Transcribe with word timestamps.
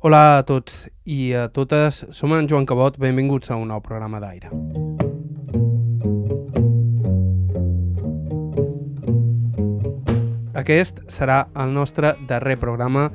Hola 0.00 0.38
a 0.38 0.42
tots 0.46 0.84
i 1.10 1.32
a 1.34 1.48
totes, 1.50 2.04
som 2.14 2.30
en 2.36 2.46
Joan 2.46 2.62
Cabot, 2.70 2.94
benvinguts 3.02 3.50
a 3.50 3.56
un 3.58 3.72
nou 3.72 3.80
programa 3.82 4.20
d'aire. 4.22 4.46
Aquest 10.54 11.02
serà 11.10 11.40
el 11.58 11.74
nostre 11.74 12.12
darrer 12.30 12.54
programa 12.62 13.08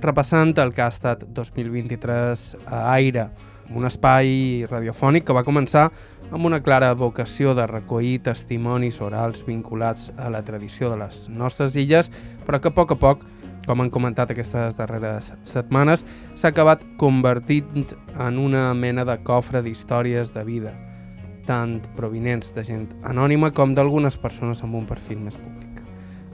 repassant 0.00 0.56
el 0.64 0.72
que 0.72 0.80
ha 0.80 0.88
estat 0.88 1.26
2023 1.36 2.46
a 2.64 2.80
Aire, 2.94 3.26
un 3.68 3.84
espai 3.84 4.64
radiofònic 4.72 5.28
que 5.28 5.36
va 5.36 5.44
començar 5.44 5.90
amb 6.32 6.48
una 6.48 6.62
clara 6.64 6.94
vocació 6.96 7.52
de 7.52 7.68
recollir 7.68 8.22
testimonis 8.24 9.02
orals 9.04 9.44
vinculats 9.44 10.08
a 10.16 10.32
la 10.32 10.40
tradició 10.40 10.88
de 10.88 10.96
les 11.04 11.26
nostres 11.28 11.76
illes, 11.76 12.08
però 12.48 12.56
que 12.56 12.72
a 12.72 12.78
poc 12.80 12.96
a 12.96 13.00
poc 13.04 13.28
com 13.66 13.80
han 13.80 13.90
comentat 13.94 14.32
aquestes 14.32 14.76
darreres 14.78 15.32
setmanes, 15.46 16.04
s'ha 16.34 16.50
acabat 16.52 16.82
convertint 16.98 17.94
en 18.18 18.38
una 18.38 18.72
mena 18.74 19.04
de 19.08 19.16
cofre 19.24 19.62
d'històries 19.62 20.32
de 20.34 20.44
vida, 20.48 20.74
tant 21.46 21.80
provinents 21.96 22.54
de 22.56 22.64
gent 22.66 22.88
anònima 23.08 23.52
com 23.54 23.74
d'algunes 23.74 24.18
persones 24.18 24.62
amb 24.62 24.78
un 24.80 24.86
perfil 24.86 25.20
més 25.22 25.38
públic. 25.38 25.82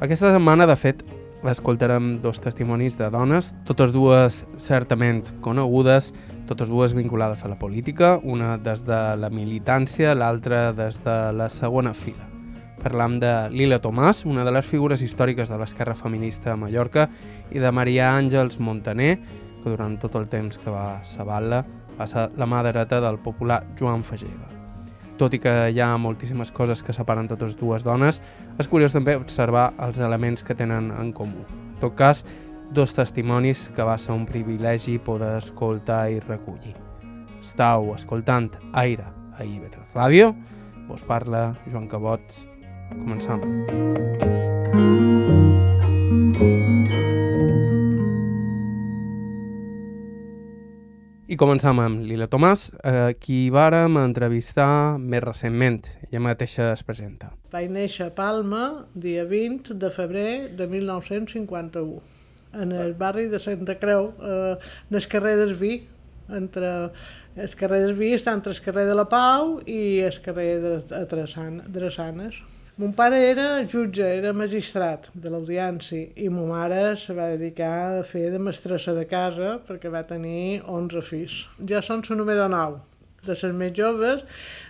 Aquesta 0.00 0.33
setmana, 0.34 0.66
de 0.70 0.77
fet, 0.78 1.02
escoltarem 1.46 2.19
dos 2.22 2.41
testimonis 2.42 2.96
de 2.98 3.10
dones, 3.10 3.52
totes 3.66 3.92
dues 3.95 4.45
certament 4.58 5.22
conegudes, 5.45 6.12
totes 6.48 6.70
dues 6.72 6.95
vinculades 6.95 7.45
a 7.45 7.52
la 7.52 7.58
política, 7.58 8.16
una 8.22 8.56
des 8.58 8.84
de 8.86 9.02
la 9.16 9.30
militància, 9.30 10.14
l'altra 10.14 10.72
des 10.72 11.02
de 11.05 11.20
la 11.33 11.48
segona 11.48 11.95
fila. 11.95 12.27
Parlam 12.78 13.18
de 13.20 13.32
Lila 13.50 13.80
Tomàs, 13.82 14.24
una 14.28 14.45
de 14.46 14.52
les 14.55 14.66
figures 14.66 15.02
històriques 15.02 15.50
de 15.50 15.59
l'esquerra 15.59 15.96
feminista 15.98 16.52
a 16.52 16.56
Mallorca, 16.56 17.09
i 17.50 17.59
de 17.59 17.73
Maria 17.74 18.12
Àngels 18.14 18.60
Montaner, 18.62 19.16
que 19.62 19.70
durant 19.70 19.98
tot 19.98 20.14
el 20.19 20.28
temps 20.30 20.60
que 20.62 20.70
va 20.70 21.00
sabar-la 21.05 21.64
va 21.98 22.06
ser 22.06 22.28
la 22.38 22.46
mà 22.46 22.62
dreta 22.62 23.00
del 23.02 23.19
popular 23.19 23.64
Joan 23.78 24.05
Fageda. 24.06 24.55
Tot 25.19 25.34
i 25.34 25.41
que 25.42 25.55
hi 25.75 25.80
ha 25.83 25.97
moltíssimes 25.98 26.53
coses 26.55 26.84
que 26.86 26.94
separen 26.94 27.27
totes 27.27 27.56
dues 27.58 27.83
dones, 27.83 28.20
és 28.58 28.69
curiós 28.70 28.94
també 28.94 29.16
observar 29.19 29.72
els 29.83 29.98
elements 29.98 30.47
que 30.47 30.55
tenen 30.55 30.92
en 30.94 31.10
comú. 31.12 31.42
En 31.75 31.81
tot 31.83 31.97
cas, 31.98 32.22
dos 32.70 32.94
testimonis 32.94 33.69
que 33.75 33.83
va 33.83 33.97
ser 33.98 34.14
un 34.14 34.27
privilegi 34.28 34.98
poder 35.03 35.34
escoltar 35.41 36.05
i 36.12 36.20
recollir. 36.20 36.77
Estau 37.41 37.92
escoltant 37.94 38.53
Aire 38.78 39.08
a 39.34 39.42
IB3 39.42 39.97
Ràdio, 39.97 40.31
vos 40.86 41.03
parla 41.06 41.56
Joan 41.66 41.88
Cabot, 41.91 42.22
Començam. 42.92 43.42
I 51.28 51.36
començam 51.36 51.77
amb 51.83 52.06
Lila 52.09 52.25
Tomàs, 52.33 52.70
eh, 52.89 53.12
qui 53.20 53.50
vàrem 53.53 53.98
entrevistar 54.00 54.97
més 54.98 55.20
recentment. 55.20 55.83
Ella 56.06 56.22
mateixa 56.25 56.70
es 56.72 56.83
presenta. 56.83 57.34
Vaig 57.53 57.69
néixer 57.69 58.06
a 58.06 58.14
Palma 58.16 58.86
dia 58.94 59.27
20 59.28 59.75
de 59.75 59.91
febrer 59.92 60.56
de 60.56 60.66
1951, 60.66 62.00
en 62.55 62.72
el 62.72 62.94
barri 62.94 63.27
de 63.28 63.39
Santa 63.39 63.77
Creu, 63.78 64.14
eh, 64.22 64.56
del 64.89 65.06
carrer 65.06 65.36
del 65.36 65.55
Vi, 65.55 65.86
entre 66.31 66.92
el 67.36 67.55
carrer 67.55 67.83
del 67.83 67.94
Vi 67.94 68.14
està 68.16 68.33
entre 68.33 68.53
el 68.53 68.61
carrer 68.64 68.86
de 68.89 68.94
la 68.97 69.05
Pau 69.09 69.59
i 69.66 70.00
el 70.00 70.16
carrer 70.25 70.48
de, 70.64 70.72
de 70.89 71.05
Drassanes. 71.77 72.41
Mon 72.79 72.93
pare 72.95 73.17
era 73.19 73.67
jutge, 73.67 74.05
era 74.07 74.31
magistrat 74.31 75.09
de 75.11 75.31
l'audiència 75.33 76.12
i 76.23 76.29
ma 76.31 76.45
mare 76.47 76.83
se 77.05 77.15
va 77.17 77.25
dedicar 77.33 77.71
a 77.97 78.05
fer 78.07 78.29
de 78.31 78.39
mestressa 78.39 78.93
de 78.95 79.03
casa 79.11 79.57
perquè 79.67 79.91
va 79.91 80.05
tenir 80.07 80.61
11 80.62 81.03
fills. 81.09 81.34
Jo 81.73 81.81
som 81.83 82.05
la 82.06 82.17
número 82.21 82.45
9, 82.53 82.77
de 83.27 83.34
les 83.41 83.56
més 83.62 83.73
joves, 83.75 84.23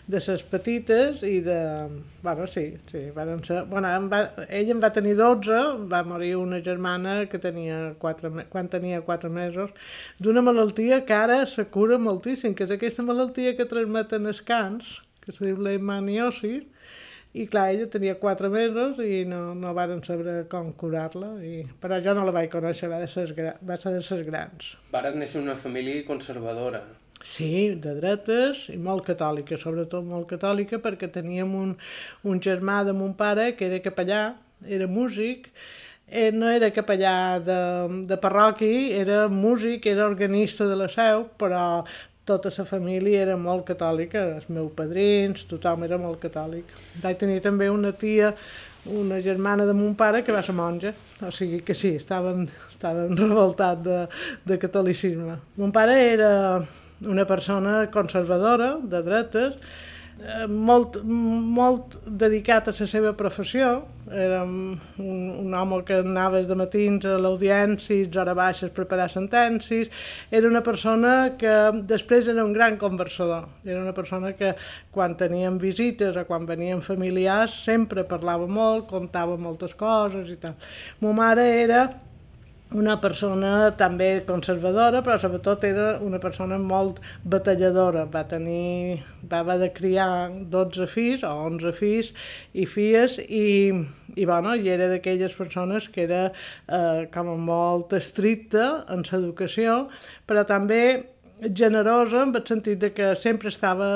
de 0.06 0.22
les 0.26 0.44
petites 0.54 1.20
i 1.20 1.42
de... 1.44 1.58
Bueno, 2.22 2.46
sí, 2.48 2.62
sí, 2.88 3.02
van 3.18 3.44
ser... 3.44 3.66
Bueno, 3.74 3.90
em 3.98 4.08
va... 4.08 4.22
ell 4.48 4.72
en 4.72 4.80
va 4.80 4.88
tenir 5.00 5.12
12, 5.20 5.60
va 5.92 6.00
morir 6.14 6.32
una 6.40 6.62
germana 6.64 7.18
que 7.28 7.42
tenia 7.44 7.92
4, 8.06 8.32
quan 8.48 8.72
tenia 8.72 9.02
4 9.04 9.28
mesos, 9.28 9.76
d'una 10.16 10.46
malaltia 10.48 11.02
que 11.04 11.20
ara 11.26 11.42
se 11.44 11.68
cura 11.76 12.00
moltíssim, 12.00 12.56
que 12.56 12.64
és 12.64 12.72
aquesta 12.72 13.04
malaltia 13.04 13.52
que 13.52 13.68
transmeten 13.68 14.32
els 14.32 14.40
cans, 14.40 14.96
que 15.20 15.36
se 15.36 15.44
diu 15.44 15.60
l'hemaniosis, 15.60 16.64
i 17.34 17.44
clar, 17.46 17.68
ella 17.74 17.88
tenia 17.92 18.16
quatre 18.18 18.48
mesos 18.48 19.00
i 19.04 19.24
no, 19.28 19.52
no 19.54 19.74
varen 19.76 20.00
saber 20.04 20.46
com 20.50 20.70
curar-la, 20.80 21.34
i... 21.44 21.60
però 21.80 21.98
jo 22.04 22.14
no 22.16 22.24
la 22.24 22.32
vaig 22.34 22.48
conèixer, 22.52 22.88
va, 22.88 23.02
de 23.02 23.10
ses, 23.10 23.34
va 23.36 23.76
ser 23.76 23.92
de 23.94 24.00
ses 24.04 24.24
grans. 24.26 24.72
Varen 24.94 25.18
néixer 25.20 25.42
una 25.42 25.56
família 25.56 26.06
conservadora. 26.08 26.82
Sí, 27.22 27.74
de 27.82 27.96
dretes 27.98 28.68
i 28.70 28.78
molt 28.78 29.04
catòlica, 29.08 29.58
sobretot 29.58 30.06
molt 30.06 30.28
catòlica, 30.30 30.78
perquè 30.82 31.10
teníem 31.12 31.54
un, 31.58 31.74
un 32.24 32.40
germà 32.40 32.84
de 32.86 32.94
mon 32.94 33.12
pare 33.18 33.50
que 33.58 33.66
era 33.66 33.82
capellà, 33.82 34.22
era 34.64 34.86
músic, 34.86 35.50
eh, 36.08 36.30
no 36.32 36.48
era 36.48 36.70
capellà 36.70 37.38
de, 37.44 37.58
de 38.08 38.16
parroqui, 38.22 38.92
era 38.94 39.26
músic, 39.28 39.86
era 39.86 40.06
organista 40.06 40.66
de 40.70 40.78
la 40.78 40.88
seu, 40.88 41.26
però 41.38 41.84
tota 42.28 42.52
la 42.52 42.64
família 42.68 43.22
era 43.24 43.36
molt 43.40 43.64
catòlica, 43.70 44.24
els 44.36 44.48
meus 44.52 44.72
padrins, 44.76 45.46
tothom 45.48 45.86
era 45.88 45.98
molt 46.00 46.20
catòlic. 46.22 46.74
Vaig 47.02 47.20
tenir 47.20 47.40
també 47.44 47.70
una 47.72 47.94
tia, 47.96 48.34
una 48.88 49.20
germana 49.24 49.66
de 49.68 49.74
mon 49.76 49.94
pare 49.96 50.22
que 50.24 50.34
va 50.34 50.42
ser 50.44 50.54
monja, 50.56 50.92
o 51.24 51.32
sigui 51.34 51.62
que 51.64 51.76
sí, 51.76 51.94
estaven, 51.96 52.46
estaven 52.68 53.16
revoltats 53.16 53.84
de, 53.84 54.00
de 54.44 54.58
catolicisme. 54.60 55.38
Mon 55.56 55.72
pare 55.72 55.96
era 56.12 56.32
una 57.00 57.24
persona 57.26 57.86
conservadora, 57.94 58.76
de 58.82 59.02
dretes, 59.06 59.56
Eh, 60.18 60.46
molt, 60.50 60.96
molt 61.06 61.94
dedicat 62.04 62.66
a 62.66 62.72
la 62.74 62.86
seva 62.90 63.12
professió. 63.14 63.68
Era 64.10 64.40
un, 64.42 64.78
un 64.98 65.54
home 65.54 65.78
que 65.86 66.00
anava 66.02 66.40
de 66.42 66.56
matins 66.58 67.04
a 67.06 67.18
l'audiència, 67.22 68.08
hora 68.18 68.34
baixes, 68.34 68.72
preparar 68.74 69.06
sentències. 69.12 69.92
Era 70.34 70.50
una 70.50 70.64
persona 70.66 71.36
que 71.38 71.54
després 71.86 72.26
era 72.32 72.44
un 72.44 72.52
gran 72.56 72.76
conversador. 72.80 73.46
Era 73.64 73.78
una 73.84 73.94
persona 73.94 74.32
que 74.34 74.56
quan 74.90 75.14
teníem 75.20 75.60
visites 75.62 76.16
o 76.16 76.26
quan 76.26 76.50
venien 76.50 76.82
familiars 76.82 77.54
sempre 77.68 78.02
parlava 78.02 78.50
molt, 78.50 78.88
contava 78.90 79.38
moltes 79.38 79.76
coses 79.78 80.34
i 80.34 80.38
tal. 80.42 80.58
Ma 81.04 81.14
mare 81.14 81.46
era 81.62 81.86
una 82.76 82.98
persona 83.00 83.70
també 83.80 84.08
conservadora, 84.28 85.00
però 85.04 85.16
sobretot 85.20 85.64
era 85.64 85.86
una 86.04 86.18
persona 86.20 86.58
molt 86.60 87.00
batalladora. 87.24 88.04
Va 88.12 88.24
tenir, 88.28 89.00
va 89.30 89.40
haver 89.40 89.58
de 89.62 89.70
criar 89.72 90.08
12 90.52 90.88
fills 90.92 91.24
o 91.24 91.32
11 91.48 91.72
fills 91.78 92.12
i 92.52 92.66
filles 92.68 93.18
i, 93.24 93.72
i, 94.16 94.24
bueno, 94.24 94.54
i 94.54 94.68
era 94.68 94.90
d'aquelles 94.92 95.36
persones 95.38 95.88
que 95.88 96.04
era 96.04 96.24
eh, 96.28 97.06
com 97.14 97.32
molt 97.40 97.94
estricta 97.96 98.84
en 98.92 99.06
l'educació, 99.08 99.86
però 100.28 100.44
també 100.48 100.82
generosa 101.54 102.24
en 102.26 102.34
el 102.34 102.44
sentit 102.46 102.80
de 102.82 102.90
que 102.92 103.14
sempre 103.16 103.48
estava 103.48 103.88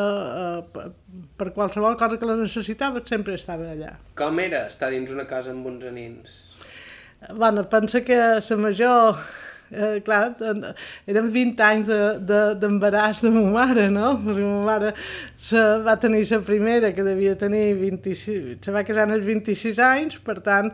eh, 0.72 0.87
per 1.37 1.50
qualsevol 1.53 1.99
cosa 1.99 2.16
que 2.16 2.28
la 2.28 2.39
necessitava, 2.39 3.03
sempre 3.04 3.34
estava 3.34 3.72
allà. 3.75 3.97
Com 4.19 4.41
era 4.41 4.66
estar 4.71 4.93
dins 4.94 5.10
una 5.10 5.27
casa 5.28 5.53
amb 5.53 5.66
11 5.66 5.93
nins? 5.93 6.52
Bueno, 7.34 7.69
pensa 7.69 8.03
que 8.03 8.16
la 8.16 8.56
major 8.56 9.19
eh, 9.72 10.00
clar, 10.05 10.34
eren 11.09 11.31
20 11.33 11.65
anys 11.65 11.88
d'embaràs 11.88 13.22
de, 13.22 13.31
de, 13.31 13.33
de 13.33 13.41
ma 13.41 13.44
mare, 13.56 13.87
no? 13.93 14.12
Perquè 14.25 14.44
ma 14.44 14.60
mare 14.66 14.93
se 15.41 15.62
va 15.87 15.97
tenir 16.00 16.22
la 16.31 16.41
primera, 16.47 16.93
que 16.93 17.06
devia 17.06 17.34
tenir 17.38 17.65
26... 17.81 18.60
Se 18.62 18.75
va 18.75 18.84
casar 18.84 19.09
als 19.10 19.25
26 19.25 19.81
anys, 19.87 20.19
per 20.21 20.41
tant, 20.44 20.71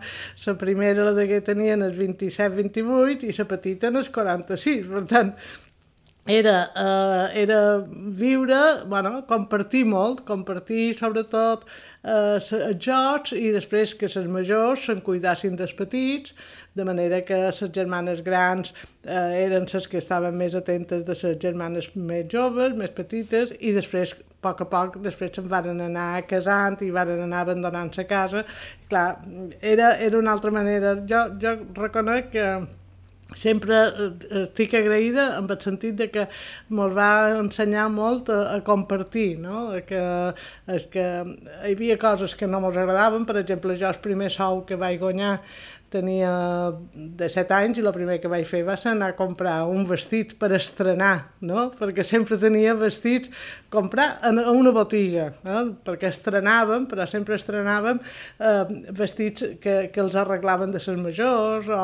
la 0.46 0.56
primera 0.58 1.06
la 1.08 1.14
degué 1.16 1.40
tenir 1.46 1.76
els 1.78 1.96
27-28 1.96 3.28
i 3.28 3.38
la 3.38 3.48
petita 3.54 3.92
en 3.92 4.02
els 4.02 4.10
46. 4.14 4.86
Per 4.90 5.06
tant, 5.10 5.34
era, 6.28 6.70
eh, 6.76 7.40
era 7.42 7.60
viure, 7.88 8.84
bueno, 8.86 9.24
compartir 9.26 9.86
molt, 9.88 10.20
compartir 10.28 10.92
sobretot 10.98 11.62
eh, 12.04 12.36
els 12.36 12.50
jocs 12.84 13.32
i 13.32 13.48
després 13.54 13.94
que 13.96 14.10
les 14.12 14.26
majors 14.28 14.84
se'n 14.84 15.00
cuidassin 15.06 15.56
dels 15.56 15.72
petits, 15.78 16.34
de 16.76 16.84
manera 16.84 17.22
que 17.24 17.38
les 17.46 17.62
germanes 17.72 18.20
grans 18.26 18.74
eh, 19.06 19.46
eren 19.46 19.64
les 19.72 19.88
que 19.88 20.02
estaven 20.02 20.36
més 20.36 20.54
atentes 20.54 21.06
de 21.06 21.16
les 21.16 21.38
germanes 21.40 21.88
més 21.96 22.28
joves, 22.28 22.76
més 22.76 22.92
petites, 22.92 23.54
i 23.60 23.72
després, 23.72 24.12
a 24.12 24.42
poc 24.44 24.60
a 24.60 24.66
poc, 24.68 24.98
després 25.02 25.32
se'n 25.32 25.48
van 25.48 25.70
anar 25.80 26.26
casant 26.28 26.76
i 26.84 26.90
van 26.92 27.14
anar 27.16 27.46
abandonant 27.46 27.88
la 27.96 28.04
casa. 28.04 28.44
Clar, 28.92 29.06
era, 29.62 29.96
era 29.96 30.20
una 30.20 30.36
altra 30.36 30.52
manera. 30.52 30.92
Jo, 31.08 31.24
jo 31.40 31.56
reconec 31.80 32.30
que 32.36 32.50
sempre 33.38 33.78
eh, 33.78 34.10
estic 34.42 34.74
agraïda 34.78 35.30
en 35.38 35.48
el 35.48 35.60
sentit 35.62 35.96
de 36.00 36.10
que 36.12 36.26
ens 36.26 36.94
va 36.98 37.10
ensenyar 37.38 37.88
molt 37.94 38.30
a, 38.34 38.40
a 38.56 38.60
compartir, 38.66 39.30
no? 39.42 39.68
Que, 39.88 40.02
és 40.74 40.86
que 40.92 41.08
hi 41.62 41.74
havia 41.74 41.98
coses 42.00 42.36
que 42.38 42.50
no 42.50 42.62
ens 42.64 42.76
agradaven, 42.76 43.26
per 43.28 43.38
exemple, 43.42 43.78
jo 43.78 43.88
el 43.88 44.04
primer 44.04 44.30
sou 44.34 44.64
que 44.68 44.78
vaig 44.78 45.00
guanyar 45.02 45.38
tenia 45.88 46.30
de 46.92 47.28
7 47.32 47.54
anys 47.56 47.80
i 47.80 47.84
el 47.84 47.92
primer 47.96 48.18
que 48.20 48.30
vaig 48.30 48.44
fer 48.48 48.60
va 48.66 48.76
ser 48.76 48.92
anar 48.92 49.12
a 49.12 49.16
comprar 49.16 49.56
un 49.72 49.86
vestit 49.88 50.34
per 50.40 50.50
estrenar, 50.56 51.30
no? 51.40 51.68
perquè 51.78 52.04
sempre 52.04 52.38
tenia 52.40 52.74
vestits, 52.76 53.32
comprar 53.72 54.08
a 54.20 54.32
una 54.52 54.72
botiga, 54.74 55.30
eh? 55.44 55.64
perquè 55.86 56.10
estrenàvem, 56.12 56.86
però 56.90 57.08
sempre 57.08 57.38
estrenàvem 57.38 58.00
eh, 58.04 58.64
vestits 59.00 59.48
que, 59.62 59.78
que 59.92 60.04
els 60.04 60.16
arreglaven 60.18 60.74
de 60.74 60.82
ses 60.82 61.00
majors 61.00 61.72
o 61.72 61.82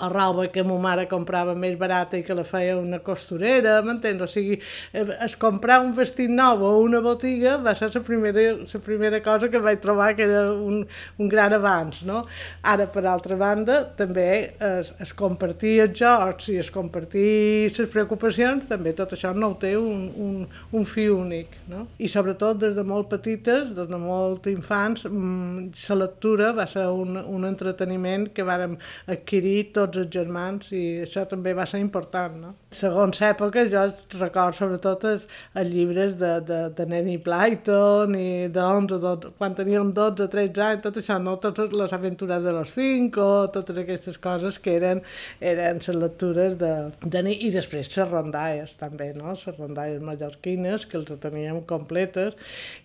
o 0.00 0.08
roba 0.12 0.46
que 0.48 0.62
ma 0.64 0.78
mare 0.80 1.06
comprava 1.10 1.54
més 1.54 1.76
barata 1.78 2.18
i 2.18 2.24
que 2.26 2.34
la 2.36 2.44
feia 2.46 2.76
una 2.78 3.00
costurera, 3.04 3.78
m'entens? 3.84 4.22
O 4.24 4.28
sigui, 4.30 4.58
eh, 4.92 5.04
es 5.26 5.36
comprar 5.40 5.80
un 5.84 5.92
vestit 5.96 6.30
nou 6.30 6.64
o 6.66 6.72
una 6.84 7.00
botiga 7.04 7.56
va 7.62 7.74
ser 7.74 7.90
la 7.94 8.02
primera, 8.06 8.46
la 8.60 8.80
primera 8.84 9.20
cosa 9.22 9.48
que 9.48 9.60
vaig 9.62 9.80
trobar 9.80 10.14
que 10.16 10.26
era 10.26 10.44
un, 10.52 10.84
un 11.18 11.28
gran 11.28 11.54
avanç, 11.56 12.02
no? 12.08 12.24
Ara, 12.62 12.86
per 12.90 13.04
altra 13.06 13.36
banda, 13.36 13.82
també 13.98 14.28
es, 14.58 14.92
es 15.00 15.14
compartir 15.16 15.76
els 15.86 15.96
jocs 16.00 16.50
i 16.52 16.58
es 16.60 16.70
compartir 16.72 17.70
les 17.70 17.90
preocupacions, 17.92 18.66
també 18.70 18.94
tot 18.96 19.14
això 19.16 19.32
no 19.36 19.52
ho 19.52 19.58
té 19.60 19.74
un, 19.78 20.08
un, 20.16 20.46
un 20.76 20.86
fi 20.88 21.08
únic, 21.12 21.56
no? 21.70 21.86
I 21.98 22.08
sobretot 22.10 22.60
des 22.60 22.76
de 22.76 22.84
molt 22.86 23.10
petites, 23.10 23.74
des 23.76 23.90
de 23.90 24.00
molt 24.00 24.46
infants, 24.50 25.06
mm, 25.08 25.70
la 25.90 25.98
lectura 26.04 26.52
va 26.56 26.66
ser 26.70 26.86
un, 26.86 27.16
un 27.18 27.46
entreteniment 27.48 28.28
que 28.34 28.46
vàrem 28.46 28.76
adquirir 29.10 29.70
tots 29.74 29.89
tots 29.90 30.04
els 30.04 30.10
germans 30.14 30.70
i 30.76 30.82
això 31.04 31.24
també 31.28 31.52
va 31.56 31.66
ser 31.68 31.80
important, 31.82 32.36
no? 32.40 32.52
Segons 32.74 33.20
època 33.26 33.64
jo 33.70 33.82
recordo 34.20 34.56
sobretot 34.60 35.04
els, 35.10 35.26
els 35.58 35.70
llibres 35.72 36.16
de, 36.20 36.32
de, 36.46 36.60
de 36.76 36.86
Nanny 36.86 37.16
Blyton 37.24 38.14
i 38.18 38.30
de 38.52 38.62
11, 38.62 39.00
12, 39.02 39.32
quan 39.38 39.56
teníem 39.58 39.90
12, 39.96 40.28
13 40.30 40.64
anys, 40.66 40.84
tot 40.86 41.00
això, 41.00 41.18
no? 41.22 41.36
Totes 41.42 41.74
les 41.74 41.94
aventures 41.96 42.44
de 42.44 42.54
los 42.54 42.74
cinco, 42.76 43.26
totes 43.54 43.80
aquestes 43.82 44.18
coses 44.22 44.58
que 44.62 44.76
eren, 44.78 45.02
eren 45.40 45.80
les 45.80 46.00
lectures 46.04 46.56
de, 46.60 46.72
de 47.02 47.24
nit 47.26 47.42
i 47.42 47.50
després 47.54 47.90
les 47.96 48.10
rondalles 48.10 48.76
també, 48.80 49.10
no? 49.16 49.34
Les 49.34 49.58
rondalles 49.58 50.04
mallorquines 50.06 50.86
que 50.86 51.00
els 51.00 51.10
teníem 51.22 51.62
completes. 51.66 52.38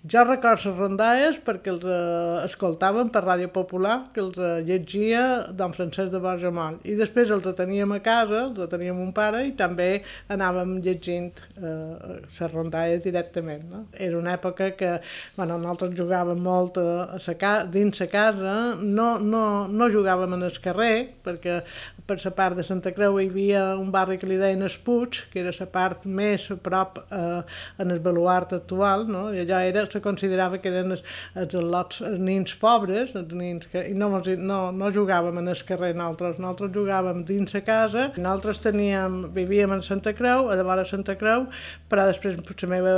Jo 0.04 0.26
recordo 0.26 0.72
les 0.72 0.80
rondalles 0.80 1.40
perquè 1.46 1.74
els 1.74 1.86
eh, 1.86 2.46
escoltàvem 2.46 3.12
per 3.14 3.26
Ràdio 3.26 3.52
Popular, 3.54 4.00
que 4.16 4.24
els 4.24 4.40
eh, 4.40 4.62
llegia 4.66 5.26
don 5.54 5.74
Francesc 5.76 6.14
de 6.14 6.22
Borjamont 6.24 6.80
i 6.86 6.96
després 6.98 7.32
els 7.34 7.46
teníem 7.58 7.96
a 7.96 8.00
casa, 8.04 8.46
els 8.50 8.72
teníem 8.72 9.00
un 9.02 9.12
pare 9.16 9.44
i 9.48 9.54
també 9.58 9.90
anàvem 10.32 10.78
llegint 10.86 11.32
eh, 11.58 12.22
les 12.24 12.54
rondalles 12.54 13.04
directament. 13.04 13.66
No? 13.72 13.84
Era 13.94 14.20
una 14.20 14.36
època 14.38 14.72
que 14.78 14.96
bueno, 15.36 15.58
nosaltres 15.58 15.96
jugàvem 15.98 16.42
molt 16.42 16.80
a, 16.82 17.16
a 17.16 17.20
sa, 17.22 17.56
dins 17.72 18.02
la 18.02 18.10
casa, 18.12 18.56
no, 18.82 19.16
no, 19.20 19.44
no 19.68 19.90
jugàvem 19.92 20.38
en 20.38 20.46
el 20.48 20.60
carrer, 20.64 20.96
perquè 21.26 21.62
per 22.06 22.20
la 22.22 22.34
part 22.38 22.58
de 22.60 22.66
Santa 22.66 22.94
Creu 22.96 23.20
hi 23.20 23.30
havia 23.30 23.64
un 23.80 23.92
barri 23.94 24.18
que 24.22 24.30
li 24.30 24.38
deien 24.40 24.64
Espuig, 24.66 25.24
que 25.32 25.42
era 25.42 25.54
la 25.56 25.68
part 25.72 26.06
més 26.06 26.48
a 26.54 26.58
prop 26.62 27.00
eh, 27.06 27.42
en 27.82 27.94
el 27.94 28.02
baluart 28.06 28.54
actual, 28.58 29.08
no? 29.10 29.28
i 29.34 29.42
allò 29.44 29.62
era, 29.66 29.86
se 29.92 30.02
considerava 30.04 30.60
que 30.62 30.72
eren 30.72 30.96
els, 30.96 31.04
els, 31.36 31.56
lots, 31.56 32.02
els 32.06 32.22
nins 32.22 32.56
pobres, 32.62 33.16
els 33.18 33.34
nins 33.34 33.66
que, 33.72 33.88
i 33.90 33.96
no, 33.98 34.12
no, 34.22 34.60
no 34.76 34.94
jugàvem 34.94 35.42
en 35.42 35.52
el 35.54 35.64
carrer 35.68 35.94
nosaltres, 35.96 36.40
nosaltres 36.42 36.75
jugàvem 36.76 37.24
dins 37.28 37.56
la 37.56 37.64
casa, 37.66 38.10
nosaltres 38.18 38.62
teníem, 38.64 39.22
vivíem 39.36 39.74
en 39.76 39.84
Santa 39.86 40.14
Creu, 40.18 40.50
a 40.52 40.60
davant 40.60 40.82
de 40.82 40.88
Santa 40.90 41.16
Creu, 41.20 41.48
però 41.90 42.06
després 42.10 42.38
la 42.38 42.70
meva 42.72 42.96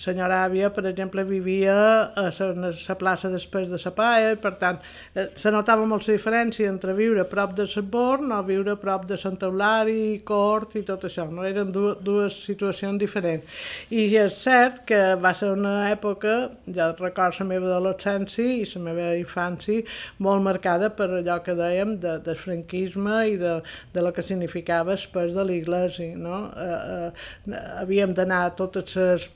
senyora 0.00 0.42
àvia, 0.46 0.70
per 0.74 0.86
exemple, 0.90 1.24
vivia 1.28 1.74
a 1.74 2.26
la, 2.28 2.32
a 2.32 2.72
la 2.72 2.98
plaça 2.98 3.30
després 3.32 3.70
de 3.70 3.80
la 3.82 3.94
Paia, 3.96 4.32
i 4.32 4.40
per 4.40 4.54
tant, 4.60 4.80
eh, 5.14 5.28
se 5.38 5.52
notava 5.54 5.86
molt 5.86 6.06
la 6.08 6.16
diferència 6.16 6.70
entre 6.70 6.96
viure 6.96 7.22
a 7.22 7.28
prop 7.28 7.54
de 7.58 7.66
Born 7.82 8.28
no 8.30 8.40
viure 8.46 8.72
a 8.72 8.80
prop 8.80 9.04
de 9.06 9.18
Sant 9.20 9.38
Eulari, 9.42 10.22
Cort 10.24 10.76
i 10.78 10.82
tot 10.86 11.04
això, 11.08 11.26
no? 11.30 11.44
Eren 11.44 11.72
dues, 11.74 11.98
dues 12.04 12.36
situacions 12.46 12.98
diferents. 13.00 13.44
I 13.90 14.06
és 14.22 14.38
cert 14.40 14.82
que 14.88 15.00
va 15.20 15.34
ser 15.36 15.52
una 15.52 15.90
època, 15.90 16.52
ja 16.66 16.92
recordo 16.98 17.42
la 17.42 17.48
meva 17.48 17.68
adolescència 17.70 18.62
i 18.62 18.66
la 18.74 18.84
meva 18.86 19.10
infància, 19.18 19.82
molt 20.18 20.42
marcada 20.44 20.90
per 20.96 21.08
allò 21.18 21.38
que 21.44 21.56
dèiem 21.58 21.96
de, 22.02 22.16
del 22.24 22.38
franquisme 22.38 23.01
i 23.28 23.36
de, 23.40 23.58
de 23.94 24.04
lo 24.04 24.12
que 24.12 24.24
significava 24.24 24.96
espès 24.98 25.34
de 25.36 25.44
l'Iglesi, 25.48 26.12
no? 26.18 26.44
Eh, 26.56 27.08
eh, 27.52 27.62
havíem 27.82 28.14
d'anar 28.16 28.44
a 28.46 28.52
totes 28.58 28.96
les 28.96 29.30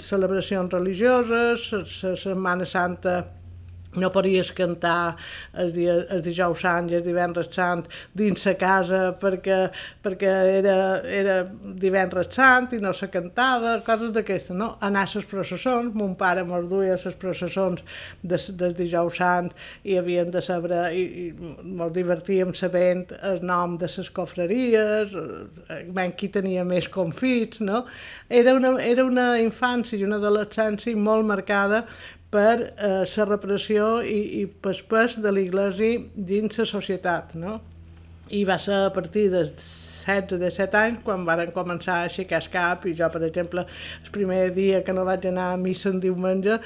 celebracions 0.00 0.72
religioses, 0.72 1.70
la 1.72 2.14
Setmana 2.16 2.66
Santa 2.68 3.18
no 3.96 4.10
podies 4.14 4.50
cantar 4.56 5.16
el, 5.52 5.72
dia, 5.74 5.96
el 6.14 6.22
dijous 6.24 6.64
sant 6.64 6.90
i 6.90 6.98
el 6.98 7.04
divendres 7.06 7.50
sant 7.54 7.84
dins 8.16 8.46
la 8.48 8.54
casa 8.60 9.00
perquè, 9.20 9.58
perquè 10.04 10.32
era, 10.58 10.76
era 11.04 11.36
divendres 11.80 12.30
sant 12.34 12.72
i 12.74 12.80
no 12.82 12.92
se 12.96 13.08
cantava, 13.12 13.76
coses 13.86 14.12
d'aquestes, 14.14 14.56
no? 14.56 14.74
Anar 14.84 15.06
a 15.06 15.12
les 15.14 15.28
processons, 15.30 15.94
mon 15.94 16.14
pare 16.18 16.44
mos 16.46 16.66
duia 16.70 16.96
a 16.96 17.00
les 17.04 17.18
processons 17.20 17.84
de, 18.22 18.40
del 18.60 18.76
dijous 18.76 19.18
sant 19.20 19.52
i 19.84 19.98
havíem 20.00 20.30
de 20.34 20.42
saber, 20.44 20.82
i, 20.94 21.04
i 21.26 21.74
mos 21.78 21.92
divertíem 21.94 22.54
sabent 22.56 23.06
el 23.22 23.42
nom 23.46 23.78
de 23.80 23.90
les 23.96 24.10
cofreries, 24.14 25.14
ben 25.94 26.14
qui 26.18 26.30
tenia 26.32 26.64
més 26.66 26.88
confits, 26.88 27.60
no? 27.64 27.84
Era 28.28 28.54
una, 28.58 28.74
era 28.82 29.04
una 29.06 29.34
infància 29.42 29.98
i 29.98 30.04
una 30.06 30.20
adolescència 30.22 30.96
molt 30.96 31.26
marcada 31.28 31.84
per 32.34 32.54
eh, 32.58 33.04
la 33.06 33.26
repressió 33.28 33.88
i, 34.02 34.20
i 34.40 34.44
pel 34.46 34.80
pes 34.90 35.18
de 35.22 35.32
l'Iglesi 35.34 35.92
dins 36.14 36.58
la 36.58 36.66
societat, 36.66 37.36
no? 37.38 37.60
I 38.34 38.42
va 38.48 38.58
ser 38.58 38.80
a 38.88 38.94
partir 38.94 39.28
dels 39.30 39.68
16 40.04 40.36
o 40.36 40.38
17 40.38 40.78
anys 40.80 41.02
quan 41.04 41.24
varen 41.26 41.52
començar 41.54 42.00
a 42.00 42.08
aixecar 42.08 42.40
el 42.42 42.48
cap 42.52 42.84
i 42.88 42.94
jo, 42.96 43.08
per 43.12 43.22
exemple, 43.26 43.64
el 44.04 44.10
primer 44.14 44.50
dia 44.56 44.82
que 44.84 44.92
no 44.92 45.04
vaig 45.08 45.26
anar 45.30 45.52
a 45.52 45.60
missa 45.60 45.90
en 45.90 46.00
diumenge 46.02 46.58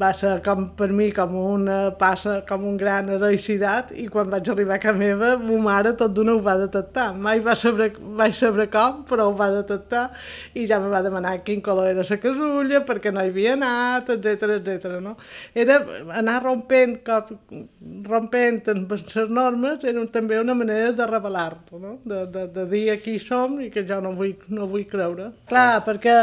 va 0.00 0.12
ser 0.16 0.36
com 0.44 0.68
per 0.76 0.90
mi 0.92 1.10
com 1.14 1.34
una 1.40 1.78
passa, 1.98 2.40
com 2.48 2.66
un 2.68 2.76
gran 2.80 3.08
heroïcitat 3.14 3.94
i 4.00 4.06
quan 4.12 4.30
vaig 4.32 4.50
arribar 4.52 4.78
a 4.78 4.82
casa 4.82 4.98
meva, 4.98 5.34
ma 5.40 5.60
mare 5.68 5.94
tot 5.98 6.14
d'una 6.14 6.34
ho 6.34 6.42
va 6.44 6.56
detectar. 6.60 7.10
Mai 7.14 7.40
va 7.44 7.54
saber, 7.58 7.92
vaig 8.18 8.34
saber 8.36 8.68
com, 8.72 9.02
però 9.08 9.28
ho 9.30 9.34
va 9.38 9.50
detectar 9.54 10.04
i 10.54 10.66
ja 10.70 10.80
me 10.82 10.90
va 10.92 11.02
demanar 11.04 11.36
quin 11.46 11.62
color 11.64 11.90
era 11.90 12.04
la 12.08 12.20
casulla, 12.20 12.82
perquè 12.86 13.12
no 13.14 13.24
hi 13.24 13.32
havia 13.32 13.54
anat, 13.58 14.10
etc 14.16 14.58
etc. 14.58 14.98
no? 15.02 15.16
Era 15.54 15.80
anar 16.20 16.40
rompent, 16.44 16.98
cop, 17.06 17.32
rompent 18.10 18.62
les 18.64 19.30
normes, 19.30 19.84
era 19.84 20.04
també 20.12 20.38
una 20.40 20.54
manera 20.58 20.92
de 20.92 21.06
revelar-te, 21.08 21.78
no? 21.80 21.98
de, 22.04 22.24
de, 22.34 22.46
de 22.54 22.64
dir 22.74 22.90
aquí 22.92 23.16
som 23.22 23.56
i 23.62 23.70
que 23.72 23.84
jo 23.86 24.00
no 24.04 24.12
vull, 24.18 24.34
no 24.52 24.66
vull 24.70 24.84
creure. 24.90 25.30
Clar, 25.48 25.80
perquè 25.86 26.14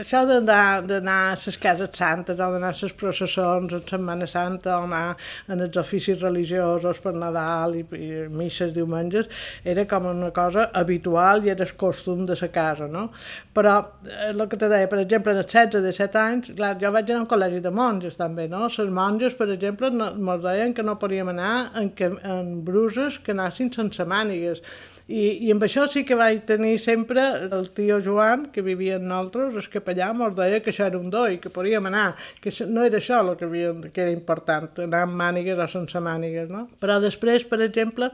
això 0.00 0.24
d'anar 0.28 0.60
a 0.78 1.34
les 1.34 1.58
cases 1.60 1.90
santes 1.96 2.36
o 2.38 2.50
d'anar 2.54 2.72
a 2.74 2.78
les 2.78 2.94
processons 3.00 3.74
en 3.78 3.84
Setmana 3.88 4.28
Santa 4.30 4.78
o 4.78 4.84
anar 4.86 5.16
en 5.48 5.64
els 5.64 5.76
oficis 5.80 6.20
religiosos 6.22 7.00
per 7.02 7.14
Nadal 7.16 7.78
i, 7.80 7.84
i 7.98 8.10
misses 8.28 8.74
diumenges 8.76 9.30
era 9.64 9.86
com 9.90 10.08
una 10.10 10.30
cosa 10.34 10.68
habitual 10.74 11.44
i 11.44 11.52
era 11.54 11.64
el 11.64 11.74
costum 11.80 12.24
de 12.28 12.36
la 12.40 12.50
casa, 12.54 12.88
no? 12.90 13.08
Però 13.56 13.76
eh, 14.04 14.30
el 14.30 14.46
que 14.48 14.60
te 14.60 14.68
deia, 14.70 14.88
per 14.90 15.00
exemple, 15.02 15.32
en 15.32 15.42
els 15.42 15.50
16 15.50 15.84
de 15.84 15.92
7 15.96 16.22
anys, 16.22 16.50
clar, 16.56 16.74
jo 16.80 16.92
vaig 16.94 17.10
anar 17.10 17.22
a 17.22 17.24
un 17.24 17.30
col·legi 17.30 17.62
de 17.64 17.74
monges 17.74 18.18
també, 18.20 18.48
no? 18.50 18.66
Les 18.68 18.90
monges, 19.00 19.36
per 19.38 19.48
exemple, 19.54 19.90
no, 19.94 20.10
ens 20.14 20.44
deien 20.44 20.74
que 20.76 20.86
no 20.86 20.98
podíem 21.00 21.32
anar 21.34 21.54
en, 21.80 21.92
en 22.34 22.50
bruses 22.66 23.20
que 23.24 23.34
anassin 23.34 23.72
sense 23.74 24.04
mànigues 24.08 24.62
i, 25.06 25.24
I 25.44 25.50
amb 25.52 25.64
això 25.66 25.84
sí 25.90 26.00
que 26.08 26.16
vaig 26.16 26.44
tenir 26.48 26.78
sempre 26.80 27.22
el 27.52 27.66
tio 27.76 27.98
Joan, 28.04 28.46
que 28.54 28.64
vivia 28.64 28.96
amb 28.96 29.04
nosaltres, 29.10 29.58
el 29.60 29.68
capellà 29.72 30.08
ens 30.14 30.36
deia 30.38 30.62
que 30.64 30.72
això 30.72 30.86
era 30.88 30.96
un 30.98 31.10
do 31.12 31.26
i 31.28 31.36
que 31.42 31.52
podíem 31.52 31.90
anar, 31.90 32.14
que 32.40 32.52
no 32.70 32.86
era 32.88 32.96
això 33.02 33.20
el 33.20 33.34
que, 33.36 33.44
havia, 33.44 33.74
que 33.92 34.06
era 34.06 34.14
important, 34.14 34.70
anar 34.86 35.02
amb 35.04 35.20
mànigues 35.20 35.60
o 35.60 35.68
sense 35.68 36.00
mànigues, 36.00 36.48
no? 36.48 36.64
Però 36.80 36.96
després, 37.04 37.44
per 37.44 37.60
exemple, 37.66 38.08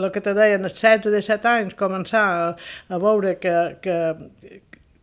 el 0.00 0.08
que 0.14 0.24
te 0.24 0.32
deien, 0.38 0.64
als 0.64 0.80
16 0.80 1.10
o 1.10 1.14
17 1.18 1.52
anys, 1.52 1.76
començar 1.76 2.24
a, 2.24 2.50
a 2.88 3.02
veure 3.04 3.36
que, 3.42 3.56
que, 3.84 3.98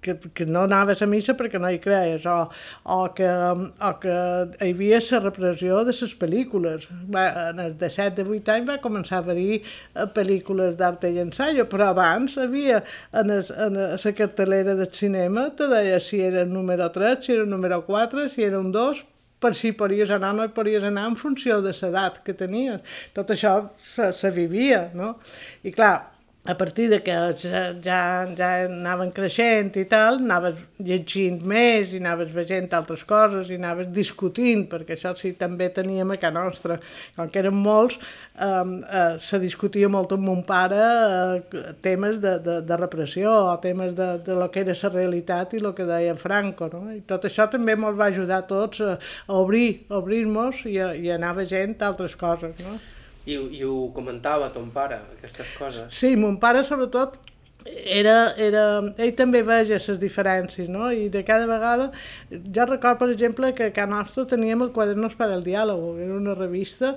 que, 0.08 0.16
que 0.40 0.48
no 0.48 0.64
anaves 0.68 1.04
a 1.04 1.10
missa 1.10 1.36
perquè 1.38 1.60
no 1.62 1.72
hi 1.72 1.80
creies, 1.84 2.26
o, 2.28 2.38
o, 2.96 3.00
que, 3.18 3.28
o 3.28 3.92
que 4.02 4.16
hi 4.64 4.72
havia 4.72 5.02
la 5.12 5.22
repressió 5.26 5.84
de 5.88 5.96
les 5.96 6.16
pel·lícules. 6.22 6.88
Va, 7.14 7.28
en 7.52 7.62
els 7.68 7.78
de 7.82 7.92
7 7.98 8.24
de 8.24 8.28
8 8.40 8.56
anys 8.56 8.70
va 8.72 8.80
començar 8.84 9.20
a 9.20 9.26
haver 9.26 9.62
pel·lícules 10.16 10.78
d'art 10.80 11.06
i 11.08 11.20
ensaio, 11.24 11.68
però 11.70 11.92
abans 11.92 12.38
havia 12.42 12.82
en, 13.12 13.36
es, 13.38 13.52
en 13.52 13.78
la 13.78 14.16
cartelera 14.18 14.76
del 14.76 14.92
cinema, 14.94 15.50
te 15.56 15.68
deia 15.72 16.00
si 16.04 16.22
era 16.24 16.42
el 16.46 16.54
número 16.54 16.90
3, 16.92 17.20
si 17.26 17.34
era 17.36 17.44
el 17.44 17.50
número 17.50 17.84
4, 17.86 18.28
si 18.30 18.44
era 18.44 18.60
un 18.60 18.72
2, 18.72 19.06
per 19.40 19.54
si 19.56 19.72
podies 19.78 20.10
anar 20.10 20.34
o 20.34 20.38
no 20.40 20.48
podies 20.54 20.84
anar 20.84 21.08
en 21.12 21.16
funció 21.16 21.60
de 21.62 21.74
l'edat 21.78 22.22
que 22.26 22.34
tenies. 22.34 22.82
Tot 23.14 23.34
això 23.34 23.54
se, 23.94 24.12
se 24.14 24.32
vivia, 24.34 24.88
no? 24.98 25.16
I 25.64 25.74
clar, 25.76 26.17
a 26.48 26.56
partir 26.56 26.90
de 26.90 27.02
que 27.04 27.12
ja, 27.12 27.74
ja, 27.84 28.00
ja 28.38 28.50
anaven 28.64 29.12
creixent 29.12 29.76
i 29.76 29.84
tal, 29.92 30.22
anaves 30.24 30.62
llegint 30.80 31.42
més 31.44 31.92
i 31.92 32.00
anaves 32.00 32.32
veient 32.32 32.72
altres 32.78 33.04
coses 33.08 33.52
i 33.52 33.58
anaves 33.60 33.90
discutint, 33.92 34.64
perquè 34.72 34.96
això 34.96 35.12
sí 35.20 35.34
també 35.36 35.68
teníem 35.76 36.16
a 36.16 36.20
casa 36.22 36.36
nostra, 36.38 36.80
com 37.18 37.28
que 37.28 37.44
eren 37.44 37.60
molts, 37.68 38.00
eh, 38.00 38.48
eh, 38.48 39.20
se 39.20 39.42
discutia 39.44 39.92
molt 39.92 40.16
amb 40.16 40.24
mon 40.30 40.44
pare 40.48 40.80
eh, 40.80 41.62
temes 41.84 42.22
de, 42.24 42.38
de, 42.48 42.60
de 42.64 42.80
repressió 42.80 43.34
o 43.52 43.58
temes 43.60 43.92
de, 44.00 44.14
de 44.24 44.40
lo 44.40 44.48
que 44.52 44.64
era 44.64 44.78
la 44.78 44.96
realitat 44.96 45.58
i 45.58 45.64
el 45.64 45.74
que 45.76 45.88
deia 45.90 46.16
Franco, 46.16 46.72
no? 46.72 46.86
I 46.96 47.02
tot 47.12 47.28
això 47.28 47.50
també 47.52 47.76
ens 47.76 48.00
va 48.00 48.08
ajudar 48.08 48.46
a 48.46 48.48
tots 48.48 48.80
a, 48.80 48.96
obrir, 49.36 49.84
obrir-nos 49.92 50.64
i, 50.64 50.80
a, 50.80 50.94
i 50.96 51.12
anar 51.12 51.36
veient 51.42 51.76
altres 51.84 52.16
coses, 52.16 52.56
no? 52.64 52.80
I, 53.28 53.36
I 53.60 53.64
ho 53.68 53.90
comentava 53.96 54.48
ton 54.56 54.70
pare, 54.72 55.02
aquestes 55.18 55.52
coses? 55.60 55.90
Sí, 55.92 56.16
mon 56.20 56.38
pare 56.40 56.64
sobretot 56.68 57.18
era, 57.68 58.34
era, 58.40 58.64
ell 59.04 59.14
també 59.18 59.42
veia 59.44 59.80
les 59.80 60.00
diferències, 60.00 60.70
no? 60.72 60.88
I 60.92 61.10
de 61.12 61.24
cada 61.28 61.48
vegada, 61.50 61.90
jo 62.32 62.68
recordo, 62.70 63.02
per 63.02 63.10
exemple, 63.12 63.54
que 63.58 63.68
a 63.68 63.74
casa 63.76 63.92
nostra 63.92 64.28
teníem 64.30 64.64
el 64.64 64.72
Quadernos 64.76 65.18
per 65.20 65.30
al 65.32 65.44
Diàlogo, 65.44 65.98
era 66.00 66.16
una 66.16 66.36
revista 66.38 66.96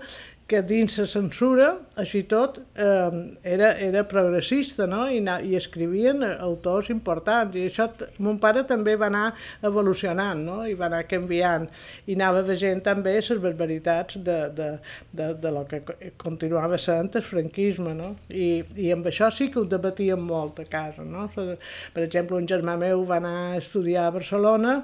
que 0.51 0.61
dins 0.67 0.97
la 0.99 1.07
censura, 1.07 1.67
així 2.03 2.25
tot, 2.31 2.59
eh, 2.75 3.19
era, 3.47 3.69
era 3.79 4.03
progressista, 4.11 4.89
no? 4.91 5.05
I, 5.07 5.21
i 5.47 5.55
escrivien 5.59 6.25
autors 6.27 6.91
importants, 6.91 7.55
i 7.55 7.69
això 7.69 7.87
mon 8.19 8.41
pare 8.43 8.65
també 8.67 8.97
va 8.99 9.07
anar 9.11 9.29
evolucionant, 9.71 10.43
no? 10.49 10.59
I 10.67 10.75
va 10.81 10.89
anar 10.89 11.05
canviant, 11.11 11.69
i 12.11 12.19
anava 12.19 12.43
veient 12.49 12.83
també 12.87 13.15
les 13.21 13.43
barbaritats 13.47 14.19
de, 14.27 14.39
de, 14.59 14.71
de, 15.15 15.33
de 15.45 15.55
lo 15.55 15.65
que 15.71 15.83
continuava 16.19 16.81
sent 16.83 17.15
el 17.21 17.27
franquisme, 17.27 17.95
no? 17.95 18.15
I, 18.29 18.51
I 18.75 18.91
amb 18.97 19.07
això 19.07 19.31
sí 19.35 19.53
que 19.55 19.63
ho 19.63 19.69
debatíem 19.71 20.23
molt 20.33 20.59
a 20.65 20.67
casa, 20.71 21.07
no? 21.07 21.29
Per 21.31 22.03
exemple, 22.03 22.43
un 22.43 22.51
germà 22.51 22.75
meu 22.81 23.07
va 23.07 23.23
anar 23.23 23.37
a 23.53 23.59
estudiar 23.63 24.09
a 24.09 24.17
Barcelona, 24.19 24.81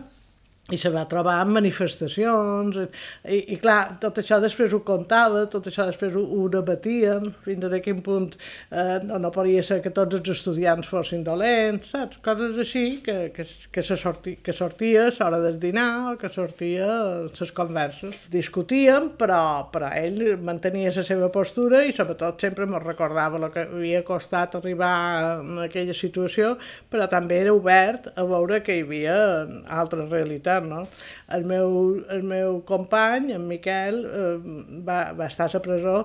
i 0.74 0.78
se 0.80 0.90
va 0.90 1.04
trobar 1.06 1.36
en 1.44 1.52
manifestacions, 1.54 2.78
i, 3.22 3.38
i 3.54 3.56
clar, 3.62 3.98
tot 4.02 4.18
això 4.18 4.40
després 4.42 4.72
ho 4.74 4.80
contava, 4.86 5.44
tot 5.50 5.68
això 5.70 5.84
després 5.86 6.16
ho, 6.18 6.24
ho 6.26 6.48
debatíem, 6.50 7.28
fins 7.44 7.62
a 7.66 7.80
quin 7.84 8.00
punt 8.02 8.32
eh, 8.34 8.96
no, 9.06 9.20
no 9.22 9.30
podia 9.34 9.62
ser 9.66 9.78
que 9.84 9.92
tots 9.94 10.18
els 10.18 10.32
estudiants 10.34 10.88
fossin 10.90 11.22
dolents, 11.26 11.92
saps? 11.94 12.18
Coses 12.24 12.58
així 12.58 12.98
que, 13.06 13.30
que, 13.36 13.46
que, 13.46 13.84
se 13.86 13.98
sorti, 14.00 14.34
que 14.42 14.54
sortia 14.56 15.06
a 15.06 15.12
l'hora 15.20 15.38
del 15.44 15.60
dinar 15.62 16.14
o 16.14 16.16
que 16.18 16.32
sortia 16.34 16.88
les 17.30 17.54
converses. 17.54 18.18
Discutíem, 18.32 19.12
però, 19.20 19.68
però 19.70 19.92
ell 19.94 20.34
mantenia 20.42 20.90
la 20.96 21.06
seva 21.06 21.30
postura 21.30 21.84
i 21.86 21.94
sobretot 21.94 22.42
sempre 22.42 22.66
me 22.66 22.82
recordava 22.82 23.38
el 23.38 23.48
que 23.54 23.68
havia 23.68 24.02
costat 24.06 24.58
arribar 24.58 24.90
a 24.90 25.30
aquella 25.68 25.94
situació, 25.94 26.56
però 26.90 27.06
també 27.10 27.38
era 27.44 27.54
obert 27.54 28.10
a 28.16 28.26
veure 28.26 28.64
que 28.66 28.80
hi 28.80 28.82
havia 28.82 29.16
altres 29.70 30.10
realitats. 30.10 30.55
No? 30.64 30.86
El, 31.36 31.44
meu, 31.48 31.74
el 32.14 32.22
meu 32.26 32.60
company, 32.68 33.32
en 33.36 33.46
Miquel, 33.48 34.00
eh, 34.06 34.80
va, 34.86 35.12
va 35.18 35.28
estar 35.28 35.48
a 35.50 35.54
la 35.54 35.62
presó 35.62 35.96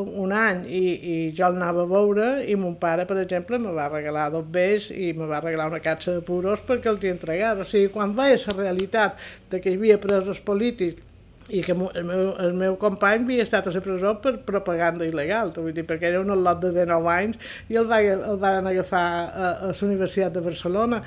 un 0.00 0.32
any 0.36 0.64
i, 0.68 0.82
i 1.12 1.16
jo 1.36 1.48
el 1.50 1.58
anava 1.58 1.84
a 1.84 1.90
veure 1.90 2.30
i 2.46 2.56
mon 2.56 2.76
pare, 2.80 3.06
per 3.08 3.18
exemple, 3.22 3.58
me 3.58 3.74
va 3.76 3.90
regalar 3.90 4.30
dos 4.32 4.46
bes 4.46 4.90
i 4.94 5.12
me 5.16 5.28
va 5.30 5.42
regalar 5.44 5.70
una 5.72 5.82
catxa 5.84 6.16
de 6.16 6.24
puros 6.24 6.64
perquè 6.66 6.92
els 6.92 7.04
hi 7.04 7.12
entregava. 7.14 7.66
O 7.66 7.68
sigui, 7.68 7.92
quan 7.94 8.16
veia 8.16 8.40
la 8.46 8.56
realitat 8.56 9.20
de 9.50 9.60
que 9.60 9.72
hi 9.72 9.80
havia 9.80 10.00
presos 10.00 10.40
polítics 10.40 11.09
i 11.50 11.62
que 11.66 11.74
el 11.74 12.04
meu, 12.06 12.24
el 12.38 12.54
meu 12.56 12.76
company 12.80 13.24
havia 13.24 13.44
estat 13.46 13.66
a 13.66 13.74
la 13.74 13.82
presó 13.84 14.14
per 14.22 14.36
propaganda 14.46 15.06
il·legal, 15.08 15.52
vull 15.56 15.74
dir, 15.74 15.84
perquè 15.88 16.10
era 16.10 16.20
un 16.22 16.30
lot 16.44 16.60
de 16.62 16.70
19 16.76 17.10
anys 17.12 17.52
i 17.68 17.78
el, 17.80 17.88
va, 17.90 18.00
el 18.00 18.38
van 18.40 18.68
agafar 18.70 19.02
a, 19.02 19.50
a 19.50 19.70
la 19.72 19.86
Universitat 19.88 20.34
de 20.34 20.42
Barcelona. 20.44 21.00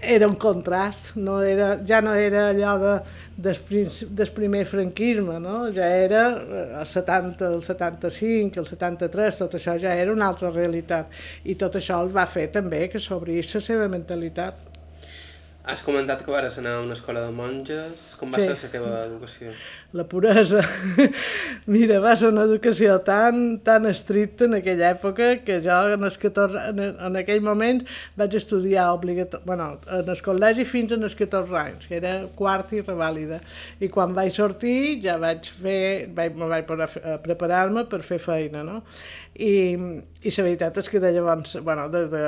Era 0.00 0.28
un 0.30 0.36
contrast, 0.40 1.12
no 1.16 1.40
era, 1.42 1.74
ja 1.86 2.00
no 2.04 2.14
era 2.14 2.48
allò 2.52 2.76
de, 2.82 2.94
des, 3.36 3.60
des 4.14 4.30
primer 4.30 4.64
franquisme, 4.70 5.40
no? 5.42 5.72
ja 5.74 5.88
era 5.88 6.24
eh, 6.38 6.66
el 6.80 6.86
70, 6.86 7.50
el 7.50 7.62
75, 7.62 8.60
el 8.60 8.70
73, 8.70 9.40
tot 9.42 9.58
això 9.58 9.78
ja 9.80 9.94
era 9.98 10.14
una 10.14 10.30
altra 10.30 10.52
realitat 10.54 11.10
i 11.44 11.58
tot 11.58 11.80
això 11.80 12.00
el 12.04 12.14
va 12.14 12.28
fer 12.30 12.50
també 12.54 12.86
que 12.92 13.02
s'obrís 13.02 13.54
la 13.56 13.64
seva 13.64 13.90
mentalitat. 13.90 14.73
Has 15.64 15.80
comentat 15.80 16.20
que 16.20 16.28
vares 16.28 16.58
anar 16.60 16.74
a 16.76 16.80
una 16.84 16.92
escola 16.92 17.22
de 17.24 17.30
monges. 17.32 18.00
Com 18.20 18.34
va 18.34 18.36
sí. 18.36 18.50
ser 18.50 18.66
la 18.66 18.68
teva 18.74 18.88
educació? 19.06 19.52
La 19.96 20.04
puresa. 20.04 20.60
Mira, 21.74 22.02
va 22.04 22.12
ser 22.20 22.28
una 22.34 22.42
educació 22.44 22.98
tan, 23.06 23.62
tan 23.64 23.88
estricta 23.88 24.44
en 24.44 24.58
aquella 24.58 24.90
època 24.92 25.30
que 25.46 25.56
jo 25.64 25.78
en, 25.94 26.04
els 26.04 26.18
14, 26.20 26.66
en, 26.68 26.82
en 27.08 27.16
aquell 27.16 27.40
moment 27.46 27.80
vaig 28.20 28.36
estudiar 28.36 28.90
obligatori, 28.92 29.40
bueno, 29.48 29.70
en 29.88 30.12
el 30.12 30.20
col·legi 30.26 30.68
fins 30.68 30.92
als 30.98 31.16
14 31.16 31.56
anys, 31.62 31.88
que 31.88 31.96
era 32.02 32.12
quart 32.36 32.76
i 32.76 32.82
revàlida. 32.84 33.40
I 33.80 33.88
quan 33.96 34.12
vaig 34.12 34.36
sortir 34.36 35.00
ja 35.06 35.16
vaig 35.22 35.48
fer, 35.62 36.10
vaig, 36.12 36.36
me 36.36 36.50
vaig 36.52 36.68
preparar-me 37.24 37.88
per 37.88 38.02
fer 38.04 38.20
feina, 38.20 38.66
no? 38.68 38.82
I, 39.32 39.56
I 40.20 40.36
la 40.36 40.48
veritat 40.50 40.84
és 40.84 40.92
que 40.92 41.00
de 41.00 41.16
llavors, 41.16 41.56
bueno, 41.64 41.88
des 41.88 42.12
de 42.12 42.24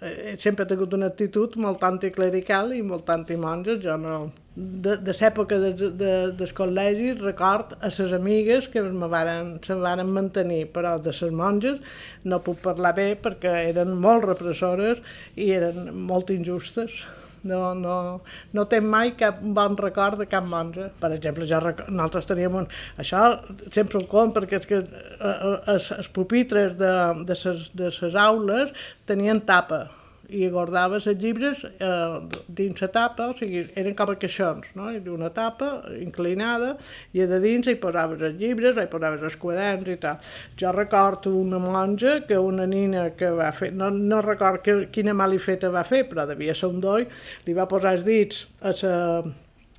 eh, 0.00 0.36
sempre 0.38 0.64
he 0.64 0.68
tingut 0.72 0.94
una 0.94 1.08
actitud 1.10 1.56
molt 1.60 1.82
anticlerical 1.86 2.74
i 2.76 2.82
molt 2.82 3.10
antimonges. 3.14 3.80
Jo 3.84 3.96
no... 4.00 4.18
De, 4.58 4.96
de 5.06 5.12
l'època 5.14 5.54
de, 5.62 5.68
de, 5.78 6.14
del 6.34 6.52
col·legi 6.58 7.12
record 7.20 7.76
a 7.78 7.92
les 7.92 8.14
amigues 8.16 8.66
que 8.72 8.82
me 8.82 9.06
varen, 9.06 9.52
se 9.62 9.76
varen 9.78 10.10
mantenir, 10.10 10.64
però 10.74 10.96
de 10.98 11.14
les 11.14 11.36
monges 11.42 11.78
no 12.24 12.40
puc 12.42 12.58
parlar 12.64 12.96
bé 12.96 13.12
perquè 13.22 13.54
eren 13.68 13.94
molt 14.02 14.26
repressores 14.26 14.98
i 15.36 15.52
eren 15.54 15.94
molt 16.10 16.34
injustes. 16.34 16.98
No, 17.46 17.74
no, 17.74 17.96
no 18.56 18.64
té 18.70 18.80
mai 18.82 19.12
cap 19.18 19.42
bon 19.42 19.76
record 19.78 20.18
de 20.22 20.26
cap 20.30 20.46
monja. 20.48 20.88
Per 21.00 21.12
exemple, 21.14 21.46
jo 21.48 21.60
nosaltres 21.60 22.28
teníem 22.30 22.58
un... 22.62 22.66
Això 22.98 23.22
sempre 23.74 24.00
el 24.02 24.08
compte 24.10 24.38
perquè 24.40 24.58
és 24.62 24.68
que 24.68 24.80
eh, 24.80 24.88
eh, 25.22 25.54
els, 25.74 25.92
els 25.98 26.10
pupitres 26.14 26.74
de, 26.80 26.94
de, 27.28 27.38
ses, 27.38 27.68
de 27.78 27.92
ses 27.94 28.18
aules 28.18 28.74
tenien 29.08 29.40
tapa 29.44 29.86
i 30.28 30.48
guardaves 30.52 31.06
els 31.08 31.20
llibres 31.22 31.62
eh, 31.64 32.40
dins 32.60 32.82
la 32.82 32.88
tapa, 32.92 33.30
o 33.32 33.36
sigui, 33.38 33.62
eren 33.80 33.96
com 33.96 34.12
a 34.12 34.16
caixons, 34.20 34.68
no? 34.76 34.90
I 34.92 35.00
una 35.12 35.30
tapa 35.34 35.70
inclinada 35.96 36.74
i 37.16 37.24
de 37.28 37.40
dins 37.42 37.68
hi 37.68 37.78
posaves 37.80 38.22
els 38.28 38.36
llibres, 38.40 38.76
hi 38.76 38.88
posaves 38.92 39.24
els 39.24 39.38
quaderns 39.40 39.88
i 39.88 39.98
tal. 40.02 40.20
Jo 40.60 40.72
recordo 40.76 41.32
una 41.38 41.60
monja 41.62 42.18
que 42.28 42.38
una 42.38 42.68
nina 42.68 43.08
que 43.16 43.32
va 43.34 43.50
fer, 43.56 43.72
no, 43.72 43.90
no 43.90 44.20
recordo 44.24 44.62
que, 44.64 44.78
quina 44.92 45.16
malifeta 45.16 45.72
va 45.72 45.84
fer, 45.88 46.04
però 46.10 46.28
devia 46.28 46.56
ser 46.56 46.72
un 46.74 46.82
doi, 46.84 47.08
li 47.46 47.56
va 47.56 47.68
posar 47.70 47.96
els 47.96 48.04
dits 48.08 48.44
a 48.60 48.74
sa, 48.76 48.94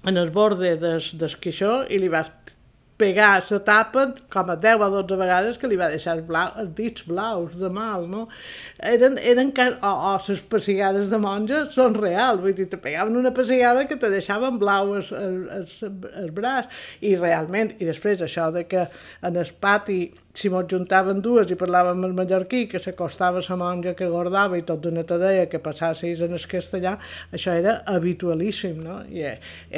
en 0.09 0.17
el 0.17 0.31
borde 0.31 0.77
des, 0.79 1.13
des 1.19 1.35
queixó 1.43 1.83
i 1.89 1.99
li 2.01 2.09
va 2.09 2.23
pegar 2.99 3.45
la 3.49 3.59
tapa 3.63 4.05
com 4.29 4.51
a 4.51 4.55
10 4.59 4.81
o 4.83 4.89
12 4.97 5.17
vegades 5.21 5.57
que 5.57 5.69
li 5.71 5.77
va 5.79 5.87
deixar 5.91 6.17
els, 6.17 6.25
blau, 6.27 6.51
els 6.59 6.73
dits 6.75 7.05
blaus 7.07 7.55
de 7.57 7.69
mal, 7.71 8.03
no? 8.11 8.25
Eren, 8.83 9.15
eren 9.23 9.53
o, 9.55 9.91
o 10.11 10.13
les 10.27 10.41
pessigades 10.51 11.07
de 11.09 11.19
monja 11.23 11.63
són 11.71 11.95
reals, 11.95 12.43
vull 12.43 12.55
dir, 12.57 12.67
te 12.71 12.79
pegaven 12.81 13.15
una 13.15 13.31
pessigada 13.35 13.85
que 13.87 13.95
te 13.99 14.11
deixaven 14.11 14.59
blau 14.59 14.97
el, 14.97 15.05
el, 15.15 15.37
el, 15.61 15.67
el 16.23 16.31
braç, 16.35 16.67
i 16.99 17.15
realment, 17.15 17.71
i 17.79 17.87
després 17.87 18.25
això 18.25 18.49
de 18.51 18.65
que 18.67 18.89
en 19.23 19.39
el 19.39 19.53
pati 19.63 20.01
si 20.39 20.51
mos 20.51 20.67
juntaven 20.71 21.23
dues 21.23 21.49
i 21.51 21.57
parlàvem 21.59 22.03
el 22.07 22.13
mallorquí, 22.15 22.65
que 22.71 22.79
s'acostava 22.83 23.41
la 23.47 23.59
monja 23.59 23.95
que 23.95 24.07
guardava 24.11 24.59
i 24.59 24.65
tot 24.67 24.83
d'una 24.83 25.03
te 25.07 25.17
deia 25.19 25.47
que 25.51 25.59
passassis 25.63 26.21
en 26.25 26.35
el 26.35 26.45
castellà, 26.51 26.97
això 27.35 27.55
era 27.59 27.79
habitualíssim, 27.95 28.79
no? 28.83 29.01
I 29.07 29.25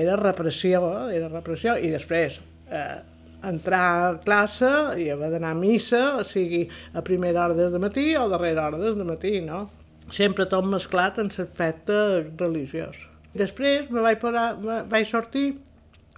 era 0.03 0.17
repressió, 0.19 0.83
era 1.13 1.31
repressió, 1.31 1.77
i 1.77 1.93
després 1.93 2.41
eh, 2.69 3.10
entrar 3.47 3.85
a 4.05 4.17
classe 4.23 4.69
i 5.01 5.09
haver 5.13 5.31
d'anar 5.33 5.53
a 5.55 5.57
missa, 5.57 6.01
o 6.19 6.25
sigui, 6.27 6.67
a 6.93 7.01
primera 7.05 7.45
hora 7.45 7.57
des 7.57 7.71
de 7.73 7.81
matí 7.81 8.11
o 8.15 8.25
a 8.25 8.31
darrera 8.33 8.67
hora 8.67 8.81
des 8.81 8.95
de 8.97 9.07
matí, 9.07 9.39
no? 9.45 9.69
Sempre 10.11 10.45
tot 10.45 10.67
mesclat 10.67 11.19
en 11.21 11.31
l'aspecte 11.31 11.97
religiós. 12.37 12.97
Després 13.33 13.89
me 13.89 14.03
vaig, 14.03 14.19
parar, 14.19 14.55
me 14.59 14.81
vaig 14.91 15.07
sortir 15.07 15.53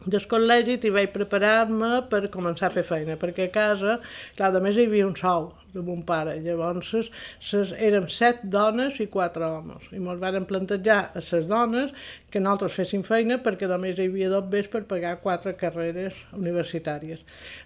del 0.05 0.23
col·legi 0.27 0.79
i 0.83 0.91
vaig 0.91 1.11
preparar-me 1.13 2.01
per 2.11 2.25
començar 2.33 2.69
a 2.69 2.75
fer 2.75 2.83
feina, 2.87 3.17
perquè 3.19 3.47
a 3.47 3.53
casa, 3.53 3.99
clar, 4.37 4.51
a 4.55 4.63
més 4.63 4.77
hi 4.77 4.87
havia 4.89 5.07
un 5.07 5.15
sou, 5.15 5.51
de 5.73 5.81
mon 5.81 6.01
pare. 6.05 6.37
Llavors 6.43 6.89
ses, 6.89 7.09
ses, 7.41 7.73
érem 7.81 8.07
set 8.11 8.43
dones 8.43 8.99
i 9.01 9.07
quatre 9.11 9.45
homes. 9.45 9.89
I 9.91 9.99
ens 10.01 10.21
varen 10.21 10.45
plantejar 10.49 10.99
a 11.11 11.23
les 11.23 11.47
dones 11.49 11.93
que 12.33 12.41
nosaltres 12.41 12.77
féssim 12.77 13.03
feina 13.05 13.39
perquè 13.43 13.67
només 13.69 13.97
hi 13.97 14.07
havia 14.07 14.29
dos 14.31 14.47
bes 14.49 14.69
per 14.71 14.83
pagar 14.89 15.15
quatre 15.21 15.53
carreres 15.57 16.17
universitàries. 16.37 17.21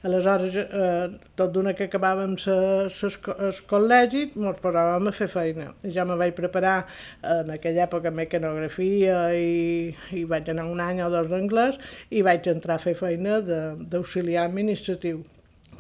Aleshores, 0.08 0.58
eh, 0.64 1.08
tot 1.40 1.54
d'una 1.56 1.76
que 1.78 1.88
acabàvem 1.88 2.36
el 2.38 3.62
col·legi, 3.72 4.26
ens 4.36 4.62
posàvem 4.64 5.08
a 5.08 5.16
fer 5.16 5.30
feina. 5.32 5.70
Ja 5.96 6.06
me 6.08 6.18
vaig 6.20 6.36
preparar 6.36 6.78
en 7.24 7.56
aquella 7.56 7.86
època 7.88 8.12
mecanografia 8.12 9.22
i, 9.36 9.96
i 10.16 10.26
vaig 10.28 10.52
anar 10.52 10.68
un 10.72 10.84
any 10.84 11.02
o 11.04 11.10
dos 11.14 11.32
d'anglès 11.32 11.80
i 12.12 12.24
vaig 12.26 12.48
entrar 12.52 12.78
a 12.78 12.84
fer 12.84 12.96
feina 13.00 13.42
d'auxiliar 13.42 14.48
administratiu 14.48 15.24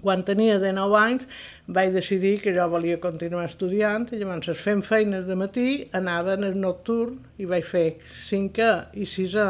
quan 0.02 0.24
tenia 0.28 0.60
19 0.62 1.00
anys 1.00 1.28
vaig 1.68 1.92
decidir 1.96 2.38
que 2.44 2.54
jo 2.56 2.68
volia 2.72 3.00
continuar 3.04 3.48
estudiant 3.50 4.08
i 4.12 4.22
llavors 4.22 4.62
fent 4.62 4.84
feines 4.86 5.26
de 5.28 5.36
matí 5.40 5.68
anava 5.98 6.38
en 6.38 6.48
el 6.48 6.56
nocturn 6.62 7.18
i 7.38 7.50
vaig 7.50 7.66
fer 7.68 7.88
cinquè 8.28 8.72
i 8.94 9.06
sisè 9.06 9.50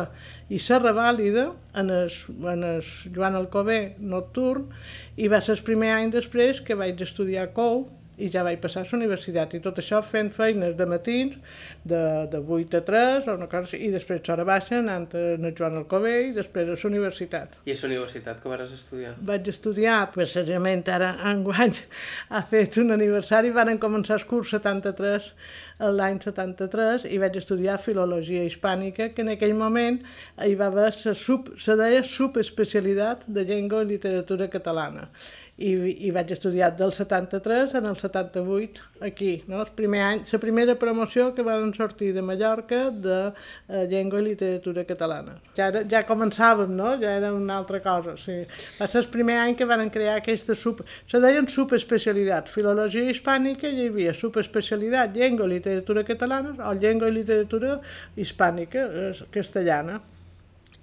i 0.50 0.60
la 0.70 0.80
revàlida 0.80 1.50
en 1.76 1.90
el, 1.92 2.12
en 2.54 2.64
el 2.64 2.82
Joan 3.16 3.36
Alcobé 3.36 3.96
nocturn 4.00 4.70
i 5.18 5.28
va 5.28 5.42
ser 5.42 5.58
el 5.58 5.64
primer 5.68 5.92
any 5.98 6.12
després 6.14 6.62
que 6.62 6.78
vaig 6.80 7.02
estudiar 7.04 7.52
COU 7.54 7.86
i 8.18 8.30
ja 8.34 8.44
vaig 8.46 8.60
passar 8.62 8.84
a 8.84 8.90
la 8.90 8.98
universitat 8.98 9.54
i 9.54 9.62
tot 9.64 9.80
això 9.82 10.02
fent 10.06 10.32
feines 10.34 10.76
de 10.78 10.88
matins 10.90 11.38
de, 11.86 12.02
de 12.32 12.42
8 12.42 12.80
a 12.80 12.84
3 12.88 13.30
o 13.30 13.38
una 13.38 13.50
cosa 13.52 13.68
així, 13.68 13.82
i 13.88 13.92
després 13.94 14.32
hora 14.34 14.46
baixa 14.48 14.80
anant 14.82 15.08
a 15.18 15.52
Joan 15.58 15.80
Alcobé 15.82 16.16
i 16.30 16.34
després 16.36 16.72
a 16.72 16.78
la 16.78 16.92
universitat. 16.92 17.60
I 17.66 17.76
a 17.76 17.78
la 17.82 17.90
universitat 17.92 18.42
que 18.42 18.52
vas 18.52 18.74
estudiar? 18.74 19.14
Vaig 19.32 19.48
estudiar, 19.54 20.00
precisament 20.16 20.86
ara 20.94 21.14
enguany 21.32 21.76
ha 22.34 22.44
fet 22.50 22.80
un 22.82 22.96
aniversari, 22.98 23.54
van 23.56 23.78
començar 23.82 24.18
el 24.18 24.28
curs 24.30 24.54
73 24.56 25.32
l'any 25.78 26.20
73 26.24 27.06
i 27.14 27.20
vaig 27.22 27.36
estudiar 27.38 27.78
filologia 27.82 28.46
hispànica, 28.48 29.12
que 29.14 29.22
en 29.22 29.34
aquell 29.36 29.54
moment 29.58 30.00
hi 30.42 30.56
va 30.58 30.72
haver 30.72 30.90
se 30.94 31.76
deia 31.78 32.04
subespecialitat 32.04 33.28
de 33.28 33.46
llengua 33.46 33.84
i 33.84 33.92
literatura 33.94 34.50
catalana 34.50 35.08
i, 35.58 35.72
i 36.06 36.12
vaig 36.14 36.32
estudiar 36.36 36.70
del 36.78 36.92
73 36.94 37.74
en 37.80 37.88
el 37.90 37.96
78 37.98 38.82
aquí, 39.02 39.44
no? 39.48 39.64
el 39.64 39.72
primer 39.74 40.02
any, 40.06 40.20
la 40.32 40.40
primera 40.40 40.76
promoció 40.78 41.32
que 41.34 41.42
van 41.42 41.74
sortir 41.74 42.14
de 42.14 42.22
Mallorca 42.22 42.92
de 42.92 43.16
eh, 43.68 43.88
llengua 43.90 44.22
i 44.22 44.28
literatura 44.28 44.84
catalana. 44.86 45.40
Ja, 45.58 45.72
era, 45.72 45.82
ja 45.90 46.04
començàvem, 46.06 46.70
no? 46.78 46.92
ja 47.02 47.16
era 47.18 47.32
una 47.34 47.58
altra 47.58 47.82
cosa. 47.82 48.14
Sí. 48.22 48.44
Va 48.78 48.88
ser 48.88 49.02
el 49.02 49.10
primer 49.14 49.40
any 49.42 49.56
que 49.58 49.66
van 49.66 49.90
crear 49.90 50.20
aquesta 50.22 50.54
sub... 50.56 50.84
Se 51.10 51.22
deien 51.24 51.50
subespecialitat. 51.50 52.52
Filologia 52.54 53.10
hispànica 53.10 53.70
hi 53.70 53.88
havia 53.88 54.14
subespecialitat 54.14 55.18
llengua 55.18 55.48
i 55.50 55.56
literatura 55.56 56.04
catalana 56.06 56.54
o 56.70 56.76
llengua 56.78 57.10
i 57.10 57.16
literatura 57.18 57.80
hispànica, 58.16 58.86
eh, 58.86 59.10
castellana. 59.34 59.98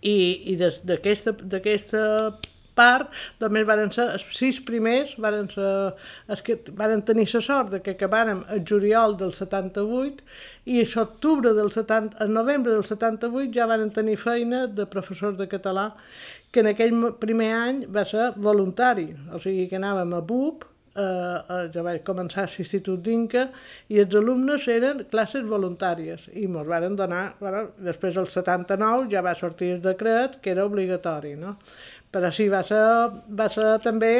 I, 0.04 0.52
i 0.52 0.58
d'aquesta 0.60 1.32
part, 2.78 3.12
només 3.40 3.66
varen 3.68 3.92
ser 3.94 4.08
els 4.16 4.24
sis 4.36 4.60
primers, 4.66 5.14
varen, 5.20 5.48
ser, 5.52 5.70
els 6.28 6.44
que 6.46 6.58
varen 6.76 7.04
tenir 7.06 7.26
la 7.32 7.42
sort 7.44 7.72
de 7.74 7.80
que 7.84 7.94
acabàrem 7.96 8.44
el 8.54 8.64
juliol 8.68 9.16
del 9.20 9.32
78 9.36 10.24
i 10.66 10.82
a 10.82 10.86
l'octubre 10.94 11.54
del 11.56 11.72
70, 11.72 12.20
el 12.24 12.32
novembre 12.32 12.72
del 12.72 12.84
78 12.84 13.52
ja 13.54 13.68
varen 13.70 13.90
tenir 13.94 14.16
feina 14.18 14.66
de 14.66 14.86
professors 14.86 15.38
de 15.38 15.48
català 15.48 15.92
que 16.54 16.62
en 16.62 16.70
aquell 16.70 16.94
primer 17.18 17.50
any 17.54 17.82
va 17.90 18.04
ser 18.06 18.30
voluntari, 18.36 19.08
o 19.34 19.40
sigui 19.42 19.66
que 19.70 19.80
anàvem 19.80 20.14
a 20.14 20.22
BUP, 20.22 20.62
eh, 20.94 21.02
eh, 21.02 21.64
ja 21.74 21.82
vaig 21.82 22.02
començar 22.06 22.44
a 22.44 22.50
l'Institut 22.50 23.02
d'Inca 23.02 23.48
i 23.90 23.98
els 24.02 24.14
alumnes 24.14 24.66
eren 24.70 25.02
classes 25.10 25.46
voluntàries 25.50 26.28
i 26.32 26.46
ens 26.46 26.68
varen 26.70 26.94
donar, 26.96 27.24
bueno, 27.40 27.64
després 27.88 28.14
del 28.14 28.30
79 28.30 29.10
ja 29.10 29.24
va 29.26 29.34
sortir 29.34 29.72
el 29.76 29.82
decret 29.82 30.38
que 30.40 30.54
era 30.54 30.66
obligatori, 30.70 31.34
no? 31.40 31.56
Però 32.14 32.30
sí, 32.30 32.46
va 32.52 32.62
ser, 32.66 32.84
va 33.34 33.50
ser 33.50 33.74
també 33.82 34.14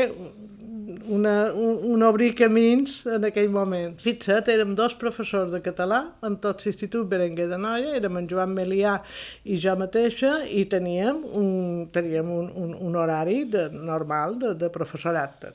una, 1.08 1.52
un, 1.52 1.78
un 1.94 2.02
obrir 2.02 2.32
camins 2.34 3.02
en 3.06 3.26
aquell 3.28 3.50
moment. 3.52 3.94
Fixa't, 4.02 4.48
érem 4.52 4.74
dos 4.78 4.96
professors 5.00 5.52
de 5.52 5.60
català 5.64 6.00
en 6.26 6.38
tot 6.42 6.64
l'Institut 6.64 7.08
Berenguer 7.10 7.48
de 7.50 7.58
Noia, 7.60 7.94
érem 7.98 8.18
en 8.20 8.28
Joan 8.30 8.54
Melià 8.56 8.96
i 9.44 9.58
jo 9.60 9.76
mateixa, 9.78 10.36
i 10.48 10.64
teníem 10.70 11.22
un, 11.38 11.50
teníem 11.94 12.30
un, 12.32 12.48
un, 12.60 12.72
un 12.88 12.96
horari 13.00 13.44
de, 13.50 13.68
normal 13.74 14.38
de, 14.40 14.54
de 14.60 14.70
professorat. 14.74 15.50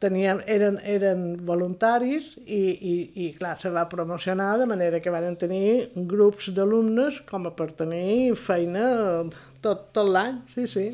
Teníem, 0.00 0.42
eren, 0.52 0.80
eren 0.84 1.22
voluntaris 1.48 2.34
i, 2.44 2.60
i, 2.74 2.96
i 3.26 3.30
clar, 3.38 3.54
se 3.60 3.72
va 3.72 3.86
promocionar 3.88 4.56
de 4.60 4.66
manera 4.68 5.00
que 5.00 5.12
van 5.12 5.38
tenir 5.40 5.92
grups 6.10 6.50
d'alumnes 6.56 7.22
com 7.30 7.48
a 7.48 7.54
per 7.56 7.70
tenir 7.78 8.34
feina 8.36 8.90
tot, 9.64 9.88
tot 9.96 10.12
l'any, 10.12 10.42
sí, 10.52 10.68
sí. 10.68 10.90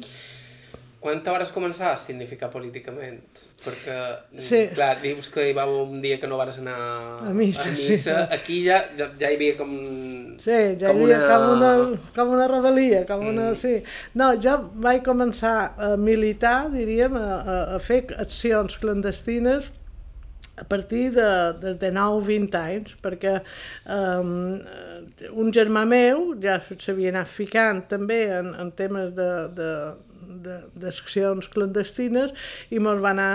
Quan 1.03 1.19
te 1.27 1.33
vas 1.35 1.51
començar 1.51 1.89
a 1.91 1.99
significar 1.99 2.47
políticament? 2.53 3.17
Perquè, 3.63 3.97
sí. 4.39 4.61
clar, 4.71 4.93
dius 5.03 5.33
que 5.35 5.49
hi 5.49 5.55
va 5.57 5.65
un 5.67 5.97
dia 6.03 6.21
que 6.23 6.29
no 6.31 6.39
vas 6.39 6.61
anar 6.61 6.77
a 7.27 7.33
missa. 7.35 7.67
A 7.67 7.73
missa. 7.75 7.97
Sí. 7.99 8.13
Aquí 8.37 8.61
ja, 8.63 8.79
ja, 8.99 9.09
ja 9.19 9.33
hi 9.33 9.39
havia 9.39 9.57
com... 9.59 9.73
Sí, 10.39 10.61
ja 10.79 10.93
com 10.93 11.03
hi 11.03 11.11
havia 11.11 11.19
una... 11.19 11.33
com, 11.33 11.47
una, 11.57 11.73
com 12.15 12.35
una 12.37 12.47
rebel·lia, 12.53 13.03
com 13.09 13.25
mm. 13.25 13.33
una... 13.35 13.49
Sí. 13.59 13.75
No, 14.15 14.31
jo 14.47 14.55
vaig 14.85 15.03
començar 15.07 15.57
a 15.75 15.93
militar, 15.99 16.69
diríem, 16.71 17.19
a, 17.19 17.59
a 17.75 17.83
fer 17.83 18.05
accions 18.23 18.79
clandestines 18.79 19.73
a 20.63 20.65
partir 20.65 21.11
de, 21.11 21.29
de, 21.65 21.75
de 21.83 21.91
9-20 21.99 22.57
anys, 22.61 22.95
perquè 23.03 23.39
um, 23.91 24.61
un 25.43 25.53
germà 25.55 25.83
meu 25.89 26.33
ja 26.43 26.61
s'havia 26.63 27.11
anat 27.11 27.31
ficant 27.31 27.83
també 27.91 28.23
en, 28.39 28.53
en 28.61 28.71
temes 28.79 29.11
de, 29.17 29.31
de, 29.57 29.71
d'accions 30.23 31.49
clandestines 31.53 32.33
i 32.71 32.81
mos 32.83 33.03
va 33.03 33.13
anar 33.17 33.33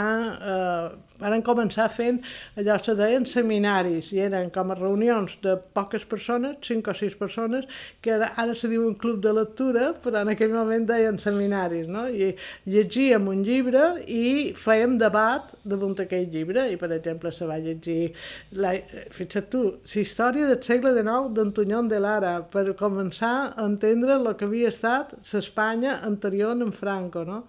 eh, 0.54 1.08
Varen 1.18 1.42
començar 1.42 1.88
fent 1.90 2.20
allò 2.62 2.76
que 2.86 2.94
deien 2.98 3.26
seminaris 3.26 4.12
i 4.14 4.20
eren 4.22 4.52
com 4.54 4.70
a 4.70 4.76
reunions 4.78 5.34
de 5.42 5.56
poques 5.74 6.06
persones, 6.06 6.60
cinc 6.68 6.90
o 6.92 6.94
sis 6.98 7.16
persones, 7.18 7.66
que 8.06 8.14
ara, 8.14 8.30
ara 8.38 8.54
se 8.58 8.70
diu 8.70 8.86
un 8.86 8.94
club 9.02 9.24
de 9.24 9.34
lectura, 9.34 9.90
però 10.04 10.22
en 10.22 10.34
aquell 10.34 10.54
moment 10.54 10.86
deien 10.90 11.18
seminaris, 11.22 11.88
no? 11.90 12.06
I 12.08 12.36
llegíem 12.70 13.30
un 13.32 13.42
llibre 13.48 13.86
i 14.06 14.54
fèiem 14.58 14.98
debat 15.02 15.50
damunt 15.66 15.98
aquell 16.04 16.30
llibre 16.34 16.68
i, 16.70 16.78
per 16.78 16.92
exemple, 16.94 17.34
se 17.34 17.50
va 17.50 17.58
llegir, 17.64 18.14
la, 18.54 18.76
fixa't 19.14 19.50
tu, 19.54 19.64
la 19.82 20.02
història 20.04 20.52
del 20.52 20.62
segle 20.62 20.94
XIX 21.00 21.34
d'Antonyon 21.34 21.90
de 21.90 22.02
Lara, 22.04 22.36
per 22.54 22.68
començar 22.78 23.34
a 23.50 23.66
entendre 23.66 24.20
el 24.20 24.30
que 24.38 24.46
havia 24.46 24.70
estat 24.70 25.18
l'Espanya 25.34 25.98
anterior 26.06 26.54
en 26.54 26.70
Franco, 26.78 27.24
no? 27.28 27.42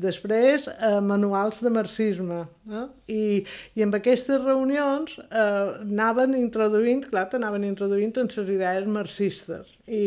Després, 0.00 0.66
eh, 0.72 0.98
manuals 1.04 1.60
de 1.64 1.72
marxisme, 1.74 2.42
no? 2.70 2.82
i, 3.10 3.44
i 3.76 3.86
amb 3.86 3.96
aquestes 4.00 4.42
reunions 4.42 5.16
eh, 5.20 5.46
anaven 5.84 6.36
introduint, 6.38 7.04
clar, 7.12 7.28
anaven 7.38 7.68
introduint 7.68 8.16
en 8.20 8.30
les 8.36 8.54
idees 8.56 8.90
marxistes. 8.90 9.74
I, 9.86 10.04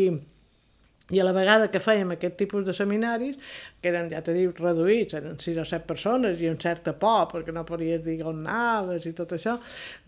i 1.12 1.20
a 1.20 1.24
la 1.26 1.34
vegada 1.36 1.68
que 1.68 1.82
fèiem 1.84 2.14
aquest 2.14 2.38
tipus 2.40 2.62
de 2.64 2.72
seminaris, 2.72 3.36
que 3.82 3.90
eren, 3.90 4.06
ja 4.08 4.22
t'he 4.24 4.32
dit, 4.32 4.60
reduïts, 4.64 5.12
eren 5.18 5.36
sis 5.42 5.58
o 5.60 5.64
set 5.68 5.84
persones 5.84 6.40
i 6.40 6.48
un 6.48 6.56
cert 6.62 6.88
por, 6.96 7.26
perquè 7.28 7.52
no 7.52 7.66
podies 7.68 8.00
dir 8.06 8.22
on 8.24 8.40
anaves 8.40 9.04
i 9.04 9.12
tot 9.12 9.34
això, 9.36 9.58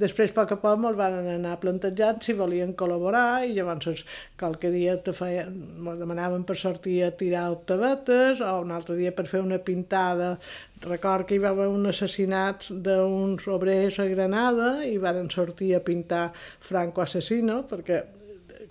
després 0.00 0.32
a 0.32 0.38
poc 0.38 0.56
a 0.56 0.58
poc 0.62 0.80
ens 0.80 0.96
van 0.96 1.18
anar 1.34 1.58
plantejant 1.60 2.22
si 2.24 2.32
volien 2.38 2.72
col·laborar 2.72 3.44
i 3.44 3.52
llavors 3.52 4.06
qualque 4.40 4.72
dia 4.72 4.96
te 4.96 5.12
feien, 5.12 5.52
ens 5.84 6.00
demanaven 6.00 6.48
per 6.48 6.56
sortir 6.56 7.02
a 7.04 7.12
tirar 7.12 7.50
octavetes 7.52 8.40
o 8.40 8.56
un 8.64 8.72
altre 8.72 8.96
dia 8.96 9.12
per 9.12 9.28
fer 9.28 9.44
una 9.44 9.60
pintada. 9.60 10.38
Record 10.80 11.28
que 11.28 11.36
hi 11.36 11.44
va 11.44 11.52
haver 11.52 11.68
un 11.72 11.92
assassinat 11.92 12.70
d'uns 12.72 13.44
obrers 13.52 14.00
a 14.00 14.08
Granada 14.08 14.78
i 14.88 14.96
varen 14.96 15.28
sortir 15.28 15.74
a 15.76 15.84
pintar 15.84 16.30
Franco 16.60 17.04
assassino 17.04 17.66
perquè 17.68 18.04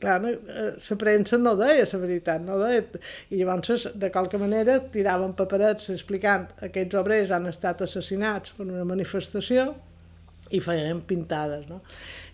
clar, 0.01 0.19
la 0.23 0.33
eh, 0.73 0.99
premsa 0.99 1.39
no 1.41 1.55
deia 1.59 1.87
la 1.91 2.01
veritat, 2.01 2.45
no 2.45 2.59
deia... 2.61 2.83
I 3.29 3.41
llavors, 3.41 3.87
de 3.95 4.11
qualque 4.13 4.39
manera, 4.41 4.77
tiraven 4.93 5.35
paperets 5.37 5.91
explicant 5.95 6.51
que 6.59 6.69
aquests 6.69 7.01
obrers 7.01 7.33
han 7.35 7.49
estat 7.51 7.83
assassinats 7.85 8.55
per 8.57 8.67
una 8.67 8.85
manifestació 8.87 9.73
i 10.53 10.59
feien 10.61 10.99
pintades, 11.09 11.65
no? 11.69 11.79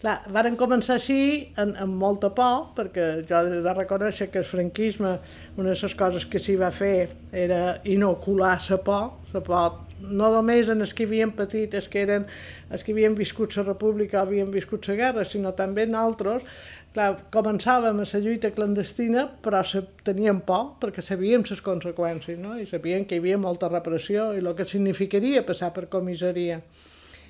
Clar, 0.02 0.18
varen 0.36 0.58
començar 0.60 0.98
així 0.98 1.22
amb, 1.62 1.78
amb 1.80 1.96
molta 2.02 2.32
por, 2.36 2.72
perquè 2.76 3.06
jo 3.28 3.40
he 3.40 3.62
de 3.64 3.76
reconèixer 3.78 4.28
que 4.34 4.42
el 4.42 4.48
franquisme, 4.48 5.14
una 5.56 5.72
de 5.72 5.78
les 5.78 5.96
coses 5.96 6.26
que 6.28 6.42
s'hi 6.42 6.58
va 6.60 6.74
fer 6.76 7.08
era 7.32 7.78
inocular 7.88 8.58
la 8.70 8.82
por, 8.84 9.14
la 9.32 9.44
por 9.48 9.80
no 10.02 10.32
només 10.34 10.70
en 10.74 10.82
els 10.82 10.94
que 10.98 11.06
havien 11.08 11.32
patit, 11.38 11.76
els 11.78 11.88
que, 11.92 12.04
eren, 12.04 12.26
els 12.74 12.84
que 12.84 12.94
havien 12.96 13.16
viscut 13.16 13.56
la 13.58 13.66
república 13.68 14.20
o 14.20 14.26
havien 14.26 14.52
viscut 14.52 14.88
la 14.90 14.98
guerra, 14.98 15.26
sinó 15.26 15.54
també 15.58 15.86
en 15.88 15.96
altres, 15.96 16.44
Clar, 16.92 17.12
començàvem 17.32 18.02
a 18.04 18.06
la 18.06 18.20
lluita 18.20 18.50
clandestina, 18.52 19.22
però 19.44 19.62
teníem 20.04 20.42
por 20.44 20.74
perquè 20.82 21.04
sabíem 21.06 21.46
les 21.50 21.62
conseqüències, 21.64 22.40
no? 22.40 22.58
i 22.60 22.66
sabíem 22.68 23.06
que 23.08 23.16
hi 23.16 23.22
havia 23.24 23.38
molta 23.40 23.70
repressió 23.72 24.34
i 24.36 24.42
el 24.44 24.52
que 24.58 24.68
significaria 24.68 25.46
passar 25.48 25.72
per 25.72 25.86
comissaria. 25.94 26.60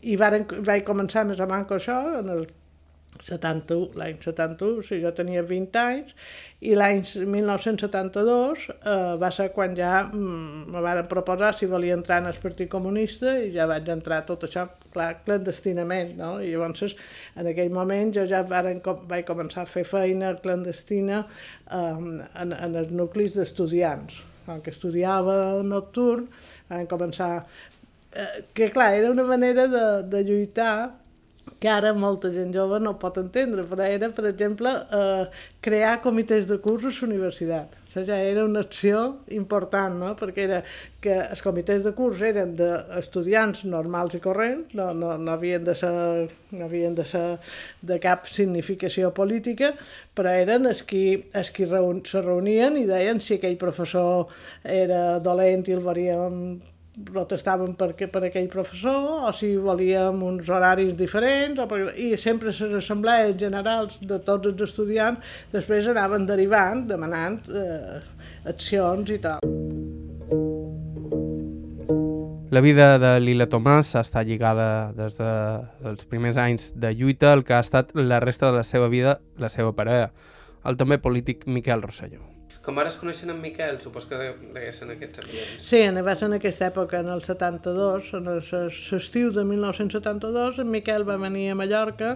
I 0.02 0.18
varen, 0.18 0.48
vaig 0.66 0.82
començar 0.88 1.28
més 1.30 1.40
o 1.40 1.46
menys 1.46 1.70
això 1.78 2.00
en 2.24 2.34
el 2.34 2.48
71, 3.20 3.92
l'any 4.00 4.18
71, 4.22 4.80
o 4.80 4.86
sigui, 4.86 5.02
jo 5.04 5.12
tenia 5.16 5.44
20 5.46 5.80
anys, 5.82 6.14
i 6.62 6.76
l'any 6.78 7.02
1972 7.26 8.68
eh, 8.70 8.94
va 9.22 9.32
ser 9.34 9.48
quan 9.56 9.76
ja 9.78 10.04
mm, 10.08 10.70
me 10.74 10.84
van 10.86 11.02
proposar 11.10 11.52
si 11.58 11.70
volia 11.70 11.98
entrar 11.98 12.22
en 12.22 12.30
el 12.32 12.40
Partit 12.42 12.70
Comunista 12.72 13.34
i 13.42 13.52
ja 13.56 13.68
vaig 13.70 13.90
entrar 13.94 14.22
tot 14.28 14.46
això, 14.48 14.68
clar, 14.94 15.10
clandestinament, 15.26 16.16
no? 16.20 16.36
I 16.42 16.54
llavors, 16.54 16.96
en 17.36 17.52
aquell 17.52 17.74
moment, 17.74 18.14
jo 18.18 18.26
ja 18.30 18.44
varen, 18.48 18.82
vaig 19.10 19.26
començar 19.28 19.66
a 19.66 19.70
fer 19.70 19.86
feina 19.90 20.36
clandestina 20.42 21.24
eh, 21.26 21.78
en, 21.82 22.54
en 22.54 22.80
els 22.84 22.94
nuclis 22.94 23.36
d'estudiants. 23.38 24.22
Quan 24.46 24.64
que 24.66 24.74
estudiava 24.74 25.62
nocturn, 25.66 26.26
van 26.70 26.88
començar 26.90 27.34
eh, 28.14 28.42
que 28.54 28.72
clar, 28.74 28.94
era 28.98 29.12
una 29.12 29.26
manera 29.26 29.68
de, 29.70 29.86
de 30.10 30.24
lluitar 30.26 31.01
que 31.60 31.70
ara 31.70 31.92
molta 31.94 32.32
gent 32.34 32.54
jove 32.56 32.80
no 32.82 32.96
pot 33.02 33.18
entendre, 33.22 33.66
però 33.70 33.86
era, 33.86 34.10
per 34.16 34.26
exemple, 34.30 34.72
eh, 34.72 35.26
crear 35.62 36.00
comitès 36.02 36.48
de 36.50 36.58
curs 36.64 36.88
a 36.88 36.92
la 36.94 37.08
universitat. 37.10 37.76
Això 37.86 38.06
ja 38.08 38.18
era 38.24 38.46
una 38.48 38.64
acció 38.64 39.02
important, 39.36 39.98
no? 40.00 40.14
perquè 40.16 40.46
era 40.48 40.62
que 41.04 41.18
els 41.20 41.42
comitès 41.44 41.84
de 41.84 41.92
curs 41.98 42.22
eren 42.24 42.56
d'estudiants 42.56 43.66
normals 43.68 44.16
i 44.16 44.22
corrents, 44.24 44.74
no, 44.78 44.92
no, 44.96 45.18
no, 45.18 45.32
havien 45.36 45.66
de 45.68 45.76
ser, 45.76 45.92
no 46.56 46.66
havien 46.66 46.96
de 46.96 47.06
ser 47.06 47.26
de 47.82 48.00
cap 48.00 48.30
significació 48.32 49.12
política, 49.14 49.74
però 50.16 50.32
eren 50.32 50.70
els 50.72 50.86
qui, 50.88 51.06
els 51.36 51.52
qui 51.52 51.68
reun, 51.68 52.02
se 52.08 52.24
reunien 52.24 52.80
i 52.80 52.88
deien 52.90 53.20
si 53.20 53.38
aquell 53.38 53.60
professor 53.62 54.32
era 54.64 55.20
dolent 55.20 55.68
i 55.68 55.76
el 55.76 55.84
volíem 55.84 56.38
protestaven 57.08 57.74
per, 57.80 57.94
per 57.96 58.24
aquell 58.28 58.50
professor 58.52 59.28
o 59.28 59.32
si 59.36 59.54
volíem 59.56 60.24
uns 60.28 60.50
horaris 60.52 60.94
diferents 61.00 61.62
o 61.64 61.68
per, 61.70 61.80
i 61.96 62.12
sempre 62.20 62.52
les 62.52 62.76
assemblees 62.82 63.38
generals 63.40 63.98
de 64.02 64.20
tots 64.26 64.52
els 64.52 64.66
estudiants 64.68 65.36
després 65.54 65.88
anaven 65.88 66.28
derivant, 66.28 66.84
demanant 66.90 67.40
eh, 67.48 68.02
accions 68.52 69.12
i 69.16 69.20
tal. 69.24 69.40
La 72.52 72.60
vida 72.60 72.98
de 73.00 73.14
Lila 73.24 73.48
Tomàs 73.48 73.94
està 73.96 74.26
lligada 74.28 74.92
des 74.98 75.16
dels 75.16 76.04
primers 76.12 76.36
anys 76.36 76.74
de 76.76 76.92
lluita 76.92 77.32
al 77.32 77.46
que 77.48 77.56
ha 77.56 77.64
estat 77.64 77.96
la 77.96 78.20
resta 78.20 78.52
de 78.52 78.60
la 78.60 78.68
seva 78.68 78.92
vida 78.92 79.22
la 79.40 79.48
seva 79.48 79.72
parella, 79.72 80.12
el 80.68 80.76
també 80.76 81.00
polític 81.00 81.48
Miquel 81.48 81.88
Rosselló. 81.88 82.31
Com 82.62 82.78
vares 82.78 82.94
conèixer 83.02 83.26
en 83.26 83.40
Miquel, 83.42 83.80
supos 83.82 84.06
que 84.06 84.18
degués 84.22 84.84
en 84.86 84.92
aquests 84.94 85.24
ambients. 85.24 85.62
Sí, 85.66 85.80
va 86.06 86.14
ser 86.14 86.28
en 86.30 86.36
aquesta 86.38 86.68
època, 86.68 87.00
en 87.02 87.10
el 87.10 87.24
72, 87.26 88.12
en 88.20 88.30
l'estiu 88.38 89.32
de 89.34 89.46
1972, 89.50 90.60
en 90.62 90.70
Miquel 90.70 91.08
va 91.08 91.18
venir 91.18 91.48
a 91.50 91.56
Mallorca 91.58 92.12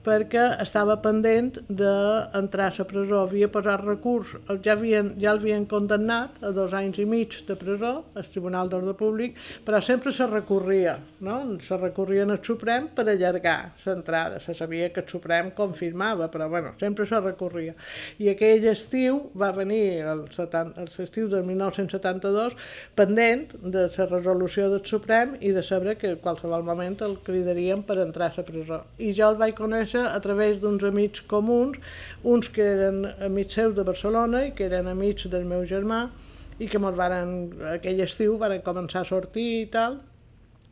perquè 0.00 0.46
estava 0.64 0.96
pendent 1.04 1.58
d'entrar 1.68 2.70
a 2.70 2.76
la 2.78 2.86
presó. 2.88 3.18
Havia 3.26 3.50
posat 3.52 3.84
recurs, 3.84 4.32
ja, 4.64 4.72
havien, 4.72 5.12
ja 5.20 5.34
l'havien 5.36 5.66
condemnat 5.68 6.40
a 6.40 6.54
dos 6.56 6.72
anys 6.76 7.02
i 7.02 7.04
mig 7.04 7.36
de 7.44 7.58
presó, 7.60 7.92
al 8.16 8.30
Tribunal 8.32 8.72
d'Ordre 8.72 8.96
Públic, 8.96 9.36
però 9.66 9.82
sempre 9.84 10.14
se 10.16 10.24
recorria, 10.30 10.96
no? 11.20 11.42
se 11.60 11.76
recorria 11.76 12.24
al 12.24 12.40
Suprem 12.40 12.88
per 12.96 13.04
allargar 13.04 13.74
l'entrada. 13.84 14.40
Se 14.40 14.56
sabia 14.56 14.88
que 14.94 15.04
el 15.04 15.12
Suprem 15.12 15.52
confirmava, 15.52 16.30
però 16.32 16.48
bueno, 16.48 16.72
sempre 16.80 17.04
se 17.04 17.20
recorria. 17.20 17.76
I 18.18 18.32
aquell 18.32 18.64
estiu 18.72 19.26
va 19.36 19.52
venir 19.52 19.89
l'estiu 20.04 21.28
del 21.32 21.44
1972 21.48 22.56
pendent 22.98 23.52
de 23.60 23.86
la 23.86 24.06
resolució 24.10 24.68
del 24.72 24.84
Suprem 24.86 25.36
i 25.40 25.52
de 25.56 25.62
saber 25.66 25.96
que 26.00 26.14
qualsevol 26.22 26.64
moment 26.66 26.98
el 27.06 27.18
cridaríem 27.26 27.84
per 27.86 27.98
entrar 28.04 28.30
a 28.30 28.38
la 28.38 28.46
presó. 28.46 28.80
I 28.98 29.12
jo 29.16 29.30
el 29.32 29.38
vaig 29.40 29.56
conèixer 29.58 30.06
a 30.06 30.18
través 30.24 30.60
d'uns 30.62 30.84
amics 30.86 31.24
comuns, 31.30 31.78
uns 32.22 32.48
que 32.48 32.66
eren 32.76 33.04
amics 33.30 33.58
seus 33.60 33.74
de 33.76 33.86
Barcelona 33.86 34.46
i 34.48 34.54
que 34.56 34.68
eren 34.70 34.90
amics 34.90 35.28
del 35.32 35.46
meu 35.48 35.66
germà, 35.68 36.08
i 36.60 36.68
que 36.68 36.78
mos 36.78 36.96
varen, 36.96 37.50
aquell 37.72 38.02
estiu, 38.04 38.36
varen 38.40 38.60
començar 38.64 39.00
a 39.02 39.08
sortir 39.08 39.48
i 39.62 39.68
tal, 39.72 39.96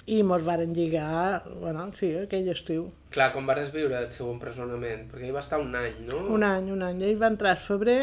i 0.09 0.23
mos 0.25 0.45
varen 0.45 0.73
lligar, 0.73 1.43
bueno, 1.61 1.85
sí, 1.99 2.09
aquell 2.17 2.49
estiu. 2.53 2.89
Clar, 3.13 3.31
com 3.33 3.47
vas 3.49 3.71
viure 3.73 3.97
el 3.97 4.09
seu 4.13 4.29
empresonament? 4.33 5.07
Perquè 5.09 5.29
ell 5.29 5.37
va 5.37 5.43
estar 5.45 5.59
un 5.61 5.73
any, 5.77 5.95
no? 6.09 6.21
Un 6.35 6.45
any, 6.45 6.71
un 6.75 6.85
any. 6.85 7.01
Ell 7.09 7.21
va 7.21 7.31
entrar 7.33 7.55
a 7.55 7.61
febrer 7.61 7.99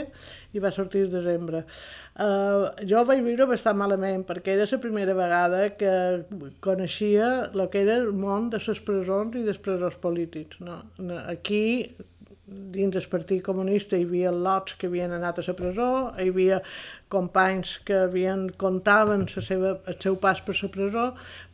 i 0.54 0.62
va 0.62 0.72
sortir 0.74 1.04
el 1.06 1.12
desembre. 1.14 1.64
Uh, 2.16 2.72
jo 2.90 3.04
vaig 3.06 3.22
viure 3.26 3.46
bastant 3.50 3.78
malament, 3.78 4.26
perquè 4.26 4.56
era 4.56 4.66
la 4.72 4.82
primera 4.82 5.18
vegada 5.18 5.62
que 5.78 5.94
coneixia 6.66 7.30
el 7.52 7.66
que 7.74 7.86
era 7.86 8.00
el 8.02 8.12
món 8.18 8.50
de 8.54 8.62
les 8.66 8.82
presons 8.90 9.38
i 9.38 9.46
dels 9.46 9.62
presons 9.62 9.98
polítics. 10.02 10.62
No? 10.66 10.82
Aquí 11.26 11.64
dins 12.48 12.94
del 12.94 13.06
Partit 13.10 13.42
Comunista 13.42 13.98
hi 13.98 14.04
havia 14.06 14.32
lots 14.32 14.76
que 14.78 14.86
havien 14.86 15.14
anat 15.16 15.40
a 15.42 15.46
la 15.48 15.56
presó, 15.58 15.88
hi 16.22 16.28
havia 16.30 16.60
companys 17.10 17.80
que 17.88 17.98
havien 18.06 18.46
contaven 18.62 19.26
la 19.32 19.44
seva, 19.48 19.72
el 19.90 19.98
seu 20.04 20.18
pas 20.22 20.42
per 20.46 20.56
la 20.60 20.70
presó, 20.76 21.06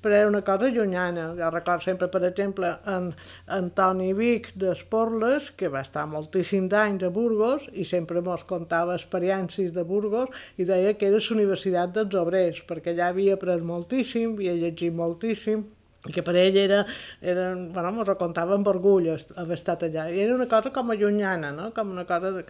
però 0.04 0.17
era 0.19 0.30
una 0.32 0.43
cosa 0.43 0.67
llunyana. 0.67 1.30
Jo 1.39 1.49
recordo 1.54 1.88
sempre, 1.88 2.10
per 2.12 2.23
exemple, 2.27 2.73
en 2.95 3.12
Antoni 3.47 4.12
Vic 4.17 4.51
d'Esporles, 4.60 5.51
que 5.56 5.71
va 5.71 5.86
estar 5.88 6.08
moltíssims 6.12 6.75
anys 6.84 7.08
a 7.08 7.12
Burgos 7.15 7.69
i 7.71 7.88
sempre 7.88 8.23
mos 8.25 8.43
contava 8.47 8.97
experiències 8.99 9.71
de 9.71 9.88
Burgos 9.88 10.43
i 10.58 10.67
deia 10.67 10.95
que 10.95 11.08
era 11.08 11.21
la 11.23 11.36
Universitat 11.38 11.95
dels 11.95 12.15
Obrers, 12.19 12.65
perquè 12.67 12.91
allà 12.91 13.13
havia 13.13 13.39
après 13.39 13.63
moltíssim, 13.63 14.36
havia 14.36 14.58
llegit 14.60 14.91
moltíssim, 14.95 15.69
i 16.10 16.14
que 16.16 16.24
per 16.26 16.34
ell 16.40 16.56
era, 16.58 16.80
era 17.22 17.52
bueno, 17.54 17.92
m'ho 17.94 18.06
recontava 18.08 18.56
amb 18.58 18.70
orgull 18.72 19.12
haver 19.12 19.58
estat 19.58 19.86
allà. 19.86 20.08
I 20.10 20.24
era 20.24 20.34
una 20.34 20.48
cosa 20.50 20.72
com 20.74 20.90
a 20.90 20.98
llunyana, 20.98 21.52
no? 21.54 21.70
com 21.76 21.92
una 21.94 22.08
cosa... 22.10 22.32
De... 22.40 22.46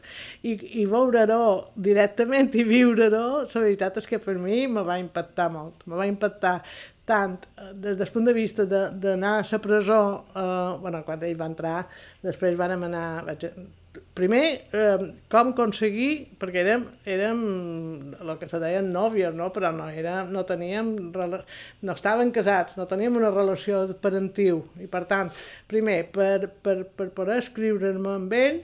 I, 0.47 0.55
i 0.83 0.85
veure-ho 0.87 1.41
directament 1.75 2.53
i 2.55 2.63
viure-ho, 2.67 3.25
la 3.43 3.65
veritat 3.65 3.99
és 3.99 4.07
que 4.07 4.21
per 4.23 4.37
mi 4.39 4.63
me 4.71 4.85
va 4.87 4.97
impactar 5.01 5.49
molt. 5.51 5.83
Me 5.83 5.99
va 5.99 6.07
impactar 6.07 6.61
tant 7.11 7.35
eh, 7.57 7.73
des 7.73 7.99
del 7.99 8.13
punt 8.13 8.29
de 8.29 8.37
vista 8.37 8.63
d'anar 8.65 9.35
a 9.41 9.45
la 9.51 9.59
presó, 9.59 10.01
eh, 10.31 10.79
bueno, 10.79 11.03
quan 11.03 11.27
ell 11.27 11.37
va 11.39 11.51
entrar, 11.51 11.77
després 12.23 12.55
vam 12.59 12.87
anar, 12.87 13.05
vaig, 13.27 13.49
primer, 14.15 14.45
eh, 14.71 15.03
com 15.31 15.51
aconseguir, 15.51 16.37
perquè 16.39 16.61
érem, 16.63 16.85
érem 17.09 17.41
el 18.21 18.33
que 18.39 18.47
se 18.51 18.59
deien 18.61 18.91
nòvies, 18.93 19.35
no? 19.35 19.49
però 19.55 19.71
no, 19.75 19.87
era, 19.89 20.21
no 20.27 20.43
teníem, 20.47 20.93
no 21.11 21.95
estaven 21.95 22.31
casats, 22.35 22.77
no 22.79 22.87
teníem 22.87 23.19
una 23.19 23.31
relació 23.33 23.83
parentiu, 24.03 24.63
i 24.79 24.87
per 24.91 25.03
tant, 25.11 25.31
primer, 25.71 26.03
per, 26.15 26.49
per, 26.63 26.77
per 26.95 27.11
poder 27.17 27.41
escriure'm 27.43 28.07
amb 28.13 28.35
ell, 28.37 28.61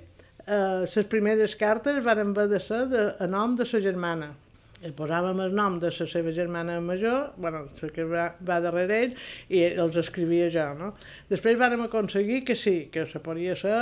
eh, 0.48 0.84
les 0.84 1.12
primeres 1.12 1.56
cartes 1.60 2.04
van 2.04 2.24
haver 2.24 2.48
de 2.54 2.62
ser 2.64 2.86
de, 2.92 3.08
a 3.20 3.28
nom 3.28 3.56
de 3.60 3.68
sa 3.68 3.84
germana, 3.84 4.32
i 4.86 4.92
posàvem 4.94 5.40
el 5.42 5.56
nom 5.58 5.80
de 5.82 5.90
la 5.90 6.08
seva 6.10 6.32
germana 6.34 6.78
major, 6.84 7.32
bueno, 7.38 7.64
la 7.82 7.90
que 7.94 8.06
va, 8.06 8.28
va 8.46 8.60
darrere 8.62 9.00
ell, 9.06 9.16
i 9.50 9.64
els 9.70 9.98
escrivia 9.98 10.50
jo, 10.54 10.68
no? 10.78 10.92
Després 11.32 11.58
vàrem 11.58 11.82
aconseguir 11.88 12.44
que 12.46 12.56
sí, 12.56 12.76
que 12.94 13.08
se 13.10 13.22
podia 13.24 13.56
ser, 13.58 13.74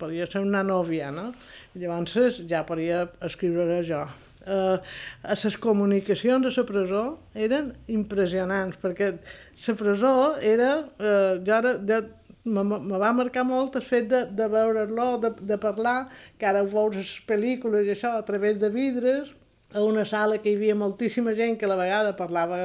podia 0.00 0.26
ser 0.26 0.42
una 0.42 0.64
nòvia, 0.66 1.12
no? 1.14 1.30
Llavors 1.78 2.42
ja 2.50 2.64
podia 2.66 3.06
escriure 3.26 3.82
jo. 3.86 4.02
Uh, 4.40 4.78
a 5.22 5.34
les 5.36 5.56
comunicacions 5.60 6.46
a 6.48 6.50
la 6.54 6.62
presó 6.66 7.02
eren 7.36 7.74
impressionants, 7.92 8.78
perquè 8.80 9.12
la 9.12 9.74
presó 9.76 10.14
era, 10.40 10.70
uh, 10.96 11.36
jo 11.44 11.54
ara, 11.54 11.74
jo, 11.86 12.00
me, 12.44 12.64
me 12.64 12.98
va 12.98 13.12
marcar 13.12 13.44
molt 13.44 13.76
el 13.76 13.84
fet 13.84 14.08
de, 14.10 14.22
de 14.36 14.46
veure-lo, 14.50 15.10
de, 15.20 15.34
de 15.52 15.58
parlar, 15.60 16.08
que 16.40 16.48
ara 16.48 16.64
ho 16.64 16.70
veus 16.72 16.96
les 16.96 17.12
pel·lícules 17.28 17.86
i 17.86 17.92
això 17.94 18.16
a 18.16 18.24
través 18.26 18.58
de 18.58 18.72
vidres, 18.72 19.28
a 19.72 19.82
una 19.86 20.04
sala 20.04 20.38
que 20.42 20.50
hi 20.50 20.56
havia 20.58 20.74
moltíssima 20.74 21.34
gent 21.38 21.56
que 21.58 21.66
a 21.68 21.70
la 21.70 21.78
vegada 21.78 22.14
parlava 22.18 22.58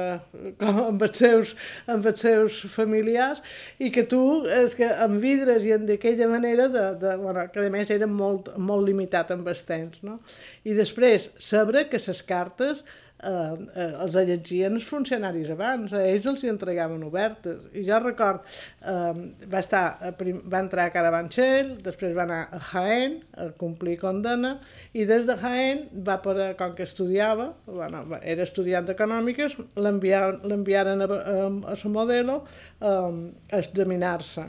com 0.60 0.80
amb 0.82 1.04
els 1.06 1.22
seus, 1.22 1.54
amb 1.86 2.06
els 2.10 2.24
seus 2.24 2.58
familiars 2.72 3.42
i 3.78 3.92
que 3.94 4.06
tu, 4.10 4.22
és 4.58 4.74
que 4.78 4.88
amb 5.06 5.22
vidres 5.22 5.66
i 5.66 5.74
d'aquella 5.86 6.28
manera, 6.32 6.68
de, 6.72 6.86
de, 7.02 7.16
bueno, 7.22 7.46
que 7.52 7.66
a 7.66 7.72
més 7.72 7.92
era 7.94 8.10
molt, 8.10 8.52
molt 8.58 8.86
limitat 8.88 9.30
amb 9.34 9.46
els 9.52 9.62
temps, 9.68 10.02
no? 10.06 10.18
I 10.66 10.74
després, 10.78 11.30
saber 11.38 11.86
que 11.90 12.02
les 12.02 12.22
cartes 12.26 12.82
eh, 13.22 13.66
eh, 13.74 13.92
els 14.04 14.16
llegien 14.28 14.76
els 14.76 14.86
funcionaris 14.88 15.50
abans, 15.54 15.92
a 15.92 16.02
ells 16.04 16.26
els 16.30 16.44
hi 16.44 16.50
entregaven 16.52 17.04
obertes. 17.06 17.64
I 17.74 17.84
jo 17.86 18.00
record, 18.02 18.44
eh, 18.82 19.12
va, 19.52 19.60
estar, 19.60 19.84
va 20.20 20.60
entrar 20.60 20.88
a 20.88 20.94
Carabanchel, 20.94 21.76
després 21.86 22.16
va 22.16 22.26
anar 22.26 22.42
a 22.50 22.60
Jaén 22.72 23.18
a 23.36 23.48
complir 23.60 23.96
condena, 24.02 24.56
i 24.92 25.06
des 25.08 25.26
de 25.28 25.38
Jaén 25.40 25.86
va 26.06 26.18
per, 26.24 26.36
com 26.60 26.76
que 26.76 26.86
estudiava, 26.86 27.52
bueno, 27.66 28.04
era 28.22 28.46
estudiant 28.46 28.86
d'econòmiques, 28.88 29.56
l'enviaren 29.76 31.04
a, 31.06 31.10
a, 31.10 31.40
a 31.72 31.80
la 31.80 31.96
modelo 31.96 32.42
eh, 32.80 32.88
a 32.90 33.58
examinar-se. 33.62 34.48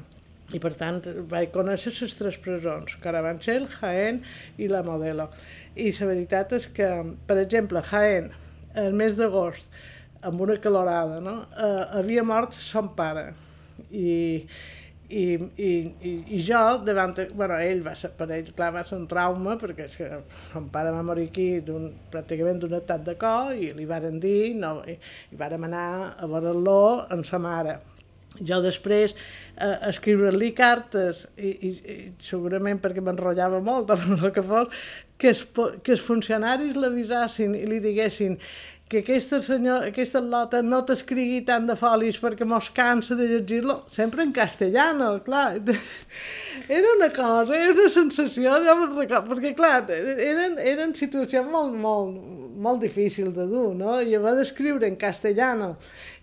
I 0.55 0.59
per 0.63 0.71
tant 0.79 1.01
vaig 1.27 1.49
conèixer 1.51 1.91
les 1.97 2.13
tres 2.15 2.37
presons, 2.39 2.93
Carabanchel, 3.03 3.65
Jaén 3.81 4.21
i 4.55 4.69
la 4.71 4.79
Modelo. 4.85 5.25
I 5.75 5.91
la 5.91 6.07
veritat 6.07 6.53
és 6.55 6.69
que, 6.71 6.87
per 7.27 7.35
exemple, 7.41 7.81
Jaén, 7.89 8.29
el 8.83 8.97
mes 8.97 9.15
d'agost, 9.17 9.69
amb 10.27 10.41
una 10.41 10.57
calorada, 10.61 11.21
no? 11.23 11.37
eh, 11.53 11.85
havia 11.99 12.23
mort 12.25 12.57
son 12.57 12.91
pare. 12.97 13.29
I, 13.91 14.47
i, 15.07 15.23
i, 15.55 15.69
i, 16.03 16.13
i 16.35 16.39
jo, 16.43 16.61
davant, 16.83 17.13
bueno, 17.37 17.57
ell 17.63 17.83
va 17.85 17.93
ser, 17.95 18.09
per 18.17 18.27
ell, 18.35 18.49
clar, 18.55 18.73
va 18.75 18.83
ser 18.87 18.97
un 18.97 19.05
trauma, 19.07 19.55
perquè 19.61 19.85
és 19.87 19.95
que 19.95 20.09
son 20.51 20.67
pare 20.73 20.91
va 20.91 21.03
morir 21.05 21.29
aquí 21.29 21.47
pràcticament 22.11 22.59
d'un 22.63 22.75
estat 22.79 23.05
de 23.07 23.15
cor 23.19 23.53
i 23.55 23.71
li 23.77 23.87
varen 23.87 24.19
dir, 24.23 24.55
no, 24.59 24.81
i, 24.83 24.97
i 25.31 25.39
vàrem 25.39 25.67
anar 25.69 25.87
a 26.17 26.27
veure-lo 26.27 26.81
amb 27.13 27.27
sa 27.27 27.39
mare. 27.39 27.77
Jo 28.37 28.59
després 28.61 29.15
eh, 29.15 29.77
escriure-li 29.87 30.51
cartes, 30.57 31.23
i, 31.39 31.53
i, 31.55 31.69
i 31.71 31.97
segurament 32.21 32.81
perquè 32.83 33.01
m'enrotllava 33.01 33.63
molt, 33.63 33.89
o 33.95 34.19
el 34.19 34.33
que 34.35 34.43
fos, 34.45 34.75
que 35.17 35.33
els, 35.33 35.43
que 35.83 35.93
els 35.95 36.03
funcionaris 36.03 36.77
l'avisassin 36.77 37.55
i 37.57 37.65
li 37.65 37.79
diguessin 37.83 38.37
que 38.87 38.99
aquesta, 38.99 39.41
senyor, 39.43 39.89
aquesta 39.89 40.21
lota 40.23 40.61
no 40.63 40.79
t'escrigui 40.87 41.41
tant 41.47 41.65
de 41.67 41.75
folis 41.75 42.15
perquè 42.23 42.45
mos 42.47 42.69
cansa 42.71 43.17
de 43.19 43.25
llegir-lo, 43.27 43.81
sempre 43.91 44.23
en 44.23 44.31
castellano, 44.31 45.09
clar. 45.25 45.57
Era 46.77 46.93
una 46.95 47.09
cosa, 47.13 47.55
era 47.55 47.71
una 47.71 47.87
sensació, 47.87 48.55
jo 48.65 48.73
me'n 48.79 48.95
recordo, 48.95 49.35
perquè 49.35 49.53
clar, 49.55 49.85
eren, 49.91 50.57
eren 50.59 50.95
situacions 50.97 51.47
molt, 51.51 51.75
molt, 51.79 52.15
molt 52.63 52.81
difícils 52.83 53.35
de 53.35 53.45
dur, 53.47 53.69
no? 53.77 53.99
I 54.01 54.17
haver 54.17 54.33
d'escriure 54.39 54.87
en 54.89 54.97
castellano 54.99 55.75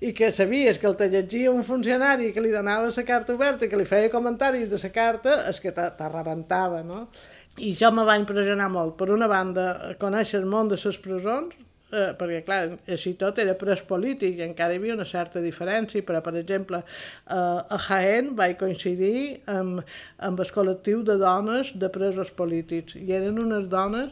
i 0.05 0.13
que 0.17 0.33
sabies 0.35 0.81
que 0.81 0.91
el 0.91 0.99
te 1.01 1.09
llegia 1.13 1.53
un 1.53 1.65
funcionari 1.65 2.33
que 2.35 2.45
li 2.45 2.53
donava 2.53 2.91
la 2.91 3.07
carta 3.09 3.33
oberta, 3.39 3.71
que 3.71 3.79
li 3.79 3.89
feia 3.89 4.13
comentaris 4.13 4.69
de 4.69 4.81
la 4.83 4.93
carta, 4.93 5.39
és 5.49 5.63
que 5.63 5.73
t'arrebentava, 5.73 6.83
no? 6.85 7.07
I 7.55 7.71
això 7.71 7.93
me 7.95 8.03
va 8.07 8.17
impressionar 8.19 8.67
molt. 8.73 8.97
Per 8.99 9.13
una 9.15 9.29
banda, 9.31 9.95
conèixer 10.01 10.41
el 10.41 10.49
món 10.51 10.71
de 10.73 10.79
les 10.81 10.99
presons, 10.99 11.55
eh, 11.95 12.11
perquè 12.19 12.41
clar, 12.47 12.61
així 12.97 13.15
tot 13.21 13.39
era 13.39 13.55
pres 13.59 13.85
polític 13.87 14.41
i 14.41 14.47
encara 14.47 14.75
hi 14.75 14.81
havia 14.81 14.97
una 14.97 15.07
certa 15.07 15.43
diferència, 15.45 16.03
però 16.03 16.23
per 16.25 16.35
exemple 16.41 16.81
eh, 16.83 17.37
a 17.37 17.79
Jaén 17.87 18.33
vaig 18.41 18.57
coincidir 18.59 19.41
amb, 19.47 19.85
amb 20.19 20.43
el 20.43 20.53
col·lectiu 20.57 21.05
de 21.07 21.19
dones 21.23 21.71
de 21.79 21.93
presos 21.95 22.35
polítics 22.35 22.99
i 22.99 23.07
eren 23.15 23.39
unes 23.39 23.71
dones 23.71 24.11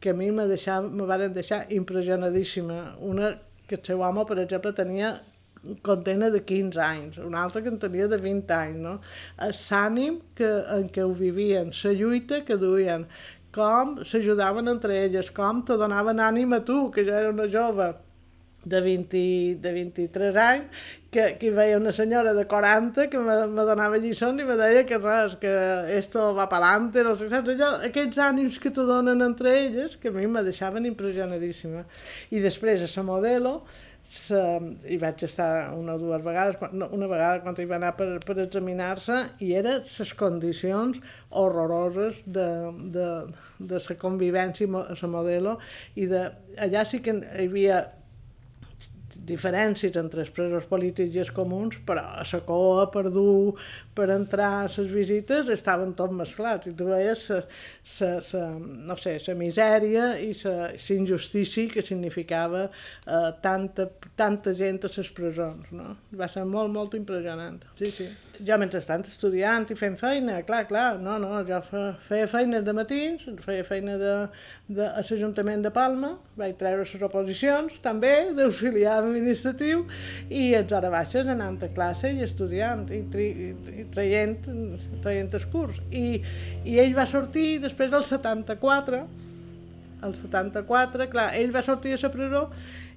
que 0.00 0.14
a 0.14 0.14
mi 0.14 0.30
me, 0.30 0.46
deixava, 0.46 0.86
me 0.86 1.08
van 1.08 1.32
deixar 1.32 1.64
impressionadíssima. 1.72 2.94
Una 3.00 3.34
que 3.66 3.80
el 3.80 3.86
seu 3.86 4.02
home, 4.04 4.26
per 4.28 4.38
exemple, 4.42 4.74
tenia 4.76 5.14
condena 5.82 6.30
de 6.30 6.42
15 6.44 6.80
anys, 6.80 7.18
una 7.18 7.42
altra 7.42 7.62
que 7.62 7.72
en 7.72 7.78
tenia 7.82 8.08
de 8.08 8.18
20 8.20 8.56
anys, 8.56 8.80
no? 8.86 8.94
L'ànim 9.40 10.20
que, 10.38 10.50
en 10.78 10.88
què 10.94 11.04
ho 11.04 11.12
vivien, 11.18 11.72
la 11.82 11.94
lluita 11.98 12.42
que 12.44 12.58
duien, 12.60 13.06
com 13.54 14.00
s'ajudaven 14.02 14.72
entre 14.72 14.96
elles, 15.04 15.30
com 15.30 15.62
te 15.66 15.78
donaven 15.78 16.20
ànim 16.20 16.56
a 16.56 16.64
tu, 16.66 16.88
que 16.94 17.04
jo 17.06 17.14
era 17.14 17.30
una 17.30 17.46
jove 17.50 17.92
de, 18.64 18.80
20, 18.80 19.56
de 19.60 19.72
23 19.72 20.36
anys, 20.36 20.84
que, 21.10 21.36
que 21.38 21.50
veia 21.54 21.78
una 21.78 21.92
senyora 21.92 22.32
de 22.34 22.46
40 22.50 23.08
que 23.10 23.18
me, 23.18 23.36
me 23.46 23.66
donava 23.68 24.00
lliçons 24.02 24.40
i 24.42 24.46
me 24.48 24.56
deia 24.58 24.82
que 24.88 24.98
res, 24.98 25.36
que 25.38 25.52
esto 25.94 26.32
va 26.34 26.48
pa'lante, 26.50 27.04
no 27.06 27.14
sé, 27.18 27.28
saps? 27.30 27.52
Allò, 27.54 27.70
aquests 27.90 28.18
ànims 28.24 28.58
que 28.58 28.72
te 28.74 28.86
donen 28.88 29.22
entre 29.22 29.54
elles, 29.60 29.98
que 30.00 30.10
a 30.10 30.16
mi 30.16 30.26
me 30.26 30.42
deixaven 30.42 30.88
impressionadíssima. 30.90 31.84
I 32.34 32.42
després, 32.42 32.82
a 32.82 32.90
la 32.96 33.06
modelo, 33.06 33.58
se, 34.08 34.40
hi 34.88 34.98
vaig 35.00 35.24
estar 35.26 35.48
una 35.74 35.96
o 35.96 35.98
dues 35.98 36.22
vegades, 36.24 36.60
una 36.72 37.08
vegada 37.10 37.40
quan 37.42 37.56
hi 37.58 37.66
va 37.70 37.78
anar 37.80 37.94
per, 37.98 38.08
per 38.24 38.36
examinar-se, 38.44 39.18
i 39.44 39.54
eren 39.58 39.82
les 39.84 40.14
condicions 40.18 41.00
horroroses 41.30 42.20
de, 42.26 42.48
de, 42.94 43.08
de 43.58 43.82
la 43.88 43.98
convivència 44.00 44.68
a 44.84 44.96
la 45.00 45.10
modelo, 45.10 45.58
i 45.96 46.08
de, 46.10 46.24
allà 46.68 46.84
sí 46.88 47.02
que 47.04 47.16
hi 47.16 47.48
havia 47.48 47.84
diferències 49.14 49.94
entre 50.00 50.24
els 50.24 50.30
presos 50.34 50.66
polítics 50.66 51.14
i 51.14 51.22
els 51.22 51.30
comuns, 51.34 51.78
però 51.86 52.02
a 52.18 52.24
la 52.26 52.40
coa, 52.46 52.86
per 52.90 53.04
dur, 53.14 53.54
per 53.94 54.08
entrar 54.14 54.50
a 54.62 54.66
les 54.66 54.90
visites, 54.92 55.48
estaven 55.52 55.94
tots 55.98 56.14
mesclats. 56.16 56.68
I 56.70 56.74
tu 56.78 56.88
veies 56.90 57.24
sa, 57.28 57.40
sa, 57.82 58.10
sa, 58.24 58.42
no 58.58 58.96
sé, 59.00 59.16
la 59.28 59.36
misèria 59.38 60.10
i 60.22 60.32
la 60.42 60.72
injustícia 60.96 61.70
que 61.70 61.84
significava 61.86 62.66
eh, 62.66 63.30
tanta, 63.44 63.88
tanta 64.16 64.54
gent 64.58 64.82
a 64.84 64.92
les 64.96 65.14
presons. 65.16 65.72
No? 65.72 65.94
Va 66.18 66.28
ser 66.28 66.44
molt, 66.48 66.72
molt 66.74 66.98
impressionant. 66.98 67.62
Sí, 67.78 67.90
sí. 67.94 68.10
Jo, 68.42 68.56
mentrestant, 68.58 69.04
estudiant 69.06 69.68
i 69.70 69.76
fent 69.78 69.94
feina, 69.98 70.40
clar, 70.46 70.64
clar, 70.66 70.96
no, 70.98 71.14
no, 71.22 71.36
jo 71.46 71.60
feia 72.08 72.26
feina 72.26 72.60
de 72.66 72.72
matins, 72.74 73.22
feia 73.44 73.62
feina 73.66 73.94
de, 74.00 74.14
de, 74.66 74.88
a 74.88 75.04
l'Ajuntament 75.04 75.62
de 75.62 75.70
Palma, 75.74 76.14
vaig 76.40 76.56
treure 76.58 76.82
les 76.82 77.04
oposicions, 77.06 77.76
també, 77.84 78.10
d'auxiliar 78.34 78.96
administratiu, 79.04 79.84
i 80.34 80.48
a 80.58 80.64
hores 80.64 80.94
baixes 80.96 81.30
anant 81.30 81.60
a 81.62 81.70
classe 81.76 82.10
i 82.10 82.24
estudiant, 82.26 82.82
i, 82.90 83.04
tri, 83.12 83.28
i 83.52 83.83
traient, 83.92 84.48
traient 85.04 85.36
el 85.36 85.46
curs. 85.52 85.82
I, 85.90 86.22
I 86.64 86.78
ell 86.84 86.96
va 86.96 87.06
sortir 87.10 87.58
després 87.64 87.92
del 87.92 88.06
74, 88.08 89.04
el 90.04 90.16
74, 90.20 91.10
clar, 91.12 91.28
ell 91.40 91.52
va 91.54 91.64
sortir 91.64 91.94
a 91.96 92.00
la 92.02 92.10
presó 92.12 92.48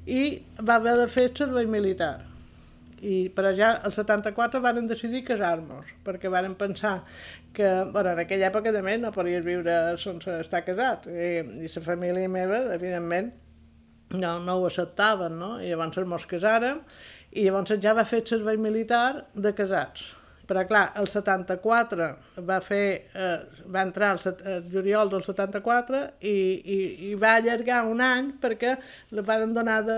i 0.08 0.24
va 0.64 0.80
haver 0.80 0.98
de 1.02 1.08
fer 1.12 1.30
servei 1.36 1.68
militar 1.68 2.16
i 3.02 3.30
per 3.34 3.46
allà, 3.46 3.72
el 3.86 3.94
74, 3.94 4.62
varen 4.62 4.88
decidir 4.90 5.24
casar-nos, 5.28 5.90
perquè 6.06 6.32
varen 6.34 6.56
pensar 6.58 7.04
que, 7.54 7.68
bueno, 7.92 8.14
en 8.14 8.22
aquella 8.24 8.50
època 8.50 8.74
també 8.74 8.98
no 8.98 9.12
podies 9.14 9.46
viure 9.46 9.76
sense 10.02 10.40
estar 10.42 10.64
casat, 10.66 11.06
i, 11.12 11.44
i 11.66 11.70
la 11.70 11.84
família 11.86 12.30
meva, 12.30 12.64
evidentment, 12.74 13.32
no, 14.18 14.38
no 14.40 14.58
ho 14.58 14.66
acceptaven, 14.68 15.38
no? 15.38 15.58
I 15.62 15.74
llavors 15.74 16.00
ens 16.02 16.26
casàrem, 16.32 16.82
i 17.34 17.46
llavors 17.46 17.76
ja 17.84 17.94
va 17.94 18.08
fer 18.08 18.24
servei 18.26 18.58
militar 18.58 19.28
de 19.36 19.54
casats 19.54 20.14
però 20.48 20.64
clar, 20.68 20.84
el 20.96 21.08
74 21.12 22.08
va 22.48 22.58
fer, 22.64 22.84
eh, 23.14 23.64
va 23.74 23.84
entrar 23.84 24.14
el, 24.16 24.38
el 24.54 24.70
juliol 24.72 25.12
del 25.12 25.24
74 25.26 26.00
i, 26.22 26.32
i, 26.32 26.78
i 27.10 27.12
va 27.20 27.34
allargar 27.38 27.82
un 27.90 28.04
any 28.04 28.30
perquè 28.42 28.78
la 29.18 29.26
van 29.28 29.54
donar 29.58 29.82
de, 29.88 29.98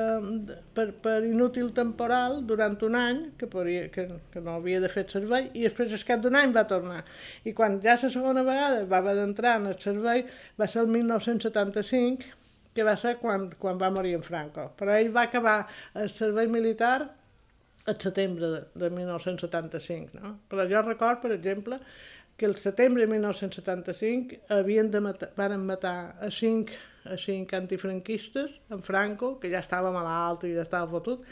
de, 0.49 0.57
per, 0.73 0.87
per 1.03 1.19
inútil 1.27 1.69
temporal 1.77 2.39
durant 2.49 2.79
un 2.87 2.97
any, 2.97 3.21
que, 3.37 3.49
podria, 3.51 3.85
que, 3.93 4.07
que 4.33 4.41
no 4.41 4.57
havia 4.57 4.81
de 4.81 4.89
fer 4.89 5.05
servei, 5.11 5.51
i 5.53 5.67
després 5.67 5.93
al 5.93 6.07
cap 6.07 6.25
d'un 6.25 6.39
any 6.39 6.55
va 6.55 6.65
tornar. 6.69 7.03
I 7.45 7.53
quan 7.53 7.77
ja 7.83 7.99
la 7.99 8.09
segona 8.09 8.45
vegada 8.47 8.83
va 8.89 9.03
haver 9.03 9.15
d'entrar 9.21 9.59
en 9.61 9.69
el 9.73 9.79
servei, 9.83 10.25
va 10.59 10.67
ser 10.67 10.81
el 10.85 10.91
1975, 10.97 12.35
que 12.73 12.85
va 12.85 12.95
ser 12.97 13.17
quan, 13.21 13.49
quan 13.59 13.79
va 13.81 13.89
morir 13.93 14.15
en 14.17 14.25
Franco. 14.25 14.69
Però 14.79 14.93
ell 14.95 15.09
va 15.13 15.25
acabar 15.27 15.59
el 15.99 16.09
servei 16.13 16.47
militar 16.47 17.18
el 17.89 17.99
setembre 18.01 18.51
de, 18.53 18.61
de 18.83 18.89
1975. 18.95 20.21
No? 20.23 20.35
Però 20.49 20.65
jo 20.69 20.83
record, 20.85 21.21
per 21.23 21.33
exemple, 21.35 21.79
que 22.39 22.47
el 22.47 22.55
setembre 22.55 23.03
de 23.03 23.11
1975 23.11 24.37
havien 24.55 24.91
de 24.91 25.01
matar, 25.03 25.33
van 25.35 25.65
matar 25.67 26.15
a 26.23 26.29
cinc, 26.31 26.71
a 27.03 27.17
cinc 27.19 27.51
antifranquistes, 27.57 28.53
en 28.71 28.83
Franco, 28.85 29.33
que 29.41 29.51
ja 29.51 29.59
estava 29.59 29.91
malalt 29.91 30.45
i 30.47 30.53
ja 30.55 30.63
estava 30.63 30.87
fotut, 30.91 31.25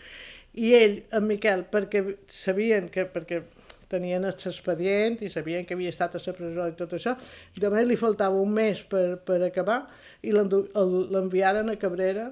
i 0.58 0.74
ell, 0.76 0.98
en 1.14 1.28
Miquel, 1.30 1.64
perquè 1.72 2.04
sabien 2.34 2.90
que, 2.92 3.06
perquè 3.14 3.44
tenien 3.88 4.26
l'expedient 4.26 5.22
i 5.24 5.30
sabien 5.32 5.66
que 5.66 5.78
havia 5.78 5.94
estat 5.94 6.18
a 6.18 6.22
la 6.26 6.34
presó 6.36 6.68
i 6.68 6.76
tot 6.76 6.98
això, 6.98 7.16
només 7.64 7.88
li 7.88 7.96
faltava 8.00 8.42
un 8.42 8.52
mes 8.54 8.84
per, 8.92 9.22
per 9.24 9.40
acabar 9.48 9.86
i 10.28 10.34
l'enviaren 10.36 11.72
a 11.72 11.78
Cabrera 11.80 12.28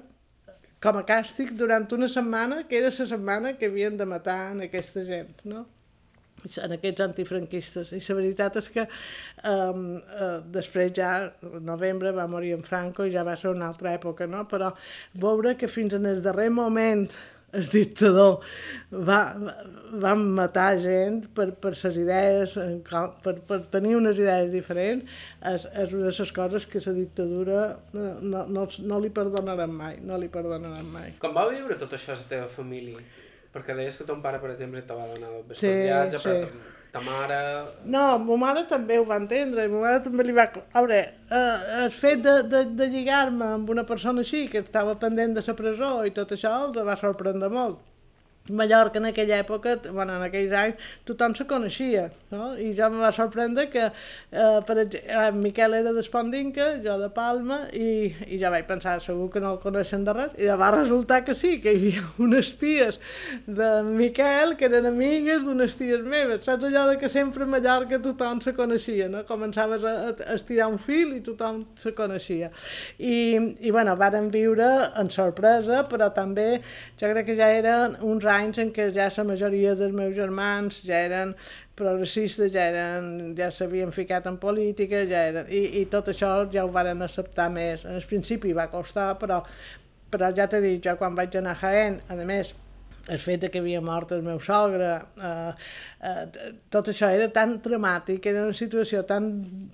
com 0.82 0.98
a 1.00 1.06
càstig 1.08 1.54
durant 1.56 1.86
una 1.96 2.08
setmana, 2.08 2.64
que 2.68 2.78
era 2.80 2.92
la 2.92 3.08
setmana 3.14 3.56
que 3.56 3.70
havien 3.70 3.96
de 3.96 4.06
matar 4.08 4.52
en 4.52 4.66
aquesta 4.68 5.04
gent, 5.04 5.32
no? 5.44 5.66
en 6.62 6.74
aquests 6.76 7.02
antifranquistes. 7.02 7.92
I 7.96 8.00
la 8.06 8.16
veritat 8.20 8.58
és 8.60 8.68
que 8.74 8.84
um, 9.50 9.86
uh, 9.98 10.36
després 10.54 10.92
ja, 10.94 11.12
novembre, 11.64 12.12
va 12.14 12.28
morir 12.30 12.54
en 12.56 12.62
Franco 12.66 13.06
i 13.06 13.14
ja 13.14 13.24
va 13.26 13.36
ser 13.40 13.50
una 13.54 13.70
altra 13.72 13.94
època, 13.96 14.28
no? 14.30 14.44
Però 14.50 14.72
veure 15.26 15.56
que 15.58 15.70
fins 15.70 15.96
en 15.98 16.06
el 16.06 16.22
darrer 16.22 16.50
moment 16.54 17.08
el 17.56 17.66
dictador 17.72 18.40
va, 19.08 19.20
va 20.04 20.14
matar 20.20 20.68
gent 20.82 21.22
per, 21.36 21.48
per 21.62 21.74
ses 21.78 21.98
idees, 22.02 22.56
per, 23.24 23.34
per 23.48 23.60
tenir 23.72 23.96
unes 23.98 24.20
idees 24.22 24.50
diferents, 24.52 25.18
és, 25.52 25.66
és 25.72 25.94
una 25.96 26.10
de 26.10 26.14
les 26.20 26.32
coses 26.38 26.68
que 26.70 26.82
la 26.86 26.96
dictadura 26.96 27.60
no, 27.96 28.44
no, 28.46 28.66
no 28.92 29.02
li 29.02 29.12
perdonaran 29.20 29.72
mai, 29.72 30.00
no 30.04 30.20
li 30.20 30.30
perdonaran 30.32 30.88
mai. 30.92 31.14
Com 31.22 31.36
va 31.36 31.48
viure 31.50 31.78
tot 31.80 31.96
això 31.96 32.16
la 32.16 32.30
teva 32.30 32.48
família? 32.52 33.02
Perquè 33.56 33.76
deies 33.76 33.96
que 33.96 34.04
ton 34.04 34.20
pare, 34.20 34.38
per 34.42 34.52
exemple, 34.52 34.82
te 34.84 34.96
va 34.96 35.06
donar 35.08 35.32
el 35.32 35.54
sí, 35.56 35.70
viatge, 35.70 36.18
sí. 36.20 36.24
però 36.28 36.74
ta 36.96 37.02
mare... 37.04 37.38
No, 37.84 38.04
ma 38.24 38.36
mare 38.40 38.64
també 38.70 38.96
ho 38.98 39.04
va 39.08 39.18
entendre, 39.20 39.66
ma 39.72 39.82
mare 39.84 40.02
també 40.04 40.24
li 40.24 40.36
va... 40.36 40.46
A 40.72 40.82
veure, 40.84 41.00
eh, 41.28 41.74
el 41.82 41.92
fet 41.92 42.22
de, 42.24 42.36
de, 42.52 42.62
de 42.78 42.88
lligar-me 42.92 43.52
amb 43.58 43.72
una 43.74 43.84
persona 43.88 44.24
així, 44.24 44.46
que 44.52 44.62
estava 44.64 44.96
pendent 45.02 45.36
de 45.36 45.44
la 45.46 45.56
presó 45.58 45.92
i 46.08 46.14
tot 46.16 46.32
això, 46.36 46.54
els 46.68 46.80
va 46.88 46.96
sorprendre 47.00 47.52
molt. 47.52 47.82
Mallorca 48.48 48.98
en 48.98 49.06
aquella 49.06 49.40
època, 49.42 49.76
bueno, 49.90 50.16
en 50.16 50.26
aquells 50.26 50.52
anys, 50.56 50.86
tothom 51.08 51.34
se 51.34 51.46
coneixia, 51.48 52.06
no? 52.30 52.52
I 52.58 52.72
ja 52.76 52.90
em 52.90 52.98
va 53.00 53.10
sorprendre 53.14 53.66
que, 53.72 53.88
eh, 53.90 54.60
per 54.66 54.78
exemple, 54.78 55.02
eh, 55.06 55.32
Miquel 55.32 55.74
era 55.74 55.92
d'Espondinca, 55.92 56.68
jo 56.84 56.98
de 57.00 57.08
Palma, 57.14 57.58
i, 57.72 58.12
i 58.26 58.38
ja 58.38 58.50
vaig 58.54 58.66
pensar, 58.68 58.98
segur 59.02 59.28
que 59.32 59.42
no 59.42 59.54
el 59.54 59.60
coneixen 59.62 60.04
de 60.06 60.14
res, 60.16 60.36
i 60.38 60.46
ja 60.48 60.56
va 60.60 60.70
resultar 60.74 61.22
que 61.24 61.34
sí, 61.34 61.56
que 61.62 61.74
hi 61.74 61.80
havia 61.80 62.04
unes 62.26 62.52
ties 62.60 63.00
de 63.46 63.70
Miquel 63.86 64.56
que 64.56 64.68
eren 64.70 64.86
amigues 64.92 65.44
d'unes 65.46 65.76
ties 65.78 66.04
meves, 66.06 66.44
saps 66.46 66.68
allò 66.68 66.86
de 66.90 66.98
que 67.00 67.10
sempre 67.12 67.44
a 67.44 67.50
Mallorca 67.50 68.00
tothom 68.02 68.40
se 68.44 68.54
coneixia, 68.56 69.08
no? 69.12 69.24
Començaves 69.28 69.84
a, 69.84 69.96
a 70.12 70.34
estirar 70.36 70.70
un 70.72 70.78
fil 70.82 71.16
i 71.16 71.22
tothom 71.24 71.64
se 71.78 71.92
coneixia. 71.96 72.50
I, 72.98 73.16
i 73.60 73.74
bueno, 73.74 73.96
varen 73.98 74.30
viure 74.30 74.68
en 75.00 75.10
sorpresa, 75.10 75.82
però 75.90 76.10
també 76.14 76.60
jo 77.00 77.10
crec 77.10 77.30
que 77.30 77.38
ja 77.38 77.50
eren 77.52 77.96
uns 78.06 78.24
anys 78.38 78.60
en 78.62 78.72
què 78.74 78.90
ja 78.96 79.08
la 79.16 79.24
majoria 79.28 79.74
dels 79.78 79.94
meus 79.96 80.14
germans 80.16 80.82
ja 80.86 81.00
eren 81.08 81.34
progressistes, 81.76 82.52
ja, 82.54 82.68
eren, 82.72 83.34
ja 83.36 83.50
s'havien 83.52 83.92
ficat 83.92 84.26
en 84.30 84.38
política, 84.40 85.02
ja 85.08 85.26
eren, 85.32 85.50
i, 85.52 85.82
i 85.82 85.86
tot 85.92 86.08
això 86.12 86.30
ja 86.52 86.64
ho 86.64 86.70
varen 86.72 87.02
acceptar 87.04 87.50
més. 87.52 87.84
En 87.84 87.98
el 88.00 88.06
principi 88.08 88.54
va 88.56 88.70
costar, 88.72 89.10
però 89.20 89.42
però 90.10 90.30
ja 90.34 90.46
t'he 90.48 90.62
dit, 90.62 90.78
jo 90.84 90.94
quan 91.00 91.16
vaig 91.18 91.34
anar 91.36 91.56
a 91.56 91.60
Jaén, 91.60 91.98
a 92.08 92.16
més, 92.28 92.52
el 93.12 93.20
fet 93.22 93.46
que 93.52 93.60
havia 93.62 93.80
mort 93.84 94.12
el 94.14 94.22
meu 94.26 94.38
sogre, 94.42 94.92
eh, 95.22 95.52
eh, 96.06 96.52
tot 96.72 96.90
això 96.92 97.08
era 97.12 97.28
tan 97.34 97.56
dramàtic, 97.62 98.26
era 98.30 98.44
una 98.46 98.56
situació 98.56 99.02
tan, 99.08 99.30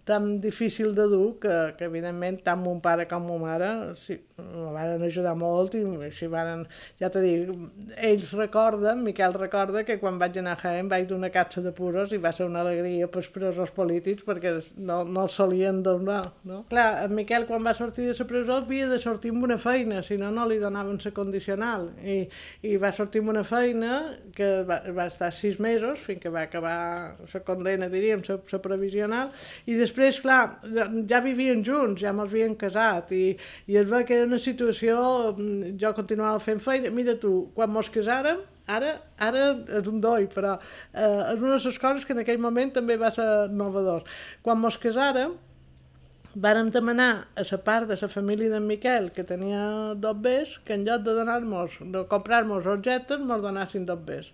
tan 0.09 0.39
difícil 0.43 0.95
de 0.97 1.07
dur 1.11 1.39
que, 1.43 1.57
que 1.79 1.89
evidentment 1.91 2.41
tant 2.47 2.63
mon 2.63 2.81
pare 2.85 3.07
com 3.11 3.27
ma 3.29 3.39
mare 3.43 3.71
sí, 4.01 4.19
me 4.39 4.73
van 4.75 5.05
ajudar 5.07 5.35
molt 5.39 5.77
i 5.79 5.83
així 6.07 6.29
van, 6.31 6.65
ja 7.01 7.11
t'ho 7.13 7.23
dic, 7.23 7.51
ells 8.09 8.33
recorden, 8.39 9.03
Miquel 9.07 9.37
recorda 9.37 9.85
que 9.89 9.99
quan 10.01 10.19
vaig 10.21 10.39
anar 10.41 10.57
a 10.57 10.63
Jaén 10.63 10.91
vaig 10.91 11.09
donar 11.11 11.33
catxa 11.35 11.63
de 11.65 11.73
puros 11.77 12.13
i 12.13 12.21
va 12.23 12.33
ser 12.35 12.49
una 12.49 12.63
alegria 12.65 13.11
pels 13.13 13.29
presos 13.35 13.73
polítics 13.75 14.27
perquè 14.27 14.55
no, 14.77 15.03
no 15.05 15.27
els 15.27 15.39
solien 15.39 15.83
donar, 15.85 16.23
no? 16.49 16.63
Clar, 16.73 16.89
en 17.07 17.17
Miquel 17.19 17.47
quan 17.51 17.65
va 17.67 17.75
sortir 17.79 18.09
de 18.09 18.17
la 18.19 18.29
presó 18.29 18.61
havia 18.63 18.89
de 18.91 18.99
sortir 19.03 19.33
amb 19.35 19.47
una 19.49 19.59
feina, 19.59 20.03
si 20.03 20.19
no, 20.21 20.31
no 20.35 20.47
li 20.49 20.59
donaven 20.63 21.01
la 21.03 21.15
condicional 21.15 21.91
i, 22.03 22.23
i 22.67 22.77
va 22.81 22.93
sortir 22.95 23.23
amb 23.23 23.35
una 23.35 23.45
feina 23.47 24.01
que 24.37 24.51
va, 24.69 24.83
va 24.95 25.09
estar 25.11 25.33
sis 25.35 25.59
mesos 25.61 26.01
fins 26.03 26.22
que 26.23 26.31
va 26.31 26.45
acabar 26.47 26.77
la 27.19 27.43
condena, 27.47 27.89
diríem, 27.91 28.23
la 28.29 28.61
previsional, 28.63 29.33
i 29.67 29.77
després, 29.79 30.21
clar, 30.23 30.41
ja 31.11 31.21
vivien 31.25 31.65
junts, 31.67 32.01
ja 32.05 32.15
m'havien 32.15 32.55
casat, 32.61 33.11
i, 33.17 33.35
i 33.67 33.79
es 33.81 33.91
va 33.91 34.05
que 34.07 34.21
era 34.21 34.31
una 34.31 34.41
situació, 34.43 34.97
mm, 35.35 35.77
jo 35.83 35.93
continuava 35.99 36.43
fent 36.43 36.63
feina, 36.63 36.95
mira 36.95 37.19
tu, 37.19 37.35
quan 37.57 37.73
mos 37.75 37.91
casàrem, 37.93 38.43
ara, 38.71 38.97
ara 39.19 39.47
és 39.81 39.89
un 39.91 40.01
doi, 40.03 40.29
però 40.31 40.57
eh, 40.59 41.35
és 41.35 41.41
una 41.41 41.57
de 41.57 41.63
les 41.65 41.81
coses 41.83 42.07
que 42.07 42.15
en 42.15 42.23
aquell 42.23 42.43
moment 42.43 42.75
també 42.79 42.99
va 43.01 43.11
ser 43.15 43.29
novador. 43.51 44.07
Quan 44.47 44.61
mos 44.63 44.79
casàrem, 44.81 45.35
vàrem 46.35 46.71
demanar 46.73 47.13
a 47.37 47.45
la 47.45 47.59
part 47.67 47.89
de 47.89 47.99
la 48.01 48.09
família 48.09 48.51
d'en 48.51 48.67
Miquel, 48.67 49.11
que 49.13 49.25
tenia 49.25 49.95
dos 49.95 50.21
bés, 50.23 50.59
que 50.65 50.75
en 50.75 50.85
lloc 50.87 51.03
de 51.05 51.15
donar-nos, 51.19 51.79
de 51.81 52.05
comprar-nos 52.09 52.67
objectes, 52.67 53.21
ens 53.21 53.43
donassin 53.43 53.87
dos 53.87 54.01
bés. 54.07 54.33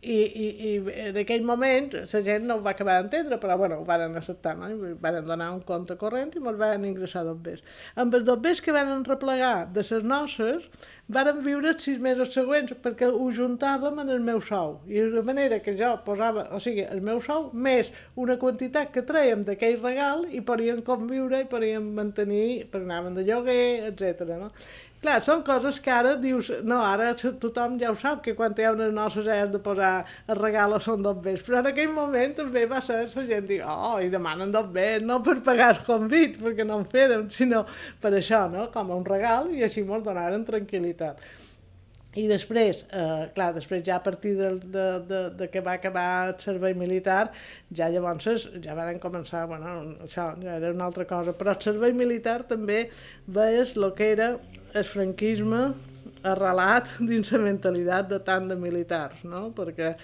I, 0.00 0.16
i, 0.16 0.44
i 0.64 1.00
en 1.10 1.16
aquell 1.20 1.42
moment 1.44 1.90
la 1.92 2.20
gent 2.24 2.46
no 2.48 2.54
ho 2.56 2.62
va 2.64 2.72
acabar 2.72 2.94
d'entendre, 3.00 3.36
però 3.40 3.58
bueno, 3.60 3.82
ho 3.82 3.84
van 3.84 4.16
acceptar, 4.16 4.54
no? 4.56 4.70
I 4.72 4.94
van 5.00 5.18
donar 5.26 5.50
un 5.52 5.60
compte 5.68 5.96
corrent 6.00 6.32
i 6.32 6.40
ens 6.40 6.60
van 6.62 6.86
ingressar 6.88 7.26
dos 7.26 7.36
bés. 7.44 7.60
Amb 8.00 8.16
els 8.16 8.24
dos 8.24 8.40
bés 8.40 8.64
que 8.64 8.72
van 8.72 9.04
replegar 9.04 9.68
de 9.74 9.84
les 9.84 10.08
noces, 10.14 10.64
varen 11.10 11.42
viure 11.44 11.72
els 11.74 11.84
sis 11.84 12.00
mesos 12.00 12.32
següents 12.32 12.72
perquè 12.84 13.10
ho 13.10 13.28
juntàvem 13.36 14.00
en 14.00 14.12
el 14.14 14.24
meu 14.24 14.40
sou. 14.40 14.78
I 14.88 15.04
de 15.12 15.22
manera 15.26 15.60
que 15.60 15.76
jo 15.76 15.92
posava, 16.06 16.46
o 16.56 16.60
sigui, 16.64 16.86
el 16.86 17.04
meu 17.04 17.20
sou 17.20 17.50
més 17.52 17.90
una 18.16 18.38
quantitat 18.40 18.94
que 18.94 19.04
traiem 19.06 19.44
d'aquell 19.44 19.80
regal 19.82 20.24
i 20.30 20.40
podíem 20.40 20.80
conviure 20.86 21.42
i 21.42 21.50
podíem 21.50 21.92
mantenir, 21.98 22.70
per 22.72 22.84
anaven 22.86 23.18
de 23.18 23.26
lloguer, 23.28 23.90
etc. 23.90 24.24
No? 24.38 24.48
Clar, 25.00 25.14
són 25.24 25.40
coses 25.40 25.78
que 25.80 25.92
ara 25.94 26.10
dius, 26.20 26.50
no, 26.68 26.82
ara 26.84 27.14
tothom 27.16 27.78
ja 27.80 27.88
ho 27.88 27.96
sap, 27.96 28.18
que 28.24 28.34
quan 28.36 28.52
hi 28.52 28.66
ha 28.68 28.74
unes 28.74 28.90
noces 28.92 29.30
has 29.32 29.48
de 29.48 29.60
posar 29.64 29.92
el 30.28 30.36
regal 30.36 30.74
o 30.76 30.80
són 30.84 31.00
dos 31.06 31.16
bés, 31.24 31.40
però 31.46 31.62
en 31.62 31.70
aquell 31.70 31.94
moment 31.96 32.34
també 32.36 32.66
va 32.68 32.82
ser 32.84 32.98
la 33.06 33.24
gent 33.30 33.48
dir, 33.48 33.62
oh, 33.64 33.96
i 34.04 34.12
demanen 34.12 34.52
dos 34.52 34.68
bés, 34.74 35.00
no 35.00 35.22
per 35.24 35.38
pagar 35.46 35.70
el 35.78 35.80
convit, 35.86 36.36
perquè 36.42 36.68
no 36.68 36.82
en 36.82 36.84
feren, 36.92 37.30
sinó 37.32 37.64
per 38.02 38.12
això, 38.18 38.42
no?, 38.52 38.68
com 38.74 38.92
un 38.98 39.08
regal, 39.08 39.48
i 39.56 39.64
així 39.64 39.86
ens 39.86 40.04
donaren 40.04 40.44
tranquil·litat. 40.44 41.24
I 42.20 42.26
després, 42.26 42.84
eh, 42.90 43.26
clar, 43.32 43.52
després 43.56 43.84
ja 43.86 43.96
a 43.96 44.04
partir 44.04 44.34
de, 44.36 44.52
de, 44.60 44.86
de, 45.08 45.24
de 45.40 45.46
que 45.48 45.64
va 45.64 45.78
acabar 45.78 46.06
el 46.28 46.38
servei 46.42 46.74
militar, 46.74 47.30
ja 47.72 47.88
llavors 47.88 48.48
ja 48.60 48.74
van 48.76 48.98
començar, 49.00 49.46
bueno, 49.48 49.76
això 50.04 50.32
ja 50.42 50.56
era 50.60 50.74
una 50.74 50.90
altra 50.90 51.06
cosa, 51.08 51.32
però 51.32 51.54
el 51.54 51.62
servei 51.62 51.94
militar 51.94 52.42
també 52.50 52.88
veies 53.40 53.76
el 53.78 53.92
que 53.94 54.10
era 54.18 54.34
el 54.74 54.86
franquisme 54.86 55.60
arrelat 56.22 56.90
dins 57.10 57.32
la 57.34 57.42
mentalitat 57.44 58.08
de 58.10 58.20
tant 58.24 58.48
de 58.50 58.56
militars, 58.60 59.22
no? 59.24 59.48
perquè 59.56 59.94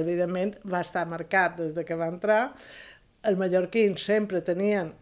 evidentment 0.00 0.54
va 0.64 0.82
estar 0.86 1.06
marcat 1.08 1.58
des 1.60 1.74
de 1.76 1.84
que 1.84 1.98
va 1.98 2.10
entrar, 2.12 2.42
els 3.26 3.38
mallorquins 3.38 4.06
sempre 4.06 4.42
tenien, 4.44 4.92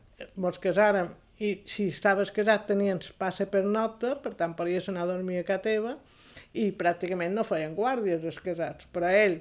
mos 0.40 0.58
casàrem, 0.62 1.10
i 1.42 1.56
si 1.66 1.88
estaves 1.90 2.30
casat 2.34 2.68
tenies 2.68 3.10
passe 3.18 3.46
per 3.50 3.64
nota, 3.66 4.14
per 4.22 4.34
tant 4.38 4.54
podies 4.56 4.86
anar 4.88 5.04
a 5.04 5.12
dormir 5.14 5.40
a 5.40 5.46
casa 5.48 5.64
teva, 5.66 5.96
i 6.54 6.70
pràcticament 6.78 7.34
no 7.34 7.42
feien 7.46 7.74
guàrdies 7.74 8.22
els 8.22 8.38
casats, 8.42 8.86
però 8.94 9.10
ell, 9.10 9.40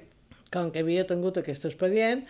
com 0.54 0.70
que 0.74 0.82
havia 0.82 1.06
tingut 1.06 1.38
aquest 1.38 1.66
expedient, 1.70 2.24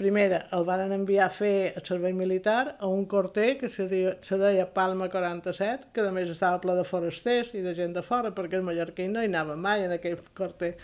primera 0.00 0.40
el 0.56 0.64
van 0.68 0.92
enviar 0.96 1.28
a 1.28 1.34
fer 1.34 1.72
el 1.76 1.84
servei 1.86 2.14
militar 2.16 2.76
a 2.78 2.88
un 2.88 3.04
corter 3.10 3.52
que 3.60 3.68
se 3.68 3.86
deia, 3.90 4.16
se 4.24 4.38
deia 4.40 4.66
Palma 4.74 5.10
47, 5.12 5.90
que 5.94 6.04
a 6.06 6.12
més 6.16 6.32
estava 6.32 6.60
ple 6.62 6.76
de 6.78 6.84
forasters 6.88 7.52
i 7.54 7.64
de 7.64 7.74
gent 7.76 7.96
de 7.96 8.04
fora, 8.06 8.32
perquè 8.36 8.58
els 8.58 8.66
mallorquins 8.66 9.12
no 9.14 9.22
hi 9.22 9.30
anaven 9.30 9.60
mai 9.60 9.84
en 9.86 9.96
aquell 9.96 10.20
corter. 10.36 10.74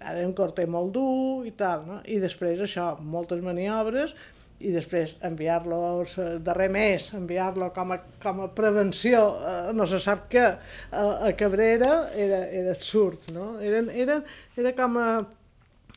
Era 0.00 0.26
un 0.26 0.36
corter 0.38 0.68
molt 0.70 0.94
dur 0.94 1.48
i 1.48 1.54
tal, 1.58 1.86
no? 1.88 2.02
I 2.06 2.20
després 2.22 2.62
això, 2.66 2.92
moltes 3.16 3.42
maniobres, 3.44 4.14
i 4.60 4.70
després 4.74 5.14
enviar-lo 5.24 6.04
darrer 6.44 6.68
mes, 6.72 7.06
enviar-lo 7.16 7.70
com, 7.74 7.94
a, 7.96 7.98
com 8.22 8.42
a 8.44 8.48
prevenció, 8.54 9.22
eh, 9.40 9.72
no 9.76 9.86
se 9.88 10.00
sap 10.04 10.26
què, 10.32 10.46
a, 10.92 11.04
a 11.28 11.32
Cabrera, 11.38 12.10
era, 12.12 12.44
era 12.60 12.74
absurd, 12.76 13.30
no? 13.34 13.54
Eren, 13.64 13.88
eren, 14.04 14.26
era 14.60 14.74
com 14.76 14.98
a 15.00 15.08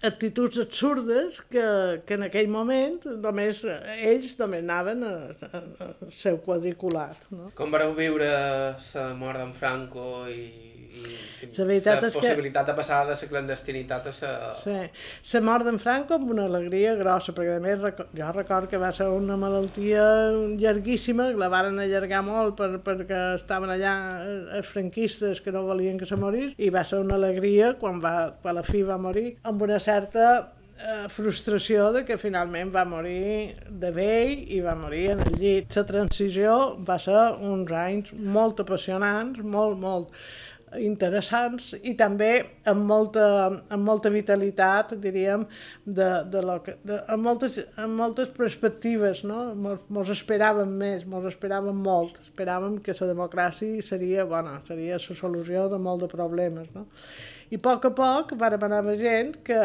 actituds 0.03 0.59
absurdes 0.59 1.39
que, 1.49 1.63
que 2.05 2.17
en 2.17 2.27
aquell 2.27 2.49
moment 2.51 2.99
només 3.23 3.63
ells 3.63 4.35
també 4.39 4.59
anaven 4.63 5.05
a, 5.07 5.15
a, 5.47 5.63
a 5.87 6.11
seu 6.19 6.39
quadriculat. 6.43 7.23
No? 7.31 7.49
Com 7.57 7.71
vareu 7.73 7.95
viure 7.97 8.29
la 8.29 9.07
mort 9.17 9.39
d'en 9.39 9.55
Franco 9.57 10.25
i 10.27 10.72
i 10.93 11.49
la 11.57 11.65
veritat 11.67 12.01
la 12.01 12.09
és 12.09 12.15
possibilitat 12.15 12.65
que... 12.65 12.71
de 12.71 12.75
passar 12.77 12.99
de 13.07 13.15
la 13.17 13.29
clandestinitat 13.31 14.07
a 14.11 14.13
la... 14.13 14.51
Sí, 14.61 14.77
la 15.33 15.41
mort 15.47 15.67
d'en 15.67 15.79
Franco 15.81 16.17
amb 16.17 16.31
una 16.35 16.45
alegria 16.49 16.93
grossa, 16.99 17.33
perquè 17.35 17.57
a 17.57 17.63
més 17.63 17.81
jo 17.81 18.31
recordo 18.35 18.69
que 18.71 18.81
va 18.81 18.91
ser 18.95 19.09
una 19.11 19.37
malaltia 19.39 20.05
llarguíssima, 20.61 21.31
que 21.33 21.41
la 21.41 21.51
varen 21.53 21.81
allargar 21.83 22.23
molt 22.25 22.57
per, 22.59 22.71
perquè 22.85 23.21
estaven 23.39 23.73
allà 23.73 23.93
eh, 24.23 24.39
els 24.59 24.69
franquistes 24.69 25.41
que 25.43 25.53
no 25.55 25.65
volien 25.67 25.99
que 25.99 26.09
se 26.09 26.19
morís, 26.19 26.53
i 26.57 26.69
va 26.73 26.85
ser 26.87 27.01
una 27.03 27.17
alegria 27.19 27.73
quan, 27.79 28.01
va, 28.03 28.33
quan 28.41 28.59
la 28.59 28.65
fi 28.67 28.83
va 28.85 28.99
morir, 29.01 29.33
amb 29.49 29.65
una 29.65 29.81
certa 29.83 30.29
eh, 30.77 31.09
frustració 31.09 31.89
de 31.95 32.05
que 32.07 32.19
finalment 32.21 32.71
va 32.73 32.85
morir 32.85 33.57
de 33.67 33.91
vell 33.95 34.47
i 34.53 34.61
va 34.63 34.77
morir 34.77 35.09
en 35.17 35.25
el 35.27 35.37
llit. 35.41 35.75
La 35.75 35.85
transició 35.89 36.55
va 36.87 36.99
ser 37.01 37.19
uns 37.49 37.73
anys 37.83 38.13
molt 38.13 38.61
apassionants, 38.63 39.41
molt, 39.43 39.79
molt 39.81 40.15
interessants 40.81 41.73
i 41.83 41.93
també 41.99 42.31
amb 42.69 42.85
molta, 42.89 43.25
amb 43.73 43.85
molta 43.85 44.11
vitalitat, 44.13 44.95
diríem, 45.03 45.45
de, 45.85 46.09
de 46.31 46.41
lo 46.45 46.57
que, 46.65 46.77
de, 46.87 46.99
amb, 47.13 47.23
moltes, 47.27 47.59
amb 47.81 47.99
moltes 47.99 48.31
perspectives, 48.37 49.23
no? 49.27 49.43
Mos, 49.57 50.11
esperàvem 50.13 50.73
més, 50.79 51.05
mos 51.09 51.27
esperàvem 51.29 51.83
molt, 51.85 52.19
esperàvem 52.23 52.79
que 52.83 52.95
la 52.99 53.11
democràcia 53.11 53.85
seria, 53.85 54.25
bona, 54.29 54.59
seria 54.67 54.99
la 54.99 55.21
solució 55.21 55.67
de 55.71 55.79
molts 55.81 56.05
de 56.05 56.11
problemes, 56.13 56.73
no? 56.75 56.87
I 57.53 57.57
a 57.59 57.61
poc 57.61 57.83
a 57.85 57.89
poc 57.93 58.31
vàrem 58.39 58.63
anar 58.65 58.79
veient 58.87 59.35
que, 59.45 59.57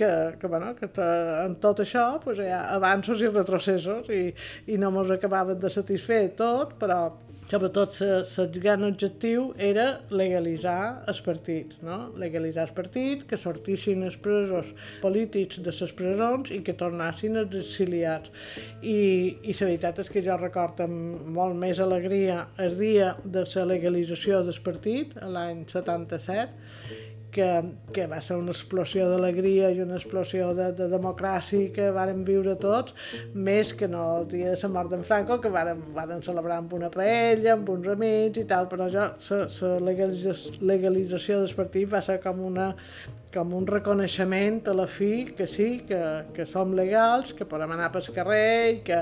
que, 0.00 0.10
que, 0.40 0.48
bueno, 0.48 0.70
que 0.78 0.88
en 1.44 1.56
tot 1.60 1.82
això 1.84 2.04
pues, 2.22 2.38
hi 2.40 2.48
ha 2.48 2.62
avanços 2.76 3.20
i 3.20 3.28
retrocessos 3.28 4.08
i, 4.14 4.22
i 4.72 4.78
no 4.80 4.88
ens 5.02 5.12
acabaven 5.18 5.58
de 5.60 5.72
satisfer 5.74 6.22
tot, 6.38 6.78
però 6.80 7.02
sobretot 7.50 7.96
el 8.02 8.50
gran 8.62 8.84
objectiu 8.86 9.48
era 9.58 9.86
legalitzar 10.14 11.02
els 11.10 11.20
partits, 11.26 11.80
no? 11.82 11.98
legalitzar 12.20 12.68
els 12.68 12.74
partits, 12.76 13.26
que 13.26 13.38
sortissin 13.40 14.04
els 14.06 14.16
presos 14.22 14.70
polítics 15.02 15.58
de 15.64 15.74
les 15.74 15.94
presons 15.98 16.52
i 16.54 16.60
que 16.66 16.76
tornassin 16.78 17.40
els 17.42 17.56
exiliats. 17.58 18.30
I, 18.82 19.00
i 19.42 19.56
la 19.60 19.66
veritat 19.66 20.02
és 20.04 20.12
que 20.12 20.22
jo 20.24 20.38
recordo 20.38 20.86
amb 20.86 21.26
molt 21.34 21.58
més 21.58 21.82
alegria 21.82 22.46
el 22.62 22.78
dia 22.78 23.14
de 23.24 23.44
la 23.54 23.68
legalització 23.74 24.44
del 24.46 24.62
partit, 24.64 25.16
l'any 25.20 25.64
77, 25.70 27.09
que, 27.34 27.48
que 27.94 28.06
va 28.10 28.20
ser 28.24 28.36
una 28.40 28.54
explosió 28.54 29.08
d'alegria 29.10 29.70
i 29.74 29.80
una 29.84 29.98
explosió 29.98 30.50
de, 30.56 30.70
de 30.78 30.88
democràcia 30.92 31.70
que 31.74 31.90
varen 31.94 32.24
viure 32.26 32.56
tots, 32.60 32.96
més 33.34 33.72
que 33.76 33.88
no 33.90 34.02
el 34.20 34.28
dia 34.32 34.54
de 34.54 34.58
la 34.62 34.72
mort 34.74 34.92
d'en 34.92 35.06
Franco, 35.06 35.40
que 35.42 35.52
varen, 35.52 35.82
varen 35.96 36.24
celebrar 36.26 36.60
amb 36.62 36.74
una 36.78 36.90
paella, 36.94 37.54
amb 37.54 37.70
uns 37.76 37.88
amics 37.94 38.42
i 38.42 38.46
tal, 38.50 38.68
però 38.72 38.90
jo, 38.92 39.06
la 39.30 39.72
legalització, 39.90 40.58
legalització 40.72 41.40
del 41.40 41.56
partit 41.56 41.90
va 41.90 42.02
ser 42.04 42.20
com 42.24 42.44
una 42.50 42.72
com 43.30 43.52
un 43.54 43.66
reconeixement 43.66 44.66
a 44.68 44.74
la 44.74 44.86
fi 44.90 45.28
que 45.36 45.46
sí, 45.46 45.68
que, 45.86 46.00
que 46.34 46.46
som 46.46 46.72
legals, 46.74 47.32
que 47.36 47.46
podem 47.46 47.70
anar 47.76 47.90
pel 47.94 48.08
carrer 48.14 48.50
i 48.72 48.80
que, 48.86 48.98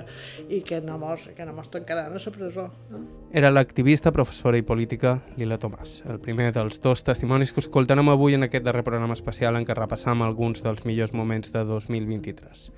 i 0.53 0.61
que 0.67 0.81
no 0.85 0.99
mos, 1.01 1.25
que 1.37 1.47
no 1.49 1.55
mos 1.57 1.71
tancaran 1.73 2.13
a 2.13 2.21
la 2.21 2.35
presó. 2.35 2.69
No? 2.93 3.03
Era 3.33 3.51
l'activista, 3.51 4.13
professora 4.13 4.61
i 4.61 4.67
política 4.67 5.19
Lila 5.41 5.59
Tomàs, 5.61 6.03
el 6.09 6.21
primer 6.21 6.53
dels 6.57 6.81
dos 6.85 7.05
testimonis 7.05 7.55
que 7.55 7.65
escoltarem 7.65 8.13
avui 8.13 8.37
en 8.37 8.45
aquest 8.47 8.65
darrer 8.69 8.85
programa 8.85 9.17
especial 9.17 9.57
en 9.57 9.67
què 9.67 9.77
repassam 9.77 10.23
alguns 10.23 10.65
dels 10.65 10.85
millors 10.85 11.15
moments 11.17 11.53
de 11.55 11.65
2023. 11.65 12.71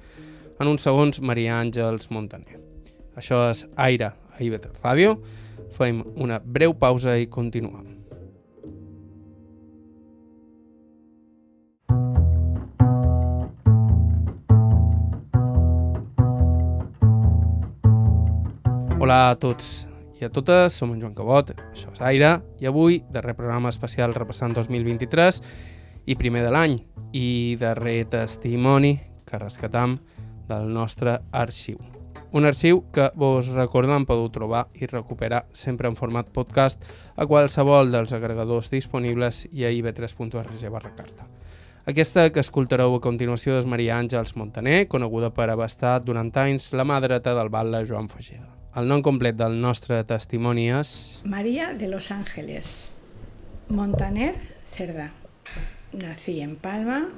En 0.60 0.68
uns 0.68 0.84
segons, 0.86 1.22
Maria 1.24 1.58
Àngels 1.58 2.10
Montaner. 2.14 2.60
Això 3.18 3.46
és 3.50 3.66
Aire 3.76 4.12
a 4.12 4.44
IBT 4.44 4.70
Ràdio. 4.84 5.16
Fem 5.74 6.04
una 6.16 6.38
breu 6.38 6.74
pausa 6.78 7.16
i 7.18 7.26
continuem. 7.26 7.99
Hola 19.10 19.32
a 19.32 19.38
tots 19.42 19.88
i 20.20 20.22
a 20.22 20.28
totes, 20.30 20.76
som 20.78 20.92
en 20.94 21.00
Joan 21.02 21.16
Cabot, 21.18 21.48
això 21.50 21.88
és 21.90 22.02
Aire, 22.06 22.28
i 22.62 22.68
avui, 22.70 23.00
darrer 23.10 23.32
programa 23.34 23.72
especial 23.74 24.12
repassant 24.14 24.52
2023 24.54 25.40
i 26.06 26.14
primer 26.14 26.44
de 26.44 26.52
l'any, 26.54 26.76
i 27.10 27.56
darrer 27.58 28.04
testimoni 28.12 28.92
que 29.26 29.40
rescatam 29.42 29.96
del 30.46 30.70
nostre 30.70 31.16
arxiu. 31.32 31.80
Un 32.38 32.46
arxiu 32.46 32.84
que 32.94 33.08
vos 33.18 33.50
recordem 33.56 34.06
podeu 34.06 34.30
trobar 34.30 34.62
i 34.78 34.86
recuperar 34.86 35.42
sempre 35.50 35.90
en 35.90 35.98
format 35.98 36.30
podcast 36.30 36.86
a 37.16 37.26
qualsevol 37.26 37.90
dels 37.90 38.14
agregadors 38.14 38.70
disponibles 38.70 39.42
i 39.50 39.66
a 39.66 39.74
ib3.org 39.74 40.54
barra 40.70 40.94
carta. 40.94 41.26
Aquesta 41.82 42.28
que 42.30 42.46
escoltareu 42.46 42.94
a 42.94 43.02
continuació 43.02 43.58
és 43.58 43.66
Maria 43.66 43.98
Àngels 43.98 44.36
Montaner, 44.38 44.84
coneguda 44.86 45.34
per 45.34 45.50
haver 45.50 45.66
estat 45.66 46.06
durant 46.06 46.30
anys 46.46 46.70
la 46.78 46.86
mà 46.86 47.02
dreta 47.02 47.34
del 47.34 47.50
batlle 47.50 47.82
Joan 47.90 48.06
Fageda. 48.06 48.59
El 48.70 48.86
nom 48.86 49.00
complet 49.02 49.34
del 49.34 49.56
nostre 49.58 49.96
testimoni 50.06 50.68
és... 50.70 50.90
María 51.26 51.72
de 51.74 51.88
los 51.90 52.12
Ángeles, 52.14 52.86
Montaner, 53.66 54.36
Cerda. 54.70 55.10
Nací 55.90 56.38
en 56.40 56.54
Palma, 56.54 57.08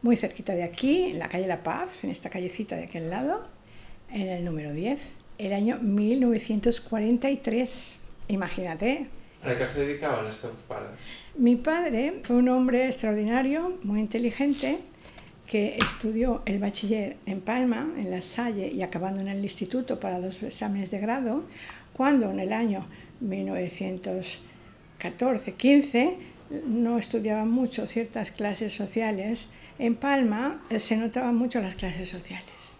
muy 0.00 0.16
cerquita 0.16 0.54
de 0.54 0.62
aquí, 0.62 1.10
en 1.10 1.18
la 1.18 1.28
calle 1.28 1.46
La 1.46 1.62
Paz, 1.62 1.90
en 2.02 2.08
esta 2.08 2.30
callecita 2.30 2.76
de 2.76 2.84
aquel 2.84 3.10
lado, 3.10 3.46
en 4.10 4.28
el 4.28 4.42
número 4.42 4.72
10, 4.72 4.98
el 5.36 5.52
año 5.52 5.80
1943. 5.82 7.96
Imagínate. 8.28 9.08
¿A 9.42 9.58
qué 9.58 9.66
se 9.66 9.80
dedicaban 9.80 10.26
estos 10.28 10.52
padres? 10.66 10.92
Mi 11.36 11.56
padre 11.56 12.20
fue 12.22 12.36
un 12.36 12.48
hombre 12.48 12.86
extraordinario, 12.86 13.76
muy 13.82 14.00
inteligente, 14.00 14.78
que 15.54 15.76
estudió 15.76 16.42
el 16.46 16.58
bachiller 16.58 17.16
en 17.26 17.40
Palma, 17.40 17.86
en 17.96 18.10
La 18.10 18.22
Salle, 18.22 18.72
y 18.74 18.82
acabando 18.82 19.20
en 19.20 19.28
el 19.28 19.40
instituto 19.40 20.00
para 20.00 20.18
los 20.18 20.42
exámenes 20.42 20.90
de 20.90 20.98
grado, 20.98 21.44
cuando 21.92 22.32
en 22.32 22.40
el 22.40 22.52
año 22.52 22.88
1914-15 23.22 26.16
no 26.66 26.98
estudiaba 26.98 27.44
mucho 27.44 27.86
ciertas 27.86 28.32
clases 28.32 28.72
sociales, 28.72 29.46
en 29.78 29.94
Palma 29.94 30.60
eh, 30.70 30.80
se 30.80 30.96
notaban 30.96 31.36
mucho 31.36 31.60
las 31.60 31.76
clases 31.76 32.08
sociales. 32.08 32.74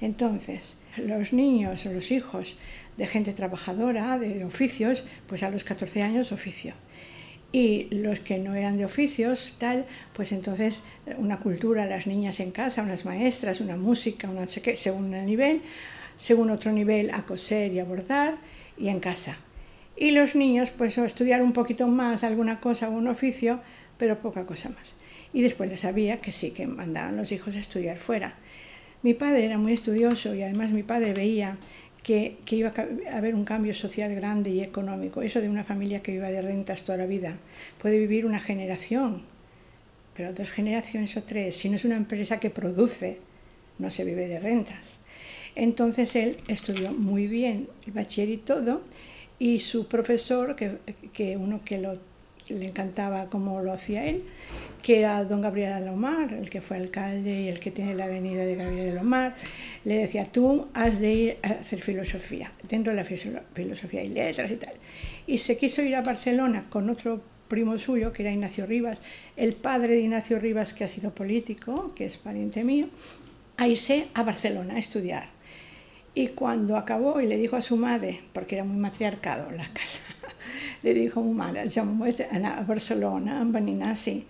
Entonces, 0.00 0.78
los 0.96 1.32
niños 1.32 1.86
o 1.86 1.92
los 1.92 2.10
hijos 2.10 2.56
de 2.96 3.06
gente 3.06 3.34
trabajadora, 3.34 4.18
de 4.18 4.44
oficios, 4.44 5.04
pues 5.28 5.44
a 5.44 5.50
los 5.50 5.62
14 5.62 6.02
años 6.02 6.32
oficio 6.32 6.74
y 7.54 7.86
los 7.92 8.18
que 8.18 8.38
no 8.38 8.56
eran 8.56 8.78
de 8.78 8.84
oficios, 8.84 9.54
tal, 9.58 9.84
pues 10.12 10.32
entonces 10.32 10.82
una 11.18 11.38
cultura, 11.38 11.86
las 11.86 12.08
niñas 12.08 12.40
en 12.40 12.50
casa, 12.50 12.82
unas 12.82 13.04
maestras, 13.04 13.60
una 13.60 13.76
música, 13.76 14.28
una 14.28 14.48
según 14.48 15.14
el 15.14 15.24
nivel, 15.24 15.60
según 16.16 16.50
otro 16.50 16.72
nivel 16.72 17.12
a 17.14 17.22
coser 17.22 17.72
y 17.72 17.78
a 17.78 17.84
bordar 17.84 18.38
y 18.76 18.88
en 18.88 18.98
casa. 18.98 19.38
Y 19.96 20.10
los 20.10 20.34
niños 20.34 20.70
pues 20.76 20.98
a 20.98 21.06
estudiar 21.06 21.44
un 21.44 21.52
poquito 21.52 21.86
más 21.86 22.24
alguna 22.24 22.58
cosa, 22.58 22.88
un 22.88 23.06
oficio, 23.06 23.60
pero 23.98 24.18
poca 24.18 24.46
cosa 24.46 24.70
más. 24.70 24.96
Y 25.32 25.42
después 25.42 25.70
les 25.70 25.78
sabía 25.78 26.20
que 26.20 26.32
sí, 26.32 26.50
que 26.50 26.66
mandaban 26.66 27.16
los 27.16 27.30
hijos 27.30 27.54
a 27.54 27.60
estudiar 27.60 27.98
fuera. 27.98 28.34
Mi 29.02 29.14
padre 29.14 29.44
era 29.44 29.58
muy 29.58 29.74
estudioso 29.74 30.34
y 30.34 30.42
además 30.42 30.72
mi 30.72 30.82
padre 30.82 31.12
veía 31.12 31.58
que, 32.04 32.36
iba 32.50 32.72
a 33.10 33.16
haber 33.16 33.34
un 33.34 33.44
cambio 33.44 33.74
social 33.74 34.14
grande 34.14 34.50
y 34.50 34.60
económico. 34.60 35.22
Eso 35.22 35.40
de 35.40 35.48
una 35.48 35.64
familia 35.64 36.02
que 36.02 36.12
viva 36.12 36.28
de 36.28 36.42
rentas 36.42 36.84
toda 36.84 36.98
la 36.98 37.06
vida. 37.06 37.38
Puede 37.78 37.98
vivir 37.98 38.26
una 38.26 38.38
generación, 38.38 39.22
pero 40.14 40.32
dos 40.32 40.52
generaciones 40.52 41.16
o 41.16 41.22
tres. 41.24 41.56
Si 41.56 41.68
no 41.68 41.76
es 41.76 41.84
una 41.84 41.96
empresa 41.96 42.38
que 42.38 42.50
produce, 42.50 43.18
no 43.78 43.90
se 43.90 44.04
vive 44.04 44.28
de 44.28 44.38
rentas. 44.38 45.00
Entonces 45.56 46.14
él 46.14 46.36
estudió 46.46 46.92
muy 46.92 47.26
bien 47.26 47.68
el 47.86 47.92
bachiller 47.92 48.28
y 48.28 48.36
todo, 48.36 48.82
y 49.38 49.60
su 49.60 49.88
profesor, 49.88 50.54
que, 50.54 50.78
que 51.12 51.36
uno 51.36 51.62
que 51.64 51.78
lo, 51.78 51.98
le 52.48 52.66
encantaba 52.66 53.30
como 53.30 53.60
lo 53.62 53.72
hacía 53.72 54.04
él, 54.06 54.24
que 54.82 54.98
era 54.98 55.24
don 55.24 55.40
Gabriel 55.40 55.72
Alomar, 55.72 56.32
el 56.34 56.50
que 56.50 56.60
fue 56.60 56.76
alcalde 56.76 57.42
y 57.42 57.48
el 57.48 57.58
que 57.58 57.70
tiene 57.70 57.94
la 57.94 58.04
avenida 58.04 58.44
de 58.44 58.56
Gabriel 58.56 58.90
Alomar, 58.90 59.34
le 59.84 59.96
decía, 59.96 60.26
tú 60.30 60.68
has 60.74 61.00
de 61.00 61.12
ir 61.12 61.36
a 61.42 61.48
hacer 61.48 61.80
filosofía, 61.80 62.52
dentro 62.68 62.92
de 62.92 62.98
la 62.98 63.04
filosofía 63.04 64.02
y 64.02 64.08
letras 64.08 64.50
y 64.50 64.56
tal. 64.56 64.74
Y 65.26 65.38
se 65.38 65.56
quiso 65.56 65.82
ir 65.82 65.96
a 65.96 66.02
Barcelona 66.02 66.66
con 66.68 66.90
otro 66.90 67.22
primo 67.48 67.78
suyo, 67.78 68.12
que 68.12 68.22
era 68.22 68.32
Ignacio 68.32 68.66
Rivas, 68.66 69.00
el 69.36 69.54
padre 69.54 69.94
de 69.94 70.00
Ignacio 70.00 70.38
Rivas, 70.38 70.72
que 70.72 70.84
ha 70.84 70.88
sido 70.88 71.14
político, 71.14 71.92
que 71.94 72.04
es 72.04 72.16
pariente 72.16 72.64
mío, 72.64 72.88
a 73.56 73.68
irse 73.68 74.08
a 74.14 74.22
Barcelona 74.22 74.74
a 74.74 74.78
estudiar. 74.78 75.28
Y 76.14 76.28
cuando 76.28 76.76
acabó 76.76 77.20
y 77.20 77.26
le 77.26 77.36
dijo 77.36 77.56
a 77.56 77.62
su 77.62 77.76
madre, 77.76 78.22
porque 78.32 78.56
era 78.56 78.64
muy 78.64 78.76
matriarcado 78.76 79.50
la 79.50 79.68
casa, 79.72 80.02
le 80.84 80.94
dijo 80.94 81.20
a 81.20 81.22
mi 81.24 81.32
madre, 81.32 81.66
yo 81.68 81.84
me 81.84 81.98
voy 81.98 82.14
a 82.30 82.60
Barcelona, 82.62 83.40
a 83.40 83.44
venir 83.44 83.82
así 83.82 84.26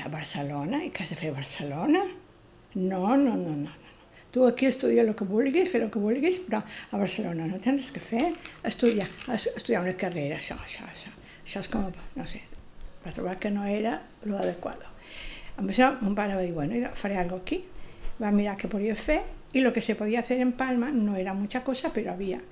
a 0.00 0.08
Barcelona? 0.08 0.82
I 0.84 0.90
què 0.94 1.04
has 1.04 1.12
de 1.12 1.18
fer 1.18 1.32
a 1.32 1.36
Barcelona? 1.38 2.02
No, 2.74 3.16
no, 3.16 3.36
no, 3.36 3.54
no. 3.64 3.70
Tu 4.30 4.44
aquí 4.46 4.66
estudia 4.66 5.02
el 5.02 5.14
que 5.16 5.24
vulguis, 5.24 5.70
fer 5.72 5.80
el 5.82 5.90
que 5.90 6.00
vulguis, 6.02 6.38
però 6.44 6.60
a 6.60 7.00
Barcelona 7.00 7.46
no 7.48 7.58
tens 7.62 7.80
res 7.80 7.90
que 7.94 8.02
fer. 8.04 8.26
Estudiar, 8.68 9.08
estudiar 9.32 9.82
una 9.82 9.96
carrera, 9.96 10.36
això, 10.36 10.58
això, 10.64 10.84
això. 10.86 11.14
Això 11.44 11.64
és 11.64 11.70
com, 11.72 11.88
no 12.16 12.26
sé, 12.28 12.42
va 13.04 13.14
trobar 13.16 13.38
que 13.40 13.50
no 13.50 13.64
era 13.64 13.96
lo 14.28 14.36
adequado. 14.36 14.92
Amb 15.56 15.72
això, 15.72 15.94
mon 16.02 16.14
pare 16.14 16.36
va 16.36 16.44
dir, 16.44 16.52
bueno, 16.52 16.92
faré 16.94 17.16
algo 17.18 17.40
aquí. 17.40 17.62
Va 18.20 18.30
mirar 18.34 18.58
què 18.58 18.68
podia 18.68 18.96
fer 18.98 19.22
y 19.52 19.62
lo 19.62 19.72
que 19.72 19.80
se 19.80 19.94
podía 19.94 20.20
hacer 20.20 20.40
en 20.42 20.52
Palma 20.52 20.90
no 20.90 21.16
era 21.16 21.32
mucha 21.32 21.64
cosa, 21.64 21.92
pero 21.94 22.12
había. 22.12 22.42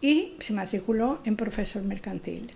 Y 0.00 0.34
se 0.38 0.52
matriculó 0.52 1.20
en 1.24 1.36
profesor 1.36 1.82
mercantil 1.82 2.52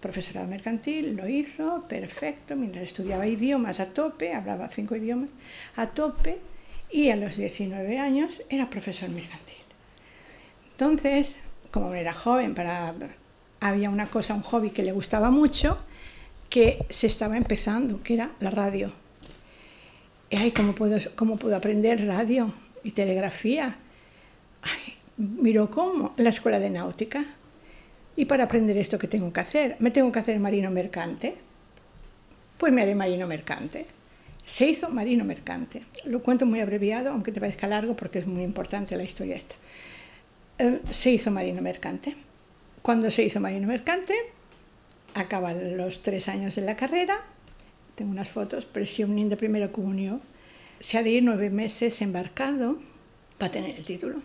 profesorado 0.00 0.46
mercantil, 0.46 1.16
lo 1.16 1.28
hizo, 1.28 1.84
perfecto, 1.88 2.56
mientras 2.56 2.84
estudiaba 2.84 3.26
idiomas 3.26 3.80
a 3.80 3.86
tope, 3.86 4.34
hablaba 4.34 4.68
cinco 4.68 4.96
idiomas 4.96 5.30
a 5.76 5.88
tope, 5.88 6.38
y 6.90 7.10
a 7.10 7.16
los 7.16 7.36
19 7.36 7.98
años 7.98 8.42
era 8.48 8.68
profesor 8.68 9.08
mercantil. 9.10 9.58
Entonces, 10.72 11.36
como 11.70 11.94
era 11.94 12.12
joven, 12.12 12.54
para, 12.54 12.94
había 13.60 13.90
una 13.90 14.06
cosa, 14.06 14.34
un 14.34 14.42
hobby 14.42 14.70
que 14.70 14.82
le 14.82 14.92
gustaba 14.92 15.30
mucho, 15.30 15.78
que 16.48 16.84
se 16.88 17.06
estaba 17.06 17.36
empezando, 17.36 18.02
que 18.02 18.14
era 18.14 18.32
la 18.40 18.50
radio. 18.50 18.92
Ay, 20.32 20.50
¿cómo 20.52 20.74
puedo, 20.74 20.98
cómo 21.14 21.36
puedo 21.36 21.56
aprender 21.56 22.06
radio 22.06 22.52
y 22.82 22.92
telegrafía? 22.92 23.76
Ay, 24.62 24.96
miró 25.16 25.70
cómo, 25.70 26.14
la 26.16 26.30
escuela 26.30 26.58
de 26.58 26.70
náutica 26.70 27.24
y 28.16 28.24
para 28.24 28.44
aprender 28.44 28.76
esto, 28.76 28.98
¿qué 28.98 29.08
tengo 29.08 29.32
que 29.32 29.40
hacer? 29.40 29.76
¿Me 29.78 29.90
tengo 29.90 30.10
que 30.12 30.18
hacer 30.18 30.38
marino 30.40 30.70
mercante? 30.70 31.36
Pues 32.58 32.72
me 32.72 32.82
haré 32.82 32.94
marino 32.94 33.26
mercante. 33.26 33.86
Se 34.44 34.68
hizo 34.68 34.90
marino 34.90 35.24
mercante. 35.24 35.84
Lo 36.04 36.22
cuento 36.22 36.44
muy 36.44 36.60
abreviado, 36.60 37.10
aunque 37.10 37.32
te 37.32 37.40
parezca 37.40 37.66
largo 37.66 37.94
porque 37.94 38.18
es 38.18 38.26
muy 38.26 38.42
importante 38.42 38.96
la 38.96 39.04
historia 39.04 39.36
esta. 39.36 39.54
Eh, 40.58 40.80
se 40.90 41.12
hizo 41.12 41.30
marino 41.30 41.62
mercante. 41.62 42.16
Cuando 42.82 43.10
se 43.10 43.22
hizo 43.22 43.40
marino 43.40 43.66
mercante, 43.66 44.14
acaban 45.14 45.76
los 45.76 46.02
tres 46.02 46.28
años 46.28 46.54
de 46.56 46.62
la 46.62 46.76
carrera, 46.76 47.20
tengo 47.94 48.10
unas 48.10 48.28
fotos, 48.28 48.66
presión 48.66 49.28
de 49.28 49.36
primera 49.36 49.70
comunión, 49.70 50.20
se 50.78 50.98
ha 50.98 51.02
de 51.02 51.10
ir 51.10 51.22
nueve 51.22 51.50
meses 51.50 52.00
embarcado 52.00 52.78
para 53.38 53.52
tener 53.52 53.76
el 53.76 53.84
título. 53.84 54.22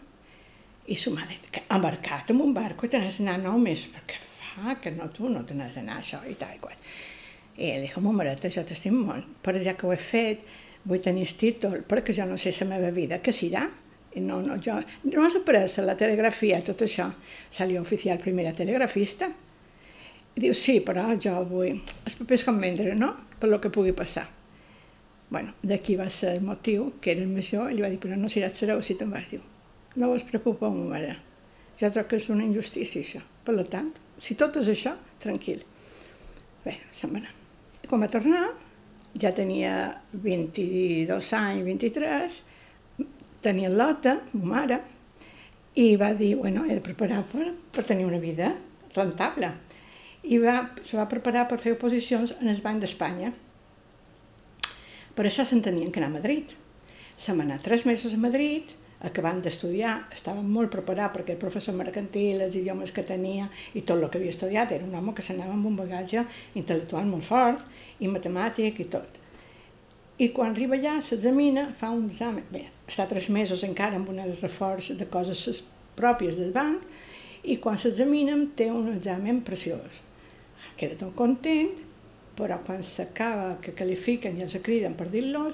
I 0.88 0.96
su 0.96 1.12
mare, 1.12 1.40
que 1.52 1.64
embarcat 1.74 2.30
en 2.30 2.42
un 2.42 2.54
barco 2.54 2.86
i 2.86 2.90
te 2.94 3.00
n'has 3.02 3.18
d'anar 3.18 3.40
nou 3.42 3.58
més, 3.58 3.88
però 3.90 4.04
què 4.06 4.20
fa? 4.22 4.76
Que 4.82 4.92
no, 4.94 5.08
tu 5.10 5.32
no 5.32 5.42
te 5.46 5.56
n'has 5.58 5.80
d'anar 5.80 5.96
això 5.98 6.20
i 6.30 6.36
tal. 6.38 6.60
Qual. 6.62 6.76
I 7.58 7.72
ell 7.72 7.88
diu, 7.88 8.04
mamareta, 8.06 8.52
jo 8.54 8.62
t'estim 8.68 9.00
molt, 9.08 9.32
però 9.42 9.62
ja 9.64 9.74
que 9.74 9.88
ho 9.88 9.94
he 9.96 9.98
fet, 9.98 10.44
vull 10.86 11.02
tenir 11.02 11.26
títol, 11.40 11.82
perquè 11.90 12.14
jo 12.14 12.28
no 12.30 12.38
sé 12.38 12.54
la 12.60 12.70
meva 12.76 12.92
vida, 12.94 13.18
què 13.18 13.34
serà? 13.34 13.64
I 14.16 14.22
no, 14.22 14.38
no, 14.46 14.60
jo, 14.62 14.76
no 15.10 15.26
has 15.26 15.40
après 15.40 15.66
la 15.82 15.98
telegrafia, 15.98 16.62
tot 16.64 16.86
això. 16.86 17.10
Salió 17.52 17.82
oficial 17.82 18.22
primera 18.22 18.54
telegrafista. 18.56 19.32
I 20.36 20.44
diu, 20.44 20.54
sí, 20.54 20.78
però 20.86 21.08
jo 21.18 21.34
vull 21.50 21.74
els 21.74 22.20
papers 22.20 22.46
com 22.46 22.62
vendre, 22.62 22.94
no? 22.96 23.12
Per 23.42 23.50
lo 23.50 23.60
que 23.60 23.74
pugui 23.74 23.96
passar. 23.98 24.28
Bueno, 25.34 25.58
d'aquí 25.66 25.98
va 25.98 26.08
ser 26.14 26.38
el 26.38 26.46
motiu, 26.46 26.94
que 27.02 27.16
era 27.16 27.26
el 27.26 27.34
major, 27.34 27.72
i 27.72 27.76
li 27.76 27.84
va 27.84 27.90
dir, 27.90 28.00
però 28.00 28.16
no 28.20 28.30
seràs 28.30 28.62
sereu 28.62 28.86
si 28.86 28.96
te'n 29.00 29.12
vas, 29.12 29.34
diu 29.34 29.44
no 29.96 30.12
us 30.14 30.24
preocupa, 30.28 30.70
mare. 30.70 31.16
Jo 31.80 31.90
trobo 31.92 32.08
que 32.10 32.20
és 32.20 32.28
una 32.32 32.46
injustícia, 32.46 33.02
això. 33.02 33.22
Per 33.46 33.56
tant, 33.72 33.92
si 34.20 34.36
tot 34.40 34.56
és 34.62 34.70
això, 34.72 34.96
tranquil. 35.22 35.64
Bé, 36.66 36.78
se'n 36.96 37.12
va 37.14 37.22
anar. 37.22 37.34
Quan 37.86 38.02
va 38.02 38.10
tornar, 38.12 38.46
ja 39.22 39.32
tenia 39.36 39.74
22 40.12 41.32
anys, 41.38 41.64
23, 41.68 42.38
tenia 43.46 43.70
lota, 43.70 44.18
ma 44.34 44.52
mare, 44.56 44.80
i 45.76 45.96
va 46.00 46.14
dir, 46.16 46.36
bueno, 46.40 46.64
he 46.66 46.78
de 46.78 46.84
preparar 46.84 47.26
per, 47.32 47.52
per 47.72 47.84
tenir 47.84 48.08
una 48.08 48.20
vida 48.20 48.54
rentable. 48.96 49.52
I 50.24 50.40
va, 50.42 50.56
se 50.82 50.98
va 50.98 51.10
preparar 51.12 51.46
per 51.50 51.60
fer 51.62 51.76
oposicions 51.76 52.34
en 52.40 52.50
el 52.50 52.62
Banc 52.64 52.82
d'Espanya. 52.82 53.34
Per 55.16 55.28
això 55.28 55.46
s'entenien 55.46 55.92
que 55.92 56.02
anar 56.02 56.10
a 56.14 56.16
Madrid. 56.16 56.56
Se 57.16 57.36
va 57.36 57.44
anar 57.44 57.62
tres 57.64 57.86
mesos 57.86 58.16
a 58.16 58.20
Madrid, 58.20 58.72
acabant 59.08 59.42
d'estudiar, 59.44 59.96
estava 60.16 60.42
molt 60.42 60.72
preparat 60.74 61.14
perquè 61.14 61.36
el 61.36 61.42
professor 61.42 61.76
mercantil, 61.78 62.42
els 62.42 62.56
idiomes 62.58 62.92
que 62.96 63.04
tenia 63.06 63.50
i 63.74 63.82
tot 63.82 64.02
el 64.02 64.10
que 64.10 64.20
havia 64.20 64.34
estudiat, 64.34 64.74
era 64.76 64.86
un 64.86 64.96
home 64.96 65.14
que 65.16 65.26
s'anava 65.26 65.54
amb 65.54 65.70
un 65.70 65.78
bagatge 65.78 66.26
intel·lectual 66.56 67.08
molt 67.10 67.28
fort 67.28 67.64
i 68.00 68.10
matemàtic 68.12 68.82
i 68.82 68.88
tot. 68.98 69.22
I 70.18 70.30
quan 70.32 70.54
arriba 70.54 70.78
allà, 70.78 70.96
s'examina, 71.04 71.68
fa 71.80 71.90
un 71.92 72.06
examen, 72.08 72.46
bé, 72.52 72.64
està 72.88 73.04
tres 73.10 73.28
mesos 73.30 73.66
encara 73.68 74.00
amb 74.00 74.10
un 74.14 74.22
reforç 74.40 74.94
de 74.96 75.08
coses 75.12 75.64
pròpies 76.00 76.40
del 76.40 76.54
banc, 76.56 76.84
i 77.44 77.60
quan 77.62 77.78
s'examina 77.78 78.38
té 78.58 78.70
un 78.72 78.88
examen 78.96 79.44
preciós. 79.46 80.02
Queda 80.80 80.98
tot 81.00 81.14
content, 81.20 81.76
però 82.36 82.58
quan 82.66 82.82
s'acaba 82.84 83.58
que 83.64 83.76
califiquen 83.78 84.40
i 84.40 84.46
els 84.48 84.56
criden 84.64 84.96
per 84.98 85.10
dir-los, 85.12 85.54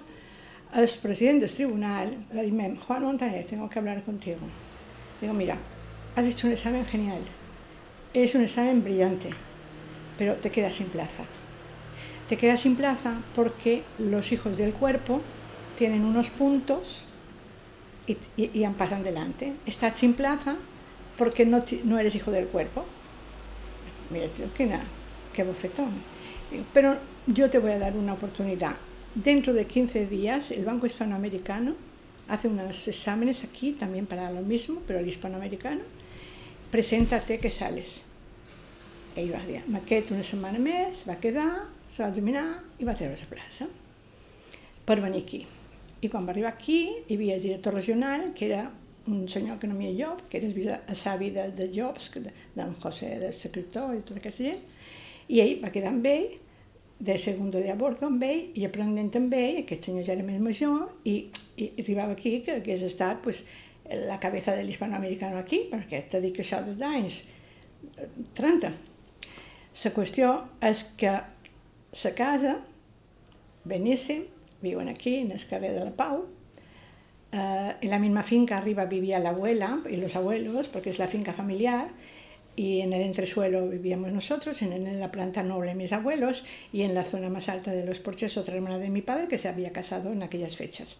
el 0.74 0.90
president 1.02 1.42
del 1.42 1.54
tribunal 1.54 2.26
le 2.34 2.44
dice, 2.44 2.78
Juan 2.88 3.04
Montaner, 3.04 3.46
tengo 3.46 3.70
que 3.70 3.80
hablar 3.80 4.04
contigo. 4.04 4.40
Digo, 5.20 5.34
mira, 5.34 5.58
has 6.16 6.26
hecho 6.26 6.48
un 6.48 6.54
examen 6.54 6.86
genial, 6.86 7.20
es 8.14 8.36
un 8.36 8.42
examen 8.42 8.84
brillante, 8.84 9.30
pero 10.18 10.36
te 10.36 10.50
quedas 10.50 10.76
sin 10.76 10.88
plaza. 10.88 11.24
Te 12.28 12.38
quedas 12.38 12.62
sin 12.62 12.76
plaza 12.76 13.18
porque 13.36 13.84
los 14.00 14.32
hijos 14.32 14.58
del 14.58 14.74
cuerpo 14.74 15.22
tienen 15.78 16.06
unos 16.06 16.30
puntos 16.30 17.04
y, 18.08 18.18
y, 18.38 18.52
y 18.54 18.68
pasan 18.70 19.04
delante. 19.04 19.54
Estás 19.66 19.98
sin 19.98 20.14
plaza 20.14 20.56
porque 21.18 21.46
no, 21.46 21.64
no 21.84 22.00
eres 22.00 22.16
hijo 22.16 22.32
del 22.32 22.48
cuerpo. 22.48 22.86
Mira, 24.10 24.28
qué, 24.56 24.66
nada, 24.66 24.84
qué 25.34 25.44
bofetón. 25.44 25.90
Pero 26.74 26.98
yo 27.28 27.50
te 27.50 27.60
voy 27.60 27.72
a 27.72 27.80
dar 27.80 27.96
una 27.96 28.14
oportunidad. 28.14 28.76
Dentro 29.16 29.54
de 29.54 29.68
15 29.68 30.06
días, 30.06 30.52
el 30.52 30.64
Banco 30.64 30.86
Hispanoamericano 30.86 31.76
hace 32.30 32.48
unos 32.48 32.88
exámenes 32.88 33.44
aquí, 33.44 33.74
también 33.74 34.06
para 34.06 34.32
lo 34.32 34.42
mismo, 34.42 34.82
pero 34.88 35.00
el 35.00 35.08
hispanoamericano. 35.08 35.82
Preséntate 36.72 37.38
que 37.38 37.52
sales. 37.52 38.04
Ell 39.18 39.34
va 39.34 39.42
dir, 39.44 39.66
m'aquest 39.68 40.14
una 40.16 40.24
setmana 40.24 40.62
més, 40.64 41.02
va 41.04 41.18
quedar, 41.20 41.66
se 41.92 42.00
va 42.00 42.08
examinar 42.08 42.46
i 42.80 42.88
va 42.88 42.96
treure 42.96 43.18
la 43.20 43.28
plaça 43.28 43.68
per 44.88 45.02
venir 45.04 45.26
aquí. 45.26 45.42
I 46.00 46.08
quan 46.08 46.24
va 46.24 46.32
arribar 46.32 46.54
aquí, 46.54 46.78
hi 47.10 47.18
havia 47.18 47.36
el 47.36 47.44
director 47.44 47.76
regional, 47.76 48.30
que 48.32 48.48
era 48.48 48.62
un 49.12 49.28
senyor 49.28 49.60
que 49.60 49.68
no 49.68 49.76
m'hi 49.76 49.92
jo, 50.00 50.14
que 50.30 50.40
era 50.40 50.48
el 50.88 50.96
savi 50.96 51.34
de, 51.36 51.50
de 51.52 51.68
Jobs, 51.76 52.08
d'en 52.56 52.72
José, 52.80 53.18
del 53.20 53.36
secretor 53.36 53.92
i 53.98 54.06
tota 54.08 54.24
aquesta 54.24 54.48
gent, 54.48 54.64
i 55.28 55.44
ell 55.44 55.60
va 55.60 55.74
quedar 55.76 55.92
amb 55.92 56.08
ell, 56.08 56.40
de 57.02 57.18
segundo 57.18 57.58
de 57.58 57.72
a 57.72 57.76
bordo 57.76 58.06
amb 58.06 58.22
ell, 58.22 58.52
i 58.54 58.66
aprenent 58.68 59.10
amb 59.18 59.34
ell, 59.34 59.64
aquest 59.64 59.88
senyor 59.90 60.06
ja 60.06 60.14
era 60.14 60.26
més 60.26 60.38
major, 60.44 60.84
i, 61.10 61.16
i 61.58 61.72
arribava 61.82 62.14
aquí, 62.14 62.36
que 62.46 62.60
hagués 62.60 62.84
estat 62.86 63.24
pues, 63.26 63.42
la 64.06 64.20
cabeza 64.22 64.54
de 64.56 64.64
l'hispanoamericano 64.68 65.40
aquí, 65.40 65.64
perquè 65.72 66.04
t'he 66.06 66.22
dit 66.22 66.36
que 66.36 66.46
això 66.46 66.62
des 66.66 66.78
d'anys 66.78 67.24
30. 68.38 68.70
La 69.82 69.94
qüestió 69.96 70.30
és 70.70 70.84
que 71.02 71.16
la 72.04 72.14
casa, 72.16 72.54
beníssim, 73.66 74.28
viuen 74.62 74.94
aquí, 74.94 75.18
en 75.24 75.34
el 75.34 75.42
carrer 75.50 75.74
de 75.74 75.84
la 75.88 75.96
Pau, 75.98 76.28
eh, 77.32 77.74
en 77.82 77.90
la 77.90 77.98
misma 77.98 78.22
finca 78.22 78.60
arriba 78.60 78.86
vivia 78.86 79.18
la 79.18 79.34
abuela 79.34 79.80
y 79.90 79.98
los 79.98 80.16
abuelos, 80.16 80.68
porque 80.68 80.92
es 80.92 81.00
la 81.00 81.08
finca 81.08 81.34
familiar, 81.34 81.90
y 82.56 82.82
en 82.82 82.94
el 82.94 83.02
entresuelo 83.02 83.68
vivíamos 83.68 84.12
nosotros, 84.12 84.62
en 84.62 85.00
la 85.00 85.12
planta 85.12 85.44
noble 85.44 85.74
mis 85.76 85.94
abuelos 85.94 86.44
y 86.74 86.82
en 86.82 86.94
la 86.94 87.04
zona 87.04 87.30
más 87.30 87.50
alta 87.50 87.72
de 87.72 87.86
los 87.86 88.00
porches 88.00 88.38
otra 88.38 88.56
hermana 88.56 88.78
de 88.78 88.90
mi 88.90 89.02
padre 89.02 89.28
que 89.28 89.38
se 89.38 89.48
había 89.48 89.72
casado 89.72 90.12
en 90.12 90.24
aquellas 90.24 90.56
fechas. 90.56 90.98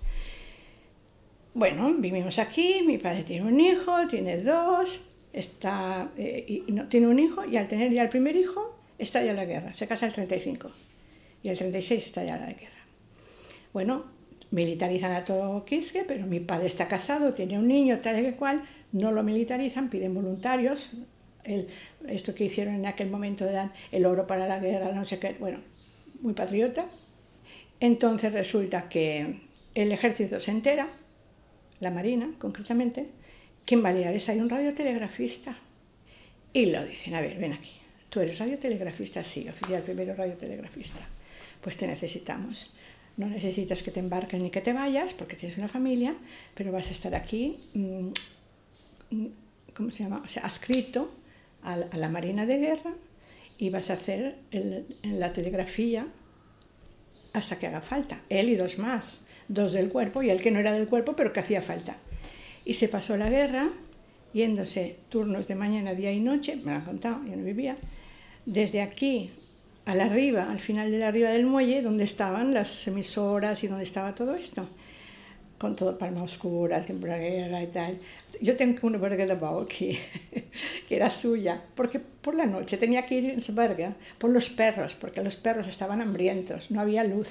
Bueno, 1.54 1.94
vivimos 1.96 2.40
aquí, 2.40 2.82
mi 2.86 2.98
padre 2.98 3.24
tiene 3.24 3.46
un 3.46 3.60
hijo, 3.60 4.08
tiene 4.08 4.38
dos, 4.38 5.04
está, 5.34 6.12
eh, 6.18 6.46
y 6.48 6.72
no, 6.72 6.88
tiene 6.88 7.08
un 7.08 7.20
hijo 7.20 7.46
y 7.46 7.58
al 7.58 7.68
tener 7.68 7.92
ya 7.92 8.04
el 8.04 8.10
primer 8.10 8.36
hijo 8.38 8.78
está 8.98 9.24
ya 9.24 9.34
la 9.34 9.46
guerra, 9.46 9.74
se 9.74 9.88
casa 9.88 10.06
el 10.06 10.14
35 10.14 10.72
y 11.44 11.50
el 11.50 11.58
36 11.58 12.06
está 12.06 12.24
ya 12.24 12.38
la 12.38 12.48
guerra. 12.48 12.86
Bueno, 13.74 14.06
militarizan 14.52 15.12
a 15.12 15.26
todo 15.26 15.66
Quisque, 15.66 16.04
pero 16.04 16.26
mi 16.26 16.40
padre 16.40 16.68
está 16.68 16.88
casado, 16.88 17.34
tiene 17.34 17.60
un 17.60 17.68
niño, 17.68 18.00
tal 18.00 18.26
y 18.26 18.32
cual, 18.34 18.64
no 18.92 19.12
lo 19.12 19.24
militarizan, 19.24 19.90
piden 19.90 20.14
voluntarios, 20.14 20.90
el, 21.44 21.68
esto 22.08 22.34
que 22.36 22.46
hicieron 22.46 22.76
en 22.76 22.86
aquel 22.86 23.10
momento 23.10 23.46
dar 23.46 23.72
el 23.92 24.06
oro 24.06 24.28
para 24.28 24.48
la 24.48 24.60
guerra, 24.60 24.92
no 24.92 25.06
sé 25.06 25.20
qué, 25.20 25.36
bueno, 25.40 25.60
muy 26.22 26.34
patriota. 26.34 26.86
Entonces 27.80 28.32
resulta 28.32 28.90
que 28.90 29.42
el 29.74 29.92
ejército 29.92 30.40
se 30.40 30.52
entera, 30.52 30.88
la 31.80 31.92
Marina 31.92 32.32
concretamente, 32.38 33.08
que 33.66 33.76
en 33.76 33.84
Baleares 33.84 34.30
hay 34.30 34.40
un 34.40 34.50
radiotelegrafista. 34.50 35.58
Y 36.54 36.68
lo 36.68 36.86
dicen, 36.86 37.16
a 37.16 37.22
ver, 37.22 37.38
ven 37.38 37.54
aquí, 37.54 37.72
tú 38.10 38.20
eres 38.20 38.38
radiotelegrafista, 38.38 39.24
sí, 39.24 39.48
oficial 39.48 39.82
primero 39.84 40.14
radiotelegrafista, 40.14 41.08
pues 41.62 41.78
te 41.78 41.88
necesitamos. 41.88 42.72
No 43.18 43.28
necesitas 43.28 43.84
que 43.84 43.92
te 43.92 44.00
embarques 44.00 44.40
ni 44.40 44.50
que 44.50 44.62
te 44.62 44.74
vayas, 44.74 45.14
porque 45.14 45.36
tienes 45.36 45.58
una 45.58 45.68
familia, 45.68 46.16
pero 46.54 46.72
vas 46.72 46.90
a 46.90 46.92
estar 46.92 47.16
aquí, 47.16 47.58
mmm, 47.74 48.10
¿cómo 49.76 49.92
se 49.92 50.04
llama? 50.04 50.22
O 50.24 50.28
sea, 50.28 50.44
adscrito 50.44 51.12
a, 51.64 51.78
la 51.78 52.10
Marina 52.10 52.46
de 52.46 52.58
Guerra 52.58 52.94
y 53.58 53.70
vas 53.70 53.90
a 53.90 53.94
hacer 53.94 54.38
el, 54.52 54.86
la 55.04 55.34
telegrafía 55.34 56.08
hasta 57.34 57.60
que 57.60 57.68
haga 57.68 57.82
falta. 57.82 58.22
Él 58.30 58.50
y 58.50 58.56
dos 58.56 58.78
más, 58.78 59.22
dos 59.48 59.74
del 59.74 59.90
cuerpo 59.90 60.24
y 60.24 60.30
el 60.30 60.42
que 60.42 60.52
no 60.52 60.60
era 60.60 60.74
del 60.74 60.88
cuerpo, 60.88 61.16
pero 61.16 61.32
que 61.34 61.40
hacía 61.40 61.62
falta. 61.62 61.98
Y 62.66 62.74
se 62.76 62.88
pasó 62.88 63.18
la 63.18 63.30
guerra 63.30 63.70
yéndose 64.34 64.98
turnos 65.10 65.48
de 65.48 65.56
mañana, 65.56 65.94
día 65.94 66.12
y 66.12 66.20
noche, 66.20 66.56
me 66.56 66.72
lo 66.72 66.78
han 66.78 66.86
contado, 66.86 67.22
yo 67.26 67.36
no 67.36 67.44
vivía, 67.44 67.78
desde 68.46 68.82
aquí 68.82 69.32
a 69.86 69.96
la 69.96 70.06
arriba, 70.06 70.50
al 70.50 70.60
final 70.60 70.92
de 70.92 71.00
la 71.00 71.08
arriba 71.08 71.32
del 71.32 71.46
muelle, 71.46 71.82
donde 71.82 72.04
estaban 72.04 72.54
las 72.54 72.88
emisoras 72.88 73.64
y 73.64 73.68
donde 73.68 73.84
estaba 73.84 74.16
todo 74.16 74.36
esto. 74.36 74.68
Con 75.62 75.76
todo 75.76 75.96
Palma 75.96 76.24
Oscura, 76.24 76.84
Temporera 76.84 77.62
y 77.62 77.68
tal. 77.68 78.00
Yo 78.42 78.58
tengo 78.58 78.88
una 78.88 78.98
verga 78.98 79.28
de 79.28 79.36
bau 79.36 79.68
que 79.68 80.00
era 80.90 81.08
suya, 81.12 81.62
porque 81.76 82.00
por 82.00 82.34
la 82.34 82.48
noche 82.48 82.78
tenía 82.78 83.06
que 83.06 83.16
ir 83.20 83.26
en 83.30 83.38
esa 83.38 83.54
verga 83.54 83.94
por 84.18 84.32
los 84.32 84.50
perros, 84.50 84.96
porque 84.96 85.22
los 85.22 85.36
perros 85.36 85.68
estaban 85.68 86.02
hambrientos, 86.02 86.72
no 86.72 86.82
había 86.82 87.04
luz. 87.04 87.30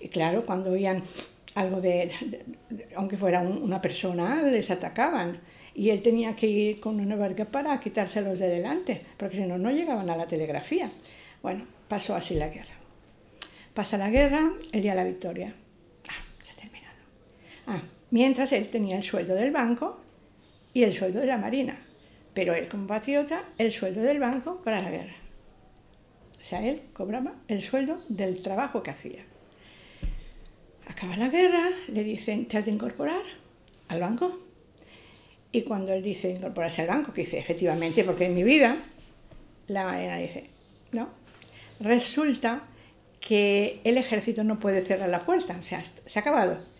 Y 0.00 0.08
claro, 0.08 0.44
cuando 0.44 0.72
oían 0.72 1.04
algo 1.54 1.80
de, 1.80 2.10
aunque 2.96 3.16
fuera 3.16 3.42
un, 3.42 3.62
una 3.62 3.80
persona, 3.80 4.42
les 4.42 4.68
atacaban. 4.72 5.38
Y 5.72 5.90
él 5.90 6.02
tenía 6.02 6.34
que 6.34 6.48
ir 6.48 6.80
con 6.80 6.98
una 6.98 7.14
verga 7.14 7.44
para 7.44 7.78
quitárselos 7.78 8.40
de 8.40 8.48
delante, 8.48 9.00
porque 9.16 9.36
si 9.36 9.44
no, 9.46 9.56
no 9.56 9.70
llegaban 9.70 10.10
a 10.10 10.16
la 10.16 10.26
telegrafía. 10.26 10.90
Bueno, 11.42 11.64
pasó 11.86 12.16
así 12.16 12.34
la 12.34 12.48
guerra. 12.48 12.74
Pasa 13.72 13.96
la 13.98 14.10
guerra, 14.10 14.52
el 14.72 14.82
día 14.82 14.96
de 14.96 14.96
la 14.96 15.04
victoria 15.04 15.54
mientras 18.12 18.52
él 18.52 18.68
tenía 18.68 18.96
el 18.96 19.02
sueldo 19.02 19.34
del 19.34 19.50
banco 19.50 19.98
y 20.72 20.84
el 20.84 20.92
sueldo 20.92 21.18
de 21.18 21.26
la 21.26 21.38
Marina, 21.38 21.84
pero 22.34 22.54
él 22.54 22.68
como 22.68 22.86
patriota, 22.86 23.42
el 23.58 23.72
sueldo 23.72 24.02
del 24.02 24.20
banco 24.20 24.62
para 24.62 24.80
la 24.80 24.90
guerra. 24.90 25.14
O 26.38 26.44
sea, 26.44 26.64
él 26.66 26.82
cobraba 26.92 27.34
el 27.48 27.62
sueldo 27.62 28.02
del 28.08 28.42
trabajo 28.42 28.82
que 28.82 28.90
hacía. 28.90 29.24
Acaba 30.86 31.16
la 31.16 31.28
guerra, 31.28 31.70
le 31.88 32.04
dicen, 32.04 32.46
¿te 32.46 32.58
has 32.58 32.66
de 32.66 32.72
incorporar 32.72 33.22
al 33.88 34.00
banco? 34.00 34.40
Y 35.50 35.62
cuando 35.62 35.92
él 35.92 36.02
dice 36.02 36.30
incorporarse 36.30 36.82
al 36.82 36.88
banco, 36.88 37.12
que 37.12 37.22
dice, 37.22 37.38
efectivamente, 37.38 38.04
porque 38.04 38.26
en 38.26 38.34
mi 38.34 38.42
vida, 38.42 38.76
la 39.68 39.84
Marina 39.84 40.18
dice, 40.18 40.50
no. 40.92 41.08
Resulta 41.80 42.64
que 43.20 43.80
el 43.84 43.96
ejército 43.96 44.44
no 44.44 44.58
puede 44.58 44.84
cerrar 44.84 45.08
la 45.08 45.24
puerta, 45.24 45.56
o 45.58 45.62
sea, 45.62 45.82
se 45.84 46.18
ha 46.18 46.20
acabado 46.20 46.72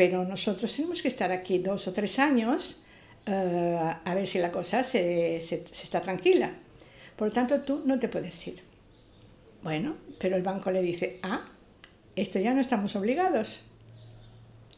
pero 0.00 0.24
nosotros 0.24 0.74
tenemos 0.74 1.02
que 1.02 1.08
estar 1.08 1.30
aquí 1.30 1.58
dos 1.58 1.86
o 1.86 1.92
tres 1.92 2.18
años 2.18 2.80
uh, 3.26 3.92
a 4.02 4.14
ver 4.14 4.26
si 4.26 4.38
la 4.38 4.50
cosa 4.50 4.82
se, 4.82 5.42
se, 5.42 5.66
se, 5.66 5.84
está 5.84 6.00
tranquila. 6.00 6.52
Por 7.16 7.28
lo 7.28 7.34
tanto, 7.34 7.60
tú 7.60 7.82
no 7.84 7.98
te 7.98 8.08
puedes 8.08 8.46
ir. 8.46 8.62
Bueno, 9.62 9.96
pero 10.18 10.36
el 10.36 10.42
banco 10.42 10.70
le 10.70 10.80
dice, 10.80 11.20
ah, 11.22 11.42
esto 12.16 12.38
ya 12.38 12.54
no 12.54 12.62
estamos 12.62 12.96
obligados. 12.96 13.60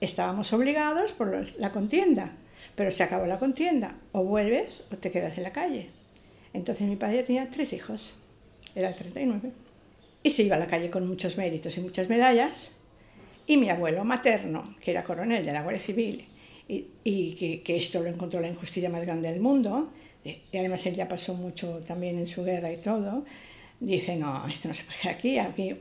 Estábamos 0.01 0.53
obligados 0.53 1.13
por 1.13 1.47
la 1.57 1.71
contienda, 1.71 2.33
pero 2.75 2.91
se 2.91 3.05
acabó 3.05 3.27
la 3.27 3.39
contienda. 3.39 3.95
O 4.11 4.25
vuelves 4.25 4.83
o 4.91 4.97
te 4.97 5.13
quedas 5.13 5.39
en 5.39 5.45
la 5.45 5.53
calle. 5.53 5.91
Entonces 6.53 6.89
mi 6.89 6.97
padre 6.97 7.23
tenía 7.23 7.49
tres 7.49 7.73
hijos, 7.73 8.15
era 8.75 8.89
el 8.89 8.97
39, 8.97 9.53
y 10.25 10.31
se 10.31 10.43
iba 10.43 10.57
a 10.57 10.59
la 10.59 10.67
calle 10.67 10.91
con 10.91 11.07
muchos 11.07 11.37
méritos 11.37 11.77
y 11.77 11.81
muchas 11.81 12.09
medallas, 12.09 12.73
y 13.47 13.57
mi 13.57 13.69
abuelo 13.71 14.05
materno, 14.05 14.77
que 14.81 14.91
era 14.91 15.05
coronel 15.05 15.45
de 15.45 15.53
la 15.53 15.63
Guardia 15.63 15.83
Civil, 15.83 16.27
y, 16.69 16.87
y 17.05 17.61
que, 17.63 17.77
esto 17.77 18.03
lo 18.03 18.09
encontró 18.09 18.41
la 18.41 18.49
injusticia 18.49 18.89
más 18.89 19.03
grande 19.03 19.31
del 19.31 19.41
mundo, 19.41 19.93
y 20.25 20.57
además 20.57 20.87
él 20.87 20.95
ya 20.95 21.09
pasó 21.09 21.35
mucho 21.35 21.83
también 21.87 22.19
en 22.19 22.27
su 22.27 22.45
guerra 22.45 22.73
y 22.73 22.77
todo, 22.77 23.25
dice, 23.81 24.17
no, 24.17 24.47
esto 24.47 24.69
no 24.69 24.75
se 24.75 24.85
puede 24.85 25.15
aquí, 25.15 25.39
aquí 25.39 25.77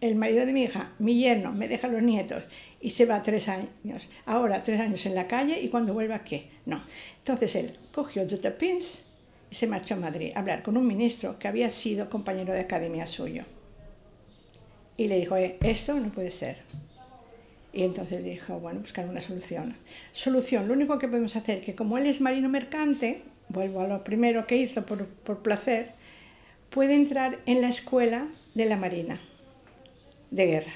el 0.00 0.16
marido 0.16 0.44
de 0.44 0.52
mi 0.52 0.64
hija, 0.64 0.92
mi 0.98 1.18
yerno, 1.18 1.52
me 1.52 1.68
deja 1.68 1.88
los 1.88 2.02
nietos 2.02 2.44
y 2.80 2.90
se 2.90 3.06
va 3.06 3.22
tres 3.22 3.48
años, 3.48 4.08
ahora 4.26 4.62
tres 4.62 4.80
años 4.80 5.04
en 5.06 5.14
la 5.14 5.26
calle 5.26 5.58
y 5.60 5.68
cuando 5.68 5.94
vuelva, 5.94 6.22
¿qué? 6.22 6.50
No. 6.66 6.82
Entonces 7.18 7.54
él 7.54 7.78
cogió 7.92 8.26
Jota 8.28 8.56
Pins 8.56 9.06
y 9.50 9.54
se 9.54 9.66
marchó 9.66 9.94
a 9.94 9.98
Madrid 9.98 10.32
a 10.34 10.40
hablar 10.40 10.62
con 10.62 10.76
un 10.76 10.86
ministro 10.86 11.38
que 11.38 11.48
había 11.48 11.70
sido 11.70 12.10
compañero 12.10 12.52
de 12.52 12.60
academia 12.60 13.06
suyo. 13.06 13.44
Y 14.96 15.08
le 15.08 15.18
dijo, 15.18 15.36
eh, 15.36 15.56
esto 15.62 15.94
no 15.94 16.12
puede 16.12 16.30
ser. 16.30 16.58
Y 17.72 17.84
entonces 17.84 18.24
dijo, 18.24 18.58
bueno, 18.58 18.80
buscar 18.80 19.08
una 19.08 19.20
solución. 19.20 19.76
Solución, 20.12 20.66
lo 20.66 20.74
único 20.74 20.98
que 20.98 21.08
podemos 21.08 21.36
hacer, 21.36 21.60
que 21.60 21.74
como 21.74 21.98
él 21.98 22.06
es 22.06 22.20
marino 22.20 22.48
mercante, 22.48 23.22
vuelvo 23.48 23.80
a 23.80 23.88
lo 23.88 24.02
primero 24.02 24.46
que 24.46 24.56
hizo 24.56 24.84
por, 24.84 25.06
por 25.06 25.42
placer, 25.42 25.92
puede 26.70 26.94
entrar 26.94 27.38
en 27.46 27.60
la 27.60 27.68
escuela 27.68 28.26
de 28.54 28.64
la 28.66 28.76
Marina 28.76 29.20
de 30.30 30.46
Guerra 30.46 30.72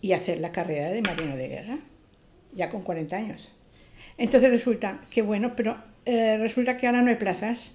y 0.00 0.12
hacer 0.12 0.38
la 0.38 0.52
carrera 0.52 0.90
de 0.90 1.02
marino 1.02 1.36
de 1.36 1.48
guerra, 1.48 1.78
ya 2.54 2.70
con 2.70 2.82
40 2.82 3.16
años. 3.16 3.50
Entonces 4.16 4.50
resulta 4.50 5.00
que 5.10 5.22
bueno, 5.22 5.54
pero 5.56 5.76
eh, 6.04 6.36
resulta 6.38 6.76
que 6.76 6.86
ahora 6.86 7.02
no 7.02 7.10
hay 7.10 7.16
plazas. 7.16 7.72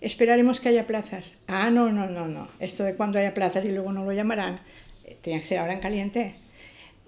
Esperaremos 0.00 0.60
que 0.60 0.70
haya 0.70 0.86
plazas. 0.86 1.34
Ah, 1.46 1.70
no, 1.70 1.90
no, 1.90 2.06
no, 2.06 2.26
no. 2.26 2.48
Esto 2.58 2.84
de 2.84 2.94
cuando 2.94 3.18
haya 3.18 3.34
plazas 3.34 3.64
y 3.64 3.70
luego 3.70 3.92
no 3.92 4.04
lo 4.04 4.12
llamarán, 4.12 4.60
eh, 5.04 5.16
tenía 5.20 5.40
que 5.40 5.46
ser 5.46 5.58
ahora 5.58 5.74
en 5.74 5.80
caliente. 5.80 6.34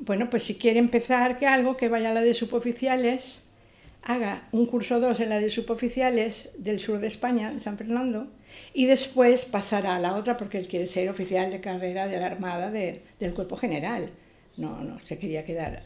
Bueno, 0.05 0.29
pues 0.31 0.43
si 0.43 0.57
quiere 0.57 0.81
empezar 0.81 1.39
que 1.39 1.47
algo, 1.47 1.77
que 1.77 1.89
vaya 1.89 2.11
a 2.11 2.15
la 2.15 2.23
de 2.23 2.35
suboficiales, 2.35 3.43
haga 4.03 4.49
un 4.51 4.67
curso 4.67 4.99
2 4.99 5.21
en 5.21 5.29
la 5.29 5.39
de 5.39 5.49
suboficiales 5.49 6.51
del 6.59 6.81
sur 6.81 6.99
de 6.99 7.07
España, 7.07 7.53
en 7.53 7.61
San 7.61 7.79
Fernando, 7.79 8.27
y 8.75 8.87
después 8.87 9.45
pasará 9.45 9.95
a 9.95 10.01
la 10.01 10.17
otra 10.17 10.37
porque 10.37 10.59
él 10.59 10.67
quiere 10.67 10.89
ser 10.89 11.09
oficial 11.09 11.53
de 11.53 11.61
carrera 11.61 12.09
de 12.09 12.19
la 12.19 12.27
Armada 12.27 12.73
del 12.73 13.33
Cuerpo 13.33 13.57
General. 13.57 14.11
No, 14.57 14.83
no, 14.83 14.99
se 15.05 15.21
quería 15.21 15.45
quedar 15.45 15.85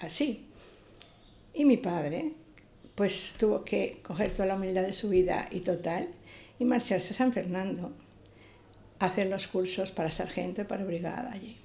así. 0.00 0.48
Y 1.54 1.64
mi 1.64 1.76
padre, 1.76 2.32
pues 2.96 3.34
tuvo 3.38 3.64
que 3.64 4.00
coger 4.02 4.34
toda 4.34 4.46
la 4.46 4.56
humildad 4.56 4.82
de 4.82 4.92
su 4.92 5.08
vida 5.08 5.46
y 5.52 5.60
total 5.60 6.08
y 6.58 6.64
marcharse 6.64 7.14
a 7.14 7.16
San 7.16 7.32
Fernando 7.32 7.92
a 8.98 9.06
hacer 9.06 9.28
los 9.28 9.46
cursos 9.46 9.92
para 9.92 10.10
sargento 10.10 10.62
y 10.62 10.64
para 10.64 10.82
brigada 10.82 11.30
allí. 11.30 11.61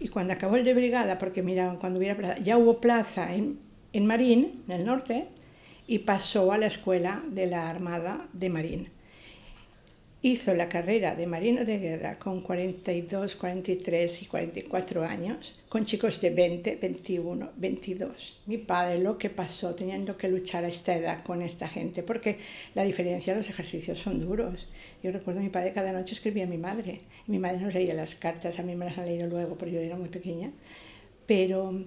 Y 0.00 0.08
cuando 0.08 0.32
acabó 0.32 0.56
el 0.56 0.64
de 0.64 0.74
brigada, 0.74 1.18
porque 1.18 1.42
mira, 1.42 1.76
cuando 1.78 1.98
hubiera 1.98 2.16
plaza, 2.16 2.38
ya 2.38 2.58
hubo 2.58 2.80
plaza 2.80 3.34
en, 3.34 3.60
en 3.92 4.06
Marín, 4.06 4.62
en 4.66 4.74
el 4.74 4.84
norte, 4.84 5.28
y 5.86 6.00
pasó 6.00 6.52
a 6.52 6.58
la 6.58 6.66
escuela 6.66 7.22
de 7.28 7.46
la 7.46 7.70
Armada 7.70 8.26
de 8.32 8.50
Marín 8.50 8.99
Hizo 10.22 10.52
la 10.52 10.68
carrera 10.68 11.14
de 11.14 11.26
marino 11.26 11.64
de 11.64 11.78
guerra 11.78 12.18
con 12.18 12.42
42, 12.42 13.36
43 13.36 14.20
y 14.20 14.26
44 14.26 15.02
años, 15.02 15.58
con 15.66 15.86
chicos 15.86 16.20
de 16.20 16.28
20, 16.28 16.76
21, 16.76 17.52
22. 17.56 18.40
Mi 18.44 18.58
padre 18.58 18.98
lo 18.98 19.16
que 19.16 19.30
pasó 19.30 19.74
teniendo 19.74 20.18
que 20.18 20.28
luchar 20.28 20.66
a 20.66 20.68
esta 20.68 20.94
edad 20.94 21.24
con 21.24 21.40
esta 21.40 21.68
gente, 21.68 22.02
porque 22.02 22.36
la 22.74 22.84
diferencia 22.84 23.34
los 23.34 23.48
ejercicios 23.48 23.98
son 23.98 24.20
duros. 24.20 24.68
Yo 25.02 25.10
recuerdo 25.10 25.40
a 25.40 25.42
mi 25.42 25.48
padre 25.48 25.72
cada 25.72 25.90
noche 25.90 26.12
escribía 26.12 26.44
a 26.44 26.48
mi 26.48 26.58
madre. 26.58 27.00
Mi 27.26 27.38
madre 27.38 27.60
nos 27.60 27.72
leía 27.72 27.94
las 27.94 28.14
cartas, 28.14 28.58
a 28.58 28.62
mí 28.62 28.76
me 28.76 28.84
las 28.84 28.98
han 28.98 29.06
leído 29.06 29.26
luego, 29.26 29.56
porque 29.56 29.72
yo 29.72 29.80
era 29.80 29.96
muy 29.96 30.10
pequeña. 30.10 30.52
Pero 31.24 31.82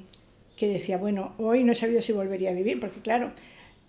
que 0.57 0.69
decía, 0.69 0.97
bueno, 0.97 1.35
hoy 1.37 1.63
no 1.63 1.73
he 1.73 1.75
sabido 1.75 2.01
si 2.01 2.13
volvería 2.13 2.49
a 2.49 2.53
vivir, 2.53 2.79
porque 2.79 2.99
claro, 2.99 3.31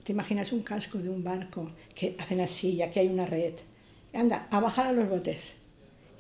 te 0.05 0.13
imaginas 0.13 0.53
un 0.53 0.63
casco 0.63 0.99
de 0.99 1.09
un 1.09 1.25
barco 1.25 1.71
que 1.95 2.15
hacen 2.19 2.43
así, 2.43 2.77
ya 2.77 2.91
que 2.91 3.01
hay 3.01 3.09
una 3.09 3.25
red 3.25 3.55
anda, 4.15 4.47
a 4.51 4.61
bajar 4.61 4.87
a 4.87 4.93
los 4.93 5.09
botes. 5.09 5.55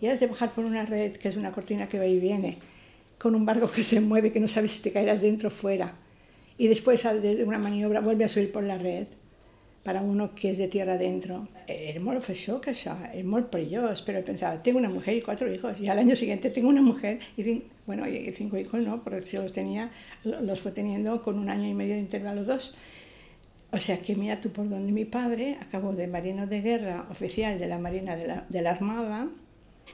Y 0.00 0.06
has 0.06 0.20
de 0.20 0.26
bajar 0.26 0.52
por 0.52 0.64
una 0.64 0.84
red, 0.84 1.12
que 1.12 1.28
es 1.28 1.36
una 1.36 1.52
cortina 1.52 1.88
que 1.88 1.98
va 1.98 2.06
y 2.06 2.18
viene, 2.18 2.58
con 3.18 3.34
un 3.34 3.46
barco 3.46 3.70
que 3.70 3.82
se 3.82 4.00
mueve, 4.00 4.32
que 4.32 4.40
no 4.40 4.48
sabes 4.48 4.72
si 4.72 4.82
te 4.82 4.92
caerás 4.92 5.22
dentro 5.22 5.48
o 5.48 5.52
fuera. 5.52 5.94
Y 6.58 6.68
después 6.68 7.02
de 7.02 7.44
una 7.44 7.58
maniobra 7.58 8.00
vuelve 8.00 8.24
a 8.24 8.28
subir 8.28 8.52
por 8.52 8.62
la 8.62 8.78
red, 8.78 9.06
para 9.84 10.00
uno 10.00 10.34
que 10.34 10.50
es 10.50 10.58
de 10.58 10.66
tierra 10.66 10.94
adentro. 10.94 11.46
Era 11.68 12.00
muy 12.00 12.16
això, 12.16 12.60
que 12.60 12.70
era 12.70 12.96
muy 13.22 13.42
perillós, 13.42 14.02
pero 14.02 14.24
pensaba, 14.24 14.62
tengo 14.62 14.78
una 14.78 14.88
mujer 14.88 15.14
y 15.14 15.22
cuatro 15.22 15.52
hijos, 15.52 15.78
y 15.78 15.88
al 15.88 15.98
año 15.98 16.16
siguiente 16.16 16.50
tengo 16.50 16.68
una 16.68 16.82
mujer 16.82 17.20
y, 17.36 17.62
bueno, 17.86 18.08
y 18.08 18.32
cinco 18.32 18.56
hijos 18.56 18.80
no, 18.80 19.04
porque 19.04 19.20
si 19.20 19.36
los 19.36 19.52
tenía, 19.52 19.90
los 20.24 20.60
fue 20.60 20.72
teniendo 20.72 21.22
con 21.22 21.38
un 21.38 21.50
año 21.50 21.68
y 21.68 21.74
medio 21.74 21.94
de 21.94 22.00
intervalo 22.00 22.44
dos. 22.44 22.74
O 23.74 23.78
sea 23.80 23.98
que 23.98 24.14
mira 24.14 24.40
tú 24.40 24.50
por 24.50 24.68
donde 24.68 24.92
mi 24.92 25.04
padre 25.04 25.58
acabó 25.60 25.92
de 25.92 26.06
marino 26.06 26.46
de 26.46 26.60
guerra 26.60 27.08
oficial 27.10 27.58
de 27.58 27.66
la 27.66 27.76
Marina 27.76 28.14
de 28.14 28.62
la, 28.62 28.70
Armada, 28.70 29.28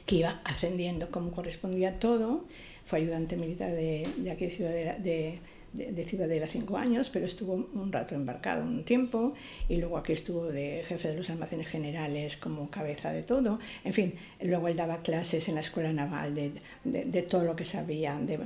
que 0.05 0.17
iba 0.17 0.43
ascendiendo 0.45 1.11
como 1.11 1.33
correspondía 1.33 1.99
todo, 1.99 2.45
fue 2.85 2.99
ayudante 2.99 3.39
militar 3.39 3.71
de, 3.73 4.07
de 4.19 4.31
aquí 4.31 4.51
Ciudad 4.51 4.99
de, 4.99 5.41
Ciudadela 5.73 6.49
cinco 6.49 6.77
años, 6.77 7.11
pero 7.11 7.27
estuvo 7.27 7.55
un 7.55 7.93
rato 7.93 8.15
embarcado 8.15 8.65
un 8.65 8.85
tiempo 8.85 9.35
y 9.69 9.77
luego 9.77 9.99
aquí 9.99 10.13
estuvo 10.13 10.47
de 10.47 10.85
jefe 10.87 11.09
de 11.09 11.17
los 11.17 11.31
almacenes 11.31 11.69
generales 11.69 12.37
como 12.37 12.71
cabeza 12.71 13.13
de 13.13 13.23
todo. 13.23 13.61
En 13.85 13.93
fin, 13.93 14.15
luego 14.43 14.67
él 14.69 14.77
daba 14.77 15.03
clases 15.03 15.49
en 15.49 15.55
la 15.55 15.61
escuela 15.61 15.93
naval 15.93 16.35
de, 16.35 16.53
de, 16.85 17.23
todo 17.23 17.45
lo 17.45 17.55
que 17.55 17.65
sabía, 17.65 18.19
de, 18.19 18.39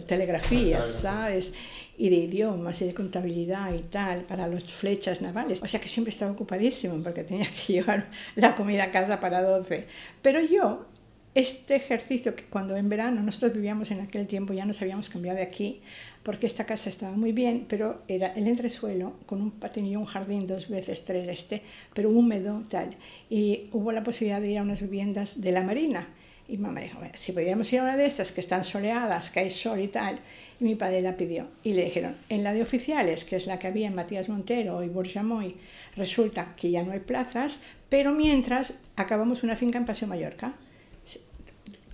telegrafía, 0.00 0.82
¿sabes? 0.82 1.54
Y 1.96 2.10
de 2.10 2.16
idiomas 2.16 2.82
y 2.82 2.86
de 2.86 2.94
contabilidad 2.94 3.72
y 3.72 3.82
tal, 3.82 4.22
para 4.22 4.48
las 4.48 4.64
flechas 4.64 5.20
navales. 5.20 5.62
O 5.62 5.68
sea 5.68 5.80
que 5.80 5.88
siempre 5.88 6.10
estaba 6.10 6.32
ocupadísimo 6.32 7.00
porque 7.02 7.22
tenía 7.22 7.46
que 7.46 7.72
llevar 7.74 8.10
la 8.34 8.56
comida 8.56 8.84
a 8.84 8.90
casa 8.90 9.20
para 9.20 9.40
12. 9.42 9.86
Pero 10.20 10.40
yo 10.40 10.86
este 11.34 11.76
ejercicio 11.76 12.36
que 12.36 12.44
cuando 12.44 12.76
en 12.76 12.88
verano 12.88 13.22
nosotros 13.22 13.54
vivíamos 13.54 13.90
en 13.90 14.00
aquel 14.00 14.26
tiempo, 14.26 14.52
ya 14.52 14.66
nos 14.66 14.82
habíamos 14.82 15.08
cambiado 15.08 15.38
de 15.38 15.44
aquí, 15.44 15.80
porque 16.22 16.46
esta 16.46 16.66
casa 16.66 16.90
estaba 16.90 17.16
muy 17.16 17.32
bien, 17.32 17.64
pero 17.68 18.02
era 18.06 18.28
el 18.28 18.46
entresuelo 18.46 19.16
con 19.26 19.40
un 19.40 19.50
patinillo, 19.50 20.00
un 20.00 20.06
jardín 20.06 20.46
dos 20.46 20.68
veces 20.68 21.04
tres 21.04 21.28
este, 21.28 21.62
pero 21.94 22.10
húmedo 22.10 22.62
tal. 22.68 22.94
Y 23.30 23.68
hubo 23.72 23.92
la 23.92 24.04
posibilidad 24.04 24.40
de 24.40 24.50
ir 24.50 24.58
a 24.58 24.62
unas 24.62 24.82
viviendas 24.82 25.40
de 25.40 25.52
la 25.52 25.62
Marina. 25.62 26.06
Y 26.48 26.58
mamá 26.58 26.80
dijo, 26.80 26.98
si 27.14 27.32
podíamos 27.32 27.72
ir 27.72 27.80
a 27.80 27.84
una 27.84 27.96
de 27.96 28.04
estas 28.04 28.30
que 28.30 28.40
están 28.40 28.62
soleadas, 28.62 29.30
que 29.30 29.40
hay 29.40 29.50
sol 29.50 29.80
y 29.80 29.88
tal. 29.88 30.18
Y 30.60 30.64
mi 30.64 30.74
padre 30.74 31.00
la 31.00 31.16
pidió. 31.16 31.46
Y 31.62 31.72
le 31.72 31.84
dijeron, 31.84 32.16
en 32.28 32.44
la 32.44 32.52
de 32.52 32.60
oficiales, 32.60 33.24
que 33.24 33.36
es 33.36 33.46
la 33.46 33.58
que 33.58 33.68
había 33.68 33.86
en 33.86 33.94
Matías 33.94 34.28
Montero 34.28 34.82
y 34.82 34.88
Borjamoy, 34.88 35.56
resulta 35.96 36.54
que 36.56 36.70
ya 36.70 36.82
no 36.82 36.92
hay 36.92 37.00
plazas, 37.00 37.60
pero 37.88 38.12
mientras 38.12 38.74
acabamos 38.96 39.44
una 39.44 39.56
finca 39.56 39.78
en 39.78 39.86
Paseo 39.86 40.08
Mallorca 40.08 40.54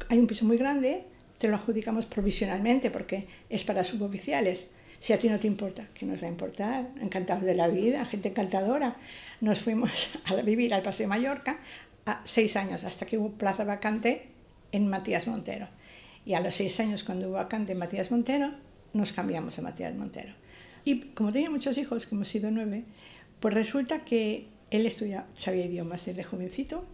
hay 0.09 0.19
un 0.19 0.27
piso 0.27 0.45
muy 0.45 0.57
grande, 0.57 1.05
te 1.39 1.49
lo 1.49 1.57
adjudicamos 1.57 2.07
provisionalmente 2.07 2.91
porque 2.91 3.27
es 3.49 3.65
para 3.65 3.85
suboficiales. 3.85 4.69
Si 4.99 5.13
a 5.13 5.19
ti 5.19 5.29
no 5.29 5.39
te 5.39 5.47
importa, 5.47 5.87
¿qué 5.95 6.07
nos 6.07 6.21
va 6.21 6.27
a 6.27 6.31
importar? 6.31 6.89
Encantados 7.01 7.45
de 7.45 7.55
la 7.55 7.69
vida, 7.69 8.05
gente 8.05 8.31
encantadora. 8.31 8.97
Nos 9.41 9.61
fuimos 9.61 10.11
a 10.25 10.35
vivir 10.37 10.75
al 10.75 10.83
Paseo 10.83 11.09
Mallorca 11.09 11.59
a 12.07 12.21
seis 12.25 12.57
años, 12.57 12.85
hasta 12.85 13.07
que 13.07 13.19
hubo 13.19 13.31
plaza 13.33 13.65
vacante 13.65 14.29
en 14.73 14.89
Matías 14.89 15.27
Montero. 15.27 15.69
Y 16.25 16.35
a 16.35 16.41
los 16.41 16.55
seis 16.55 16.81
años, 16.81 17.05
cuando 17.05 17.29
hubo 17.29 17.35
vacante 17.35 17.73
en 17.73 17.79
Matías 17.79 18.11
Montero, 18.11 18.53
nos 18.93 19.13
cambiamos 19.13 19.59
a 19.59 19.63
Matías 19.63 19.95
Montero. 19.95 20.33
Y 20.85 21.01
como 21.11 21.33
tenía 21.33 21.51
muchos 21.51 21.79
hijos, 21.79 22.07
que 22.07 22.15
hemos 22.15 22.29
sido 22.29 22.51
nueve, 22.51 22.85
pues 23.41 23.55
resulta 23.55 24.05
que 24.05 24.49
él 24.71 24.87
estudia, 24.87 25.27
sabía 25.33 25.67
idiomas 25.67 26.05
desde 26.07 26.25
jovencito 26.25 26.85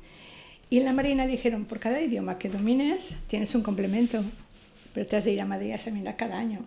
y 0.70 0.78
en 0.78 0.84
la 0.84 0.92
Marina 0.92 1.26
dijeron, 1.26 1.66
por 1.66 1.78
cada 1.78 2.00
idioma 2.00 2.38
que 2.38 2.48
domines 2.48 3.16
tienes 3.26 3.54
un 3.54 3.62
complemento, 3.62 4.24
pero 4.92 5.06
te 5.06 5.16
has 5.16 5.24
de 5.24 5.32
ir 5.32 5.40
a 5.40 5.44
Madrid 5.44 5.72
a 5.72 5.74
examinar 5.74 6.16
cada 6.16 6.38
año. 6.38 6.60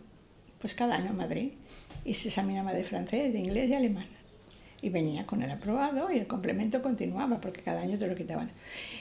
Pues 0.60 0.76
cada 0.76 0.96
año 0.96 1.12
a 1.12 1.14
Madrid. 1.14 1.52
Y 2.06 2.14
se 2.14 2.30
examinaba 2.30 2.74
de 2.74 2.84
francés, 2.84 3.34
de 3.34 3.40
inglés 3.40 3.70
y 3.70 3.74
alemán. 3.74 4.08
Y 4.82 4.90
venía 4.90 5.26
con 5.26 5.42
el 5.42 5.50
aprobado 5.50 6.12
y 6.12 6.20
el 6.20 6.28
complemento 6.28 6.84
continuaba, 6.84 7.42
porque 7.42 7.62
cada 7.62 7.82
año 7.82 7.98
te 7.98 8.06
lo 8.06 8.16
quitaban. 8.16 8.52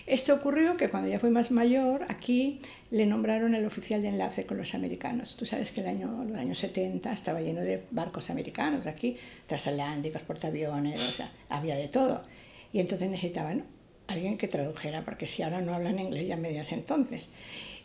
Esto 0.07 0.35
ocurrió 0.35 0.77
que 0.77 0.89
cuando 0.89 1.09
ya 1.11 1.21
fui 1.21 1.29
más 1.29 1.51
mayor, 1.51 2.07
aquí 2.09 2.61
le 2.91 3.05
nombraron 3.05 3.55
el 3.55 3.67
oficial 3.67 4.01
de 4.01 4.09
enlace 4.09 4.47
con 4.47 4.57
los 4.57 4.75
americanos. 4.75 5.37
Tú 5.37 5.45
sabes 5.45 5.73
que 5.73 5.83
el 5.83 5.89
año, 5.89 6.25
los 6.25 6.39
años 6.39 6.59
70 6.59 7.13
estaba 7.13 7.43
lleno 7.43 7.61
de 7.61 7.85
barcos 7.91 8.31
americanos 8.31 8.87
aquí, 8.87 9.19
transatlánticos, 9.47 10.23
portaaviones, 10.23 11.01
o 11.07 11.13
sea, 11.13 11.31
había 11.51 11.77
de 11.77 11.89
todo. 11.89 12.25
Y 12.73 12.81
entonces 12.81 13.11
necesitaban 13.11 13.65
alguien 14.09 14.39
que 14.39 14.49
tradujera, 14.49 15.05
porque 15.05 15.27
si 15.27 15.43
ahora 15.43 15.61
no 15.61 15.75
hablan 15.75 15.99
inglés 15.99 16.29
ya 16.29 16.37
medias 16.37 16.73
entonces. 16.73 17.31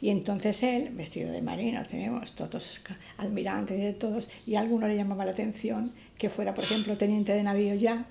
Y 0.02 0.10
entonces 0.10 0.64
él, 0.64 0.90
vestido 0.94 1.32
de 1.32 1.42
marino, 1.42 1.86
tenemos 1.86 2.34
todos 2.34 2.82
almirantes 3.18 3.80
de 3.80 3.94
todos, 3.94 4.30
y 4.48 4.56
a 4.56 4.62
alguno 4.62 4.88
le 4.88 4.96
llamaba 4.96 5.26
la 5.26 5.32
atención 5.32 5.92
que 6.18 6.30
fuera, 6.30 6.54
por 6.54 6.64
ejemplo, 6.64 6.98
teniente 6.98 7.34
de 7.34 7.44
navío 7.44 7.76
ya, 7.76 8.06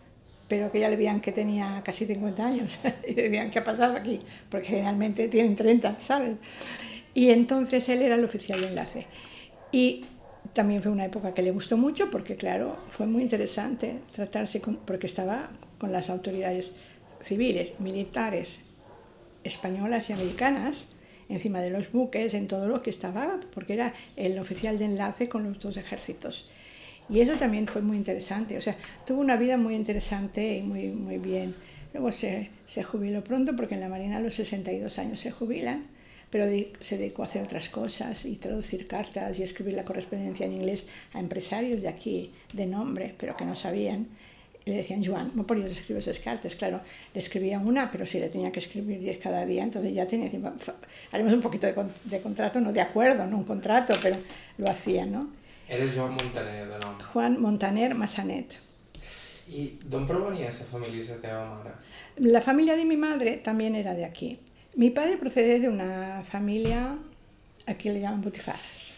pero 0.46 0.70
que 0.70 0.80
ya 0.80 0.88
le 0.88 0.96
veían 0.96 1.20
que 1.20 1.32
tenía 1.32 1.82
casi 1.84 2.06
50 2.06 2.46
años, 2.46 2.78
y 3.08 3.14
le 3.14 3.28
veían 3.28 3.50
qué 3.50 3.58
ha 3.58 3.64
pasado 3.64 3.96
aquí, 3.96 4.20
porque 4.48 4.68
generalmente 4.68 5.28
tienen 5.28 5.56
30, 5.56 6.00
¿sabes? 6.00 6.36
Y 7.12 7.30
entonces 7.30 7.88
él 7.88 8.02
era 8.02 8.14
el 8.14 8.24
oficial 8.24 8.61
de 8.61 8.68
enlace. 8.68 9.06
Y 9.72 10.04
también 10.52 10.82
fue 10.82 10.92
una 10.92 11.04
época 11.04 11.34
que 11.34 11.42
le 11.42 11.50
gustó 11.50 11.76
mucho, 11.76 12.11
porque 12.11 12.36
claro, 12.36 12.76
fue 12.88 13.06
muy 13.06 13.22
interesante 13.22 14.00
tratarse 14.12 14.61
con, 14.61 14.76
porque 14.76 15.06
estaba 15.06 15.50
con 15.78 15.92
las 15.92 16.11
autoridades 16.11 16.74
civiles, 17.22 17.78
militares 17.78 18.60
españolas 19.44 20.10
y 20.10 20.12
americanas 20.12 20.88
encima 21.30 21.60
de 21.60 21.70
los 21.70 21.92
buques, 21.92 22.34
en 22.34 22.48
todo 22.48 22.68
lo 22.68 22.82
que 22.82 22.90
estaba, 22.90 23.40
porque 23.54 23.74
era 23.74 23.94
el 24.16 24.38
oficial 24.38 24.78
de 24.78 24.86
enlace 24.86 25.28
con 25.28 25.44
los 25.44 25.60
dos 25.60 25.76
ejércitos. 25.76 26.50
Y 27.08 27.20
eso 27.20 27.34
también 27.34 27.66
fue 27.66 27.82
muy 27.82 27.96
interesante, 27.96 28.58
o 28.58 28.62
sea, 28.62 28.76
tuvo 29.06 29.20
una 29.20 29.36
vida 29.36 29.56
muy 29.56 29.74
interesante 29.74 30.58
y 30.58 30.62
muy, 30.62 30.88
muy 30.88 31.18
bien. 31.18 31.54
Luego 31.92 32.12
se, 32.12 32.50
se 32.66 32.82
jubiló 32.82 33.24
pronto 33.24 33.56
porque 33.56 33.74
en 33.74 33.80
la 33.80 33.88
Marina 33.88 34.18
a 34.18 34.20
los 34.20 34.34
62 34.34 34.98
años 34.98 35.20
se 35.20 35.30
jubilan, 35.30 35.86
pero 36.30 36.46
se 36.80 36.98
dedicó 36.98 37.22
a 37.22 37.26
hacer 37.26 37.42
otras 37.42 37.68
cosas 37.68 38.24
y 38.24 38.36
traducir 38.36 38.86
cartas 38.86 39.38
y 39.38 39.42
escribir 39.42 39.74
la 39.74 39.84
correspondencia 39.84 40.46
en 40.46 40.52
inglés 40.52 40.86
a 41.12 41.18
empresarios 41.18 41.82
de 41.82 41.88
aquí, 41.88 42.32
de 42.52 42.66
nombre, 42.66 43.14
pero 43.18 43.36
que 43.36 43.44
no 43.44 43.56
sabían. 43.56 44.06
Y 44.64 44.70
le 44.70 44.76
decían, 44.78 45.02
Joan, 45.04 45.32
¿no 45.34 45.46
podías 45.46 45.70
escribir 45.70 46.00
esas 46.00 46.20
cartas? 46.20 46.54
Claro, 46.54 46.80
le 47.14 47.20
escribía 47.20 47.58
una, 47.58 47.90
pero 47.90 48.04
si 48.04 48.20
le 48.20 48.28
tenía 48.28 48.52
que 48.52 48.61
escribir 48.61 49.00
10 49.00 49.18
cada 49.18 49.46
día, 49.46 49.62
entonces 49.62 49.94
ya 49.94 50.06
tenía, 50.06 50.30
haremos 51.12 51.32
un 51.32 51.40
poquito 51.40 51.66
de, 51.66 51.74
de, 52.04 52.20
contrato, 52.20 52.61
no 52.61 52.72
de 52.72 52.80
acuerdo, 52.80 53.26
no 53.26 53.38
un 53.38 53.44
contrato, 53.44 53.94
pero 54.02 54.16
lo 54.58 54.70
hacía, 54.70 55.06
¿no? 55.06 55.30
Eres 55.68 55.94
Joan 55.94 56.14
Montaner, 56.14 56.68
de 56.68 56.78
nom. 56.78 56.98
Juan 57.12 57.40
Montaner 57.40 57.94
Massanet. 57.94 58.58
¿Y 59.48 59.78
dónde 59.86 60.12
provenía 60.12 60.48
esa 60.48 60.64
familia 60.64 61.02
de 61.02 61.14
tu 61.14 61.26
madre? 61.26 61.70
La 62.16 62.40
familia 62.40 62.76
de 62.76 62.84
mi 62.84 62.96
madre 62.96 63.38
también 63.38 63.74
era 63.74 63.94
de 63.94 64.04
aquí. 64.04 64.38
Mi 64.74 64.90
padre 64.90 65.16
procede 65.16 65.58
de 65.58 65.68
una 65.68 66.22
familia, 66.22 66.98
aquí 67.66 67.88
le 67.88 68.00
llaman 68.00 68.20
butifarras. 68.20 68.92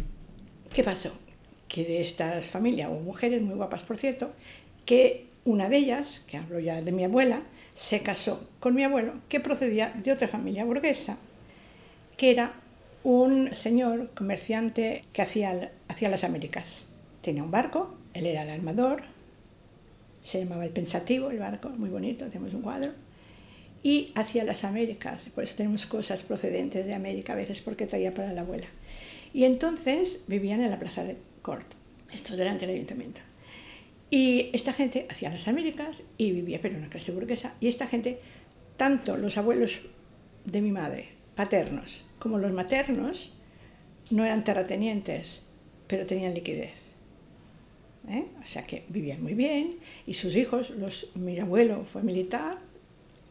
¿Qué 0.73 0.83
pasó? 0.83 1.11
Que 1.67 1.83
de 1.83 2.01
esta 2.01 2.41
familia 2.41 2.89
hubo 2.89 3.01
mujeres 3.01 3.41
muy 3.41 3.55
guapas, 3.55 3.83
por 3.83 3.97
cierto, 3.97 4.31
que 4.85 5.25
una 5.43 5.69
de 5.69 5.77
ellas, 5.77 6.23
que 6.27 6.37
hablo 6.37 6.59
ya 6.59 6.81
de 6.81 6.91
mi 6.91 7.03
abuela, 7.03 7.41
se 7.73 8.01
casó 8.01 8.47
con 8.59 8.75
mi 8.75 8.83
abuelo, 8.83 9.13
que 9.27 9.39
procedía 9.39 9.89
de 9.91 10.11
otra 10.11 10.27
familia 10.27 10.65
burguesa, 10.65 11.17
que 12.17 12.31
era 12.31 12.53
un 13.03 13.53
señor 13.53 14.11
comerciante 14.13 15.03
que 15.11 15.21
hacía, 15.21 15.71
hacía 15.87 16.09
las 16.09 16.23
Américas. 16.23 16.85
Tenía 17.21 17.43
un 17.43 17.51
barco, 17.51 17.95
él 18.13 18.25
era 18.25 18.43
el 18.43 18.49
armador, 18.49 19.03
se 20.21 20.39
llamaba 20.39 20.65
El 20.65 20.71
Pensativo, 20.71 21.31
el 21.31 21.39
barco, 21.39 21.69
muy 21.69 21.89
bonito, 21.89 22.25
tenemos 22.25 22.53
un 22.53 22.61
cuadro, 22.61 22.93
y 23.83 24.11
hacía 24.15 24.43
las 24.43 24.63
Américas, 24.63 25.29
por 25.33 25.43
eso 25.43 25.55
tenemos 25.55 25.85
cosas 25.85 26.23
procedentes 26.23 26.85
de 26.85 26.93
América 26.93 27.33
a 27.33 27.35
veces 27.35 27.61
porque 27.61 27.87
traía 27.87 28.13
para 28.13 28.33
la 28.33 28.41
abuela. 28.41 28.67
Y 29.33 29.45
entonces 29.45 30.21
vivían 30.27 30.61
en 30.61 30.69
la 30.69 30.79
Plaza 30.79 31.03
de 31.03 31.17
Cort, 31.41 31.73
esto 32.13 32.35
delante 32.35 32.67
del 32.67 32.75
ayuntamiento. 32.75 33.21
Y 34.09 34.49
esta 34.53 34.73
gente 34.73 35.07
hacía 35.09 35.29
las 35.29 35.47
Américas 35.47 36.03
y 36.17 36.31
vivía, 36.31 36.59
pero 36.61 36.75
en 36.75 36.81
una 36.81 36.89
clase 36.89 37.13
burguesa. 37.13 37.55
Y 37.61 37.67
esta 37.69 37.87
gente, 37.87 38.19
tanto 38.77 39.15
los 39.17 39.37
abuelos 39.37 39.79
de 40.45 40.61
mi 40.61 40.71
madre, 40.71 41.09
paternos, 41.35 42.03
como 42.19 42.37
los 42.37 42.51
maternos, 42.51 43.33
no 44.09 44.25
eran 44.25 44.43
terratenientes, 44.43 45.43
pero 45.87 46.05
tenían 46.05 46.33
liquidez. 46.33 46.73
¿eh? 48.09 48.25
O 48.43 48.45
sea 48.45 48.63
que 48.63 48.83
vivían 48.89 49.23
muy 49.23 49.33
bien. 49.33 49.77
Y 50.05 50.13
sus 50.13 50.35
hijos, 50.35 50.71
los, 50.71 51.15
mi 51.15 51.39
abuelo 51.39 51.85
fue 51.91 52.03
militar, 52.03 52.57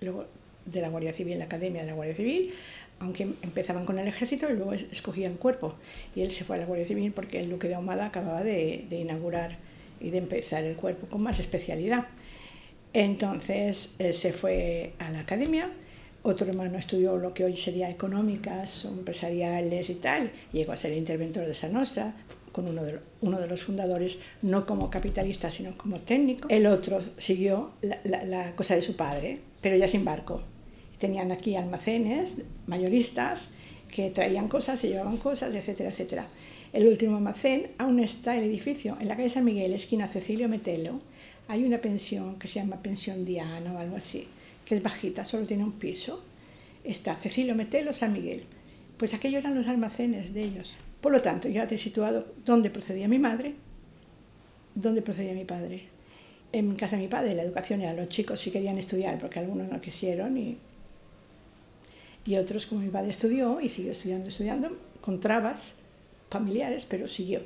luego 0.01 0.26
de 0.66 0.80
la 0.80 0.88
Guardia 0.88 1.12
Civil, 1.12 1.38
la 1.38 1.46
Academia 1.46 1.82
de 1.82 1.88
la 1.88 1.94
Guardia 1.94 2.16
Civil, 2.16 2.52
aunque 2.98 3.22
empezaban 3.42 3.86
con 3.86 3.98
el 3.98 4.06
ejército 4.06 4.48
y 4.50 4.54
luego 4.54 4.72
escogían 4.72 5.34
cuerpo. 5.34 5.74
Y 6.14 6.20
él 6.20 6.32
se 6.32 6.44
fue 6.44 6.56
a 6.56 6.61
la 6.61 6.66
Guardia 6.66 6.86
Civil 6.86 7.12
porque 7.12 7.40
el 7.40 7.50
duque 7.50 7.68
de 7.68 7.74
Ahumada 7.74 8.06
acababa 8.06 8.42
de, 8.42 8.86
inaugurar 8.90 9.58
y 10.00 10.11
de 10.11 10.18
empezar 10.18 10.64
el 10.64 10.76
cuerpo 10.76 11.06
con 11.06 11.22
más 11.22 11.38
especialidad. 11.38 12.08
Entonces 12.92 13.94
eh, 13.98 14.12
se 14.12 14.32
fue 14.32 14.92
a 14.98 15.11
la 15.11 15.20
academia, 15.20 15.70
otro 16.22 16.46
hermano 16.46 16.76
estudió 16.76 17.16
lo 17.16 17.32
que 17.32 17.44
hoy 17.44 17.56
sería 17.56 17.88
económicas, 17.88 18.84
empresariales 18.84 19.88
y 19.88 19.94
tal, 19.94 20.30
llegó 20.52 20.72
a 20.72 20.76
ser 20.76 20.92
interventor 20.92 21.46
de 21.46 21.54
Sanosa, 21.54 22.14
con 22.52 22.66
uno 22.66 22.82
de, 22.82 23.46
los 23.46 23.62
fundadores, 23.62 24.18
no 24.42 24.66
como 24.66 24.90
capitalista, 24.90 25.50
sino 25.50 25.78
como 25.78 26.00
técnico. 26.00 26.48
El 26.48 26.66
otro 26.66 27.00
siguió 27.16 27.72
la, 27.80 28.00
la, 28.04 28.24
la 28.24 28.56
cosa 28.56 28.74
de 28.74 28.82
su 28.82 28.96
padre, 28.96 29.40
pero 29.61 29.76
ya 29.76 29.88
sin 29.88 30.04
barco. 30.04 30.42
Tenían 31.01 31.32
aquí 31.32 31.57
almacenes 31.57 32.36
mayoristas 32.68 33.51
que 33.90 34.11
traían 34.11 34.46
cosas, 34.46 34.78
se 34.78 34.88
llevaban 34.88 35.16
cosas, 35.16 35.55
etcétera, 35.55 35.90
etcétera. 35.90 36.28
El 36.72 36.86
último 36.86 37.16
almacén 37.16 37.72
aún 37.78 37.98
está 37.98 38.36
el 38.36 38.44
edificio. 38.44 38.96
En 39.01 39.09
la 39.09 39.16
calle 39.16 39.30
San 39.30 39.44
Miguel, 39.44 39.72
esquina 39.72 40.07
Cecilio 40.07 40.48
Metelo, 40.48 41.01
hay 41.48 41.64
una 41.64 41.78
pensión 41.78 42.38
que 42.38 42.46
se 42.46 42.61
llama 42.61 42.82
Pensión 42.82 43.24
Diana 43.24 43.72
o 43.72 43.78
algo 43.78 43.96
así, 43.96 44.28
que 44.64 44.76
es 44.76 44.82
bajita, 44.82 45.24
solo 45.24 45.46
tiene 45.46 45.64
un 45.64 45.72
piso. 45.72 46.22
Está 46.84 47.16
Cecilio 47.16 47.57
Metelo, 47.57 47.92
San 47.92 48.12
Miguel. 48.12 48.44
Pues 48.96 49.14
aquellos 49.14 49.40
eran 49.40 49.57
los 49.57 49.66
almacenes 49.66 50.32
de 50.32 50.44
ellos. 50.44 50.76
Por 51.01 51.12
lo 51.12 51.22
tanto, 51.22 51.48
ya 51.48 51.66
te 51.66 51.74
he 51.74 51.78
situado 51.78 52.26
dónde 52.44 52.70
procedía 52.70 53.09
mi 53.09 53.18
madre, 53.18 53.55
dónde 54.74 55.03
procedía 55.03 55.32
mi 55.32 55.44
padre. 55.44 55.88
En 56.53 56.74
casa 56.76 56.96
de 56.96 57.03
mi 57.03 57.09
padre 57.09 57.34
la 57.34 57.42
educación 57.42 57.80
era 57.80 57.94
los 57.94 58.09
chicos 58.09 58.38
si 58.38 58.51
querían 58.51 58.78
estudiar, 58.78 59.18
porque 59.18 59.38
algunos 59.38 59.70
no 59.70 59.80
quisieron 59.80 60.36
y, 60.36 60.59
y 62.25 62.37
otros 62.37 62.66
como 62.66 62.81
mi 62.81 62.89
padre 62.89 63.11
estudió 63.11 63.61
y 63.61 63.68
siguió 63.68 63.93
estudiando, 63.93 64.29
estudiando, 64.29 64.77
con 65.01 65.21
trabas, 65.21 65.77
familiares, 66.31 66.87
pero 66.89 67.09
siguió. 67.09 67.41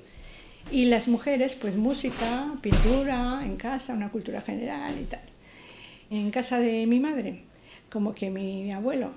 Y 0.71 0.87
las 0.87 1.09
mujeres, 1.09 1.57
pues 1.57 1.77
música, 1.77 2.55
pintura, 2.61 3.43
en 3.45 3.57
casa, 3.57 3.95
una 3.95 4.11
cultura 4.11 4.41
general 4.41 4.99
y 4.99 5.05
tal. 5.05 5.21
En 6.11 6.31
casa 6.31 6.59
de 6.59 6.87
mi 6.87 7.01
madre, 7.01 7.43
como 7.91 8.15
que 8.15 8.31
mi 8.31 8.73
abuelo 8.73 9.13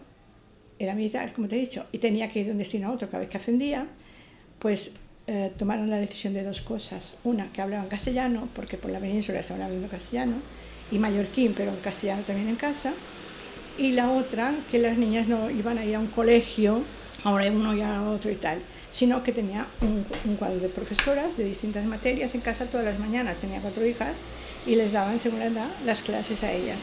era 0.79 0.93
militar, 0.93 1.33
como 1.33 1.47
te 1.47 1.55
he 1.55 1.59
dicho, 1.59 1.85
y 1.91 1.97
tenía 1.97 2.29
que 2.29 2.39
ir 2.39 2.45
de 2.47 2.51
un 2.51 2.57
destino 2.57 2.87
a 2.87 2.91
otro 2.91 3.07
cada 3.07 3.19
vez 3.19 3.29
que 3.29 3.37
ascendía, 3.37 3.87
pues 4.59 4.91
eh, 5.27 5.51
tomaron 5.57 5.89
la 5.89 5.97
decisión 5.97 6.33
de 6.33 6.43
dos 6.43 6.61
cosas. 6.61 7.15
Una, 7.23 7.51
que 7.51 7.61
hablaban 7.61 7.87
castellano, 7.87 8.49
porque 8.53 8.77
por 8.77 8.91
la 8.91 8.99
península 8.99 9.39
estaban 9.39 9.63
hablando 9.63 9.87
castellano, 9.87 10.35
y 10.91 10.99
mallorquín, 10.99 11.53
pero 11.55 11.71
en 11.71 11.77
castellano 11.77 12.23
también 12.23 12.47
en 12.47 12.55
casa. 12.55 12.93
Y 13.77 13.91
la 13.91 14.11
otra, 14.11 14.55
que 14.71 14.79
las 14.79 14.97
niñas 14.97 15.27
no 15.27 15.49
iban 15.49 15.77
a 15.77 15.85
ir 15.85 15.95
a 15.95 15.99
un 15.99 16.07
colegio, 16.07 16.81
ahora 17.23 17.51
uno 17.51 17.75
y 17.75 17.81
a 17.81 18.01
otro 18.03 18.31
y 18.31 18.35
tal 18.35 18.59
sino 18.97 19.21
que 19.23 19.31
tenía 19.31 19.67
un, 19.81 20.35
cuadro 20.37 20.59
de 20.59 20.69
profesoras 20.69 21.37
de 21.37 21.43
distintas 21.43 21.85
materias 21.85 22.33
en 22.33 22.41
casa 22.41 22.65
todas 22.65 22.83
las 22.85 22.97
mañanas. 22.97 23.37
Tenía 23.37 23.61
cuatro 23.61 23.85
hijas 23.85 24.17
y 24.65 24.75
les 24.75 24.91
daban, 24.91 25.19
según 25.19 25.37
la 25.37 25.45
edad, 25.45 25.69
las 25.85 26.01
clases 26.01 26.43
a 26.43 26.51
ellas. 26.51 26.81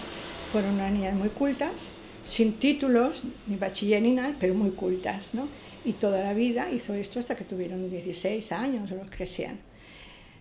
Fueron 0.52 0.74
unas 0.74 0.92
niñas 0.92 1.14
muy 1.14 1.30
cultas, 1.30 1.90
sin 2.24 2.52
títulos, 2.54 3.24
ni 3.48 3.56
bachiller 3.56 4.00
ni 4.00 4.12
nada, 4.12 4.36
pero 4.38 4.54
muy 4.54 4.70
cultas, 4.70 5.30
¿no? 5.32 5.48
Y 5.84 5.94
toda 5.94 6.22
la 6.22 6.34
vida 6.34 6.70
hizo 6.70 6.94
esto 6.94 7.18
hasta 7.18 7.34
que 7.34 7.44
tuvieron 7.44 7.90
16 7.90 8.52
años 8.52 8.92
o 8.92 8.94
lo 8.94 9.06
que 9.06 9.26
sean. 9.26 9.58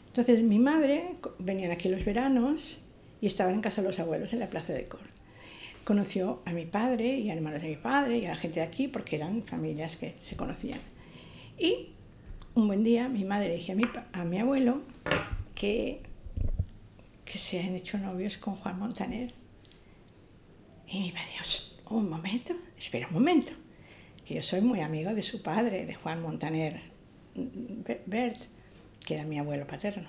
Entonces 0.07 0.43
mi 0.43 0.59
madre, 0.59 1.15
venían 1.39 1.71
aquí 1.71 1.89
los 1.89 2.05
veranos 2.05 2.77
y 3.19 3.25
estaban 3.25 3.55
en 3.55 3.61
casa 3.61 3.81
los 3.81 3.99
abuelos 3.99 4.31
en 4.31 4.41
la 4.41 4.49
plaza 4.51 4.73
de 4.73 4.85
Cor. 4.85 5.12
Conoció 5.83 6.41
a 6.45 6.51
mi 6.51 6.65
padre 6.65 7.17
y 7.17 7.29
a 7.29 7.33
hermanos 7.33 7.61
de 7.61 7.69
mi 7.69 7.75
padre 7.75 8.19
y 8.19 8.25
a 8.25 8.29
la 8.29 8.35
gente 8.35 8.61
de 8.61 8.65
aquí 8.65 8.87
porque 8.87 9.17
eran 9.17 9.43
familias 9.43 9.97
que 9.97 10.15
se 10.19 10.37
conocían. 10.37 10.79
Y 11.57 11.89
un 12.55 12.67
buen 12.67 12.83
día 12.83 13.09
mi 13.09 13.25
madre 13.25 13.49
le 13.49 13.55
dije 13.55 13.73
a 13.73 13.75
mi, 13.75 13.83
a 14.13 14.23
mi 14.23 14.39
abuelo 14.39 14.81
que, 15.55 16.01
que 17.25 17.37
se 17.37 17.59
han 17.59 17.75
hecho 17.75 17.97
novios 17.97 18.37
con 18.37 18.55
Juan 18.55 18.79
Montaner. 18.79 19.33
Y 20.87 20.99
mi 20.99 21.11
padre 21.11 21.27
dijo, 21.31 21.45
un 21.89 22.09
momento, 22.09 22.53
espera 22.77 23.07
un 23.07 23.13
momento, 23.13 23.53
que 24.25 24.35
yo 24.35 24.41
soy 24.41 24.61
muy 24.61 24.79
amigo 24.79 25.13
de 25.13 25.23
su 25.23 25.41
padre, 25.41 25.85
de 25.85 25.95
Juan 25.95 26.21
Montaner 26.21 26.81
Bert, 28.05 28.43
que 29.05 29.15
era 29.15 29.25
mi 29.25 29.37
abuelo 29.37 29.67
paterno. 29.67 30.07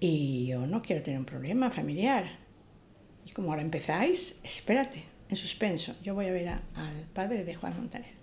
Y 0.00 0.46
yo 0.46 0.66
no 0.66 0.82
quiero 0.82 1.02
tener 1.02 1.18
un 1.18 1.24
problema 1.24 1.70
familiar. 1.70 2.43
Y 3.26 3.32
como 3.32 3.50
ahora 3.50 3.62
empezáis, 3.62 4.36
espérate, 4.42 5.04
en 5.28 5.36
suspenso. 5.36 5.94
Yo 6.02 6.14
voy 6.14 6.26
a 6.26 6.32
ver 6.32 6.48
a, 6.48 6.62
al 6.74 7.04
padre 7.12 7.44
de 7.44 7.54
Juan 7.54 7.76
Montaner. 7.76 8.14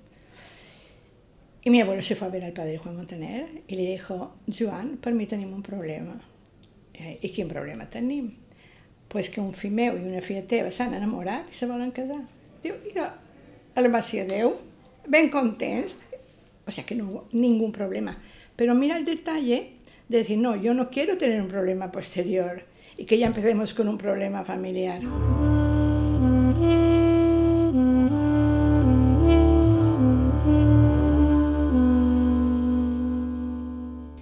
Y 1.63 1.69
mi 1.69 1.79
abuelo 1.79 2.01
se 2.01 2.15
fue 2.15 2.27
a 2.27 2.31
ver 2.31 2.43
al 2.43 2.53
padre 2.53 2.77
Juan 2.77 2.95
Montaner 2.95 3.47
y 3.67 3.75
le 3.75 3.91
dijo, 3.91 4.35
Joan, 4.47 4.97
per 4.97 5.13
mi 5.13 5.27
un 5.31 5.61
problema. 5.61 6.19
Eh, 6.93 7.19
I 7.21 7.29
quin 7.29 7.47
problema 7.47 7.89
tenim? 7.89 8.35
Pues 9.07 9.29
que 9.29 9.41
un 9.41 9.53
fill 9.53 9.71
meu 9.71 9.97
i 9.97 10.03
una 10.05 10.21
filla 10.21 10.43
teva 10.47 10.71
s'han 10.71 10.93
enamorat 10.93 11.49
i 11.49 11.53
se 11.53 11.67
volen 11.67 11.91
casar. 11.91 12.21
Diu, 12.63 12.75
i 12.87 12.93
de, 12.93 13.01
a 13.01 13.81
la 13.81 13.89
gràcia 13.89 14.25
de 14.25 14.35
Déu. 14.35 14.53
O 16.67 16.71
sea 16.71 16.85
que 16.85 16.95
no 16.95 17.07
hubo 17.07 17.27
ningún 17.31 17.71
problema. 17.71 18.17
Pero 18.55 18.75
mira 18.75 18.97
el 18.97 19.05
detalle 19.05 19.73
de 20.07 20.17
decir, 20.17 20.37
no, 20.37 20.55
yo 20.55 20.73
no 20.73 20.89
quiero 20.89 21.17
tener 21.17 21.41
un 21.41 21.47
problema 21.47 21.91
posterior 21.91 22.63
y 22.97 23.05
que 23.05 23.17
ya 23.17 23.27
empecemos 23.27 23.73
con 23.73 23.87
un 23.87 23.97
problema 23.97 24.43
familiar. 24.43 25.01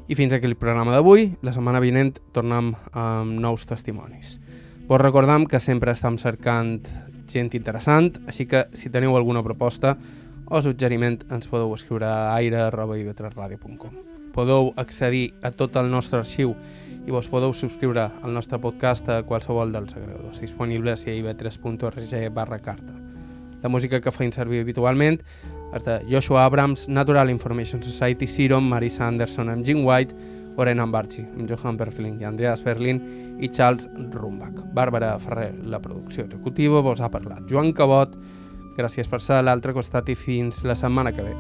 I 0.10 0.16
fins 0.16 0.34
aquí 0.34 0.48
el 0.48 0.56
programa 0.58 0.96
d'avui. 0.96 1.36
La 1.46 1.52
setmana 1.54 1.78
vinent 1.84 2.16
tornem 2.34 2.72
amb 2.98 3.36
nous 3.38 3.68
testimonis. 3.70 4.40
Vos 4.90 4.98
recordam 4.98 5.46
que 5.46 5.60
sempre 5.62 5.94
estem 5.94 6.18
cercant 6.18 6.82
gent 7.30 7.54
interessant, 7.54 8.16
així 8.26 8.48
que 8.50 8.64
si 8.74 8.90
teniu 8.90 9.14
alguna 9.14 9.44
proposta 9.46 9.94
o 10.50 10.62
suggeriment 10.66 11.22
ens 11.30 11.46
podeu 11.46 11.76
escriure 11.78 12.10
a 12.10 12.34
aire.ivetresradio.com. 12.40 13.94
Podeu 14.34 14.74
accedir 14.82 15.36
a 15.46 15.52
tot 15.54 15.78
el 15.78 15.92
nostre 15.94 16.24
arxiu 16.24 16.56
i 17.10 17.12
vos 17.12 17.28
podeu 17.28 17.54
subscriure 17.58 18.04
al 18.22 18.34
nostre 18.36 18.60
podcast 18.62 19.08
a 19.10 19.24
qualsevol 19.26 19.72
dels 19.74 19.96
agregadors 19.98 20.44
disponibles 20.44 21.08
a 21.08 21.16
ib3.org 21.18 22.34
barra 22.36 22.60
carta. 22.62 22.94
La 23.64 23.70
música 23.70 24.00
que 24.00 24.14
feim 24.14 24.30
servir 24.32 24.62
habitualment 24.62 25.18
és 25.74 25.86
de 25.88 25.96
Joshua 26.12 26.46
Abrams, 26.46 26.86
Natural 26.88 27.32
Information 27.34 27.82
Society, 27.82 28.28
Siron, 28.30 28.70
Marisa 28.70 29.08
Anderson 29.08 29.50
amb 29.50 29.66
Jim 29.66 29.82
White, 29.88 30.14
Orena 30.60 30.86
Ambarchi, 30.86 31.24
amb 31.26 31.50
Johan 31.50 31.80
Berthling 31.80 32.20
i 32.22 32.28
Andreas 32.30 32.62
Berlin 32.64 33.02
i 33.42 33.50
Charles 33.50 33.90
Rumbach. 34.14 34.62
Bàrbara 34.76 35.16
Ferrer, 35.20 35.56
la 35.66 35.82
producció 35.82 36.28
executiva, 36.28 36.84
vos 36.86 37.02
ha 37.02 37.10
parlat. 37.10 37.42
Joan 37.50 37.74
Cabot, 37.74 38.14
gràcies 38.78 39.10
per 39.10 39.22
ser 39.24 39.40
a 39.40 39.48
l'altre 39.50 39.74
costat 39.74 40.14
i 40.14 40.18
fins 40.20 40.62
la 40.64 40.78
setmana 40.78 41.16
que 41.16 41.26
ve. 41.26 41.36